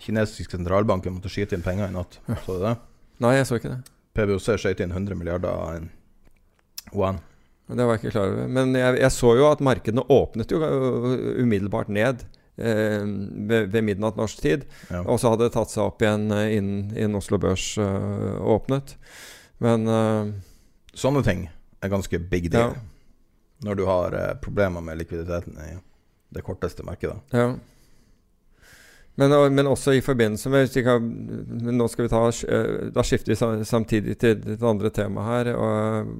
[0.00, 2.20] Kinesisk sentralbank måtte skyte inn penger i natt.
[2.44, 2.76] Så du det?
[3.20, 3.80] Nei, jeg så ikke det.
[4.16, 5.84] PBOC skjøt inn 100 milliarder
[6.94, 7.20] yuan.
[7.70, 8.50] Det var jeg ikke klar over.
[8.50, 10.60] Men jeg, jeg så jo at markedene åpnet jo
[11.38, 12.24] umiddelbart ned
[12.58, 14.64] eh, ved, ved, midnatt norsk tid.
[14.90, 15.04] Ja.
[15.04, 18.96] Og så hadde det tatt seg opp igjen eh, innen, innen Oslo Børs uh, åpnet.
[19.62, 20.32] Men uh,
[20.96, 21.46] Sånne ting
[21.80, 22.80] er ganske big deal ja.
[23.68, 25.70] når du har uh, problemer med likviditeten i
[26.34, 27.20] det korteste markedet.
[27.30, 27.52] Ja.
[29.20, 31.08] Men, men, også i forbindelse med kan,
[31.76, 32.22] Nå skal vi ta
[32.96, 35.52] Da skifter vi samtidig til et andre tema her.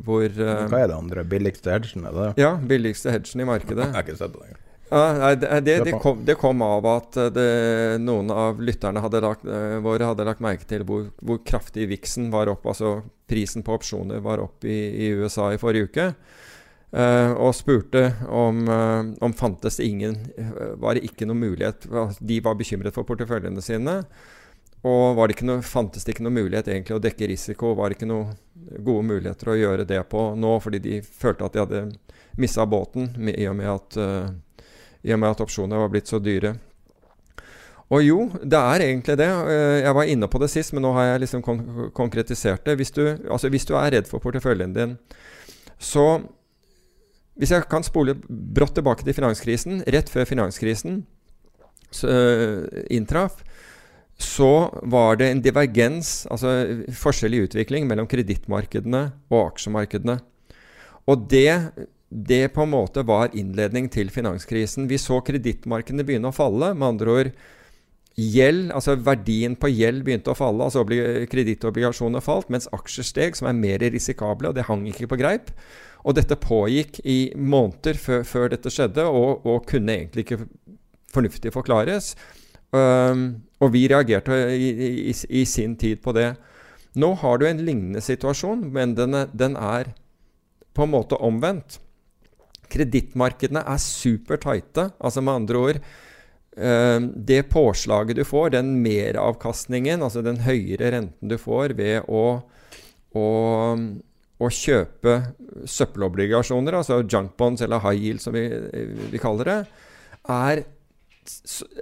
[0.04, 1.24] hvor Hva er det andre?
[1.24, 2.04] Billigste hedgen?
[2.10, 2.32] Er det?
[2.42, 3.86] Ja, billigste hedgen i markedet.
[3.88, 4.66] Jeg har ikke sett det engang.
[4.90, 7.50] Ja, det, det, kom, det, kom, av at eh, det,
[8.02, 9.44] noen av lytterne hadde lagt,
[9.84, 12.96] våre hadde lagt merke til hvor, hvor kraftig viksen var opp, altså
[13.30, 16.08] prisen på opsjoner var opp i, i USA i forrige uke.
[16.90, 20.16] Uh, og spurte om, uh, om fantes ingen
[20.82, 21.84] Var det ikke noen mulighet
[22.18, 23.92] De var bekymret for porteføljene sine.
[24.82, 27.76] og det noe, fantes det ikke noen mulighet egentlig å dekke risiko?
[27.78, 28.32] Var det ikke noen
[28.82, 31.84] gode muligheter å gjøre det på nå, fordi de følte at de hadde
[32.36, 34.66] mista båten i og med at, uh,
[35.06, 36.56] i og med at opsjonene var blitt så dyre?
[37.90, 39.30] Og jo, det er egentlig det.
[39.84, 41.62] Jeg var inne på det sist, men nå har jeg liksom kon
[41.94, 42.76] konkretisert det.
[42.82, 44.98] Hvis du, altså hvis du er redd for porteføljen din,
[45.78, 46.20] så
[47.40, 51.02] Hvis jeg kan spole brått tilbake til finanskrisen, rett før finanskrisen
[51.90, 53.40] så, uh, inntraff,
[54.20, 56.50] så var det en divergens, altså
[56.92, 60.18] forskjell i utvikling, mellom kredittmarkedene og aksjemarkedene.
[61.08, 61.72] Og det,
[62.10, 64.90] det på en måte var innledning til finanskrisen.
[64.90, 66.74] Vi så kredittmarkedene begynne å falle.
[66.76, 67.32] Med andre ord
[68.20, 70.66] gjeld, altså verdien på gjeld begynte å falle.
[70.66, 70.84] altså
[71.30, 75.52] Kredittobligasjoner falt, mens aksjer steg, som er mer risikable, og det hang ikke på greip.
[76.04, 80.42] Og dette pågikk i måneder før, før dette skjedde, og, og, kunne egentlig ikke
[81.12, 82.14] fornuftig forklares.
[82.72, 84.70] Um, og vi reagerte i,
[85.10, 86.32] i, i, sin tid på det.
[87.00, 89.92] Nå har du en lignende situasjon, men den er, den er
[90.74, 91.80] på en måte omvendt.
[92.70, 94.92] Kredittmarkedene er supertighte.
[95.02, 95.82] Altså med andre ord
[96.60, 102.24] Det påslaget du får, den meravkastningen, altså den høyere renten du får ved å,
[103.16, 103.28] å,
[104.36, 105.14] å kjøpe
[105.64, 108.44] søppelobligasjoner, altså junk bonds eller high yield som vi,
[109.14, 109.56] vi kaller det,
[110.28, 110.64] er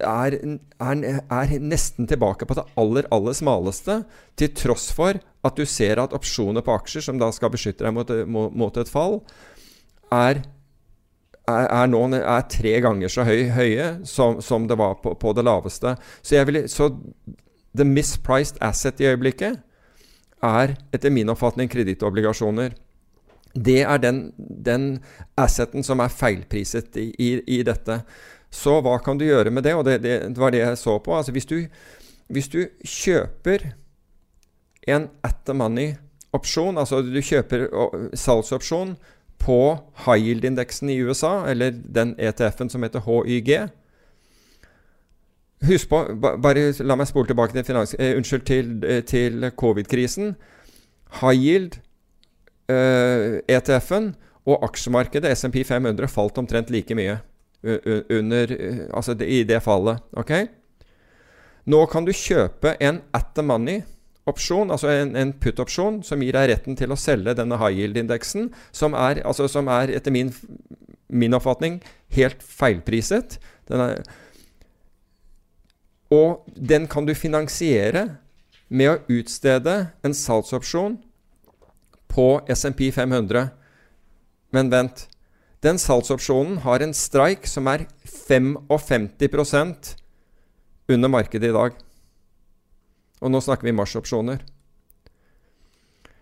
[0.04, 0.34] er,
[0.82, 4.02] er, er, nesten tilbake på det aller, aller smaleste,
[4.38, 7.94] til tross for at du ser at opsjoner på aksjer, som da skal beskytte deg
[7.94, 9.20] mot, mot et fall,
[10.14, 10.42] er,
[11.48, 15.44] er, nå er tre ganger så høy, høye som, som, det var på, på det
[15.46, 15.94] laveste.
[16.22, 16.90] Så, vil, så
[17.76, 19.60] the mispriced asset i øyeblikket
[20.44, 22.76] er etter min oppfatning kredittobligasjoner.
[23.54, 24.90] Det er den, den
[25.40, 28.02] asseten som er feilpriset i, i, i dette.
[28.50, 29.74] Så hva kan du gjøre med det?
[29.74, 31.16] Og det, det, det var det jeg så på.
[31.16, 31.58] Altså hvis du,
[32.28, 33.70] hvis du kjøper
[34.88, 37.66] en at the money-opsjon, altså du kjøper
[38.16, 38.96] salgsopsjon
[39.38, 43.68] på high yield-indeksen i USA, eller den ETF-en som heter HYG
[45.66, 46.04] Husk på,
[46.38, 50.36] bare la meg spole tilbake til, finans, eh, unnskyld, til, eh, til covid-krisen.
[51.20, 51.80] High yield,
[52.68, 54.14] eh, ETF-en
[54.46, 57.18] og aksjemarkedet, SMP 500, falt omtrent like mye
[58.10, 58.46] under
[58.94, 59.98] Altså i det fallet.
[60.12, 60.30] Ok?
[61.66, 63.42] Nå kan du kjøpe en at the
[64.28, 68.52] money-opsjon, altså en, en put-opsjon, som gir deg retten til å selge denne high yield-indeksen,
[68.72, 70.32] som, altså, som, er etter min,
[71.08, 71.80] min oppfatning
[72.10, 73.38] helt feilpriset.
[73.68, 74.02] Den er,
[76.10, 78.18] og den kan du finansiere
[78.68, 80.98] med å utstede en salgsopsjon
[82.08, 83.48] på SMP 500.
[84.52, 85.08] Men vent.
[85.60, 89.96] Den salgsopsjonen har en streik som er 55%
[90.88, 91.72] under markedet i dag.
[93.20, 94.44] Og nå snakker vi marsjopsjoner.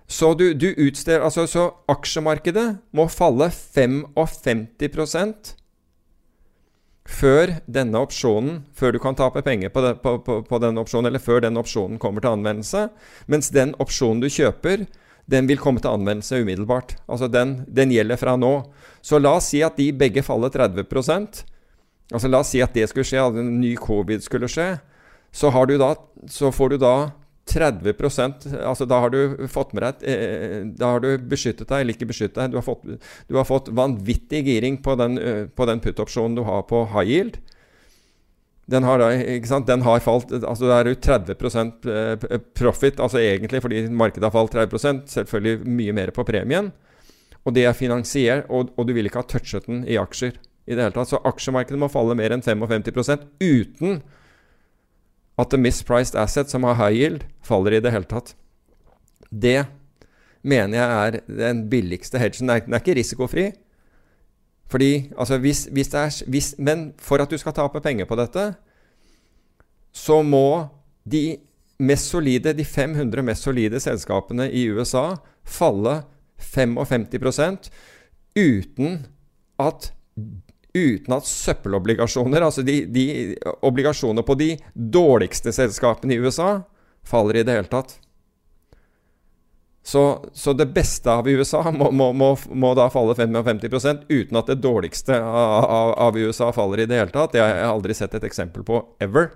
[0.07, 5.57] Så du, du utsteder Altså, så aksjemarkedet må falle 55
[7.07, 11.11] før denne opsjonen Før du kan tape penger på, det, på, på, på denne opsjonen,
[11.11, 12.89] eller før den opsjonen kommer til anvendelse.
[13.31, 14.87] Mens den opsjonen du kjøper,
[15.31, 16.97] den vil komme til anvendelse umiddelbart.
[17.07, 18.55] Altså den, den, gjelder fra nå.
[19.03, 21.45] Så la oss si at de begge faller 30%
[22.15, 24.77] Altså La oss si at det skulle skje, at en ny covid skulle skje.
[25.37, 25.95] Så, da,
[26.33, 26.95] så får du da
[27.47, 31.95] 30% altså Da har du fått med deg eh, Da har du beskyttet deg, eller
[31.95, 32.55] ikke beskyttet deg.
[32.55, 32.87] Du har fått,
[33.29, 37.13] du har fått vanvittig giring på den, eh, på den put-opsjonen du har på high
[37.13, 37.39] yield.
[38.67, 41.37] Den har, den har falt altså Det er jo 30
[41.93, 46.73] eh, profit, altså egentlig fordi markedet har falt 30% Selvfølgelig mye mer på premien.
[47.47, 50.35] Og det er finansiert, og, og, du vil ikke ha touchet den i aksjer
[50.67, 51.13] i det hele tatt.
[51.13, 54.01] Så aksjemarkedet må falle mer enn 55% uten
[55.39, 58.35] at the mispriced asset, som har high yield, faller i det hele tatt.
[59.31, 59.67] Det
[60.47, 62.49] mener jeg er den billigste hedgen.
[62.49, 63.51] Den er ikke risikofri.
[64.71, 68.17] Fordi, altså hvis, hvis det er, hvis, Men for at du skal tape penger på
[68.19, 68.55] dette,
[69.93, 70.67] så må
[71.05, 71.37] de
[71.79, 75.15] mest solide, de 500 mest solide selskapene i USA
[75.45, 76.03] falle
[76.41, 77.71] 55%
[78.37, 79.07] uten
[79.59, 79.93] at
[80.77, 83.07] uten at søppelobligasjoner, altså de, de
[83.65, 86.61] obligasjoner på de dårligste selskapene i USA,
[87.07, 87.97] faller i det hele tatt.
[89.87, 94.49] Så, så, det beste av USA må, må, må, må da falle 55% uten at
[94.51, 97.37] det dårligste av, av, av, USA faller i det hele tatt.
[97.37, 99.31] Det har jeg aldri sett et eksempel på ever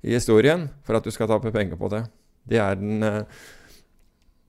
[0.00, 2.06] i historien for at du skal tape penger på det.
[2.48, 3.20] Det er den, eh,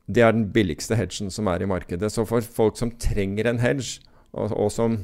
[0.08, 2.08] det er den billigste hedgen som er i markedet.
[2.16, 4.00] Så for folk som trenger en hedge,
[4.32, 5.02] og, og som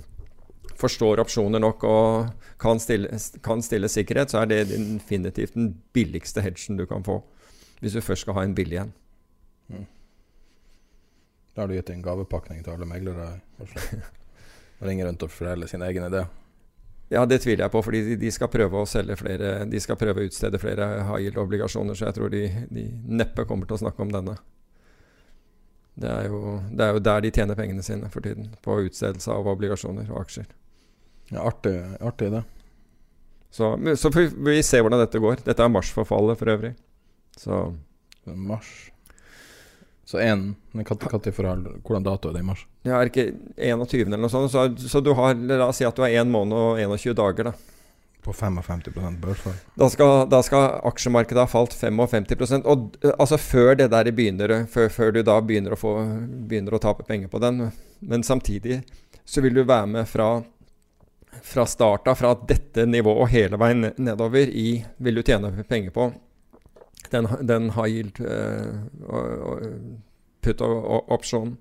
[0.79, 6.43] forstår opsjoner nok og kan stille, kan stille sikkerhet, så er det definitivt den billigste
[6.45, 7.21] hedgen du kan få.
[7.79, 8.93] Hvis du først skal ha en billig en.
[9.69, 9.85] Mm.
[11.55, 13.31] Da har du gitt en gavepakning til alle meglere.
[14.87, 16.23] Ringer rundt og forteller sin egen idé.
[17.09, 20.21] Ja, det tviler jeg på, fordi de skal prøve å selge flere De skal prøve
[20.21, 24.05] å utstede flere high yield-obligasjoner, så jeg tror de, de, neppe kommer til å snakke
[24.05, 24.37] om denne.
[25.99, 29.33] Det er, jo, det er, jo, der de tjener pengene sine for tiden, på utstedelse
[29.33, 30.45] av obligasjoner og aksjer.
[31.29, 32.43] Ja, artig, artig det.
[33.53, 35.41] Så, så får vi se hvordan dette går.
[35.45, 36.75] Dette er marsforfallet for øvrig.
[37.39, 37.63] Så
[38.29, 38.89] Mars
[40.09, 42.63] så én Hvordan dato er det i mars?
[42.81, 43.27] Ja, er ikke
[43.57, 44.07] 21.
[44.07, 44.49] eller noe sånt.
[44.49, 47.51] Så, så, du har La oss si at du har én måned og 21 dager,
[47.51, 47.53] da.
[48.25, 48.89] På 55
[49.21, 49.53] børsfall?
[49.77, 54.89] Da skal, da skal aksjemarkedet ha falt 55% Og altså før det der begynner før,
[54.89, 55.93] før, du da begynner å, få,
[56.49, 57.69] begynner å tape penger på den.
[58.01, 58.81] Men samtidig
[59.29, 60.39] så vil du være med fra
[61.43, 66.09] fra starta, fra dette nivået hele veien nedover i vil du tjene penger på
[67.11, 68.75] den, den high yield uh,
[70.41, 71.57] put option.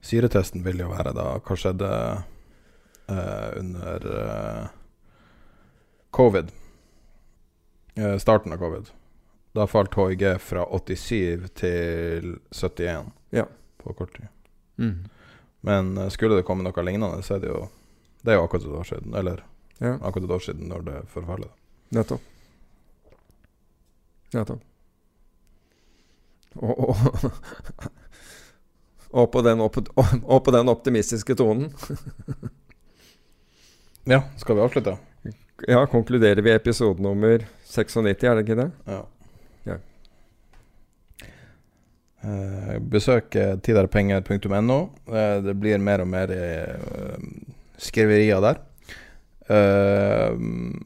[0.00, 1.90] Syretesten vil jo være da Hva skjedde
[3.10, 4.68] uh, under uh,
[6.10, 6.54] covid?
[8.20, 8.90] starten av covid.
[9.56, 13.46] Da falt HIG fra 87 til 71 ja.
[13.80, 14.26] på kort tid.
[14.76, 15.06] Mm.
[15.64, 17.62] Men skulle det komme noe lignende, så er det jo
[18.26, 19.14] Det er jo akkurat et år siden.
[19.14, 19.44] Eller
[19.78, 19.92] ja.
[20.02, 21.52] akkurat et år siden når det forfaller.
[21.94, 22.22] Nettopp.
[24.34, 24.64] Nettopp.
[26.56, 26.96] Og, og,
[29.20, 31.68] og, på den opp, og, på den optimistiske tonen
[34.08, 34.96] Ja, skal vi avslutte?
[35.68, 38.70] Ja, konkluderer vi episode nummer 96, er det ikke det?
[38.86, 39.00] Ja.
[39.66, 39.76] ja.
[42.22, 43.34] Eh, besøk
[43.66, 44.78] tiderpenger.no.
[45.10, 47.18] Eh, det blir mer og mer uh,
[47.82, 48.62] skriverier der.
[49.46, 50.34] Uh,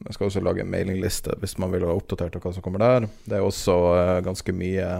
[0.05, 3.07] jeg skal også lage en mailingliste hvis man vil ha oppdatert hva som kommer der.
[3.25, 4.91] Det er også uh, ganske mye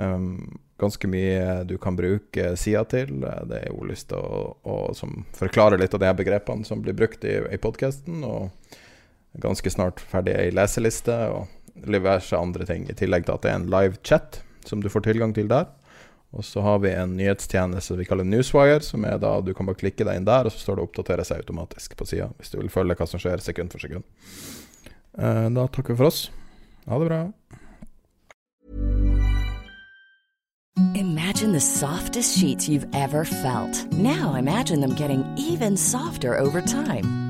[0.00, 3.18] um, Ganske mye du kan bruke sida til.
[3.20, 7.20] Det er ordliste å, å, som forklarer litt av de her begrepene som blir brukt
[7.28, 8.22] i, i podkasten.
[8.24, 8.48] Og
[9.44, 12.88] ganske snart ferdig ei leseliste og diverse andre ting.
[12.88, 15.68] I tillegg til at det er en live chat som du får tilgang til der.
[16.30, 19.80] Og så har vi en nyhetstjeneste vi kaller Newswire, som er da du kan bare
[19.80, 22.60] klikke deg inn der, og så står det 'oppdatere seg automatisk' på sida, hvis du
[22.60, 24.04] vil følge hva som skjer sekund for sekund.
[25.18, 26.30] Eh, da takker vi for oss.
[26.86, 27.32] Ha det bra.
[30.94, 33.92] Imagine the softest sheets you've ever felt.
[33.92, 37.29] Now imagine them getting even softer over time.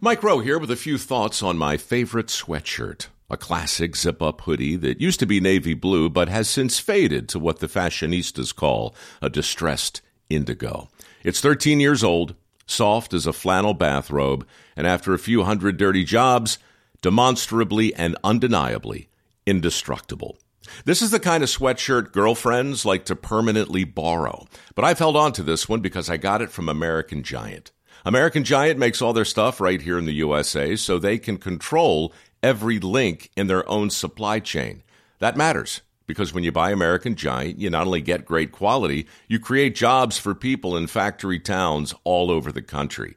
[0.00, 3.08] Mike Rowe here with a few thoughts on my favorite sweatshirt.
[3.28, 7.28] A classic zip up hoodie that used to be navy blue but has since faded
[7.30, 10.00] to what the fashionistas call a distressed
[10.30, 10.88] indigo.
[11.24, 14.46] It's 13 years old, soft as a flannel bathrobe,
[14.76, 16.58] and after a few hundred dirty jobs,
[17.02, 19.08] demonstrably and undeniably
[19.46, 20.38] indestructible.
[20.84, 24.46] This is the kind of sweatshirt girlfriends like to permanently borrow,
[24.76, 27.72] but I've held on to this one because I got it from American Giant.
[28.08, 32.10] American Giant makes all their stuff right here in the USA so they can control
[32.42, 34.82] every link in their own supply chain.
[35.18, 39.38] That matters because when you buy American Giant, you not only get great quality, you
[39.38, 43.14] create jobs for people in factory towns all over the country.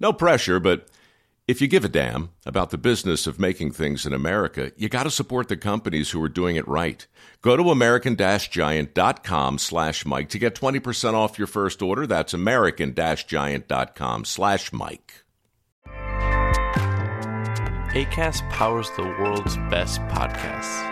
[0.00, 0.88] No pressure, but
[1.48, 5.02] if you give a damn about the business of making things in America, you got
[5.04, 7.06] to support the companies who are doing it right.
[7.40, 12.06] Go to american-giant.com slash Mike to get 20% off your first order.
[12.06, 15.24] That's american-giant.com slash Mike.
[17.92, 20.88] ACAST powers the world's best podcasts.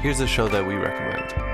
[0.00, 1.53] Here's a show that we recommend.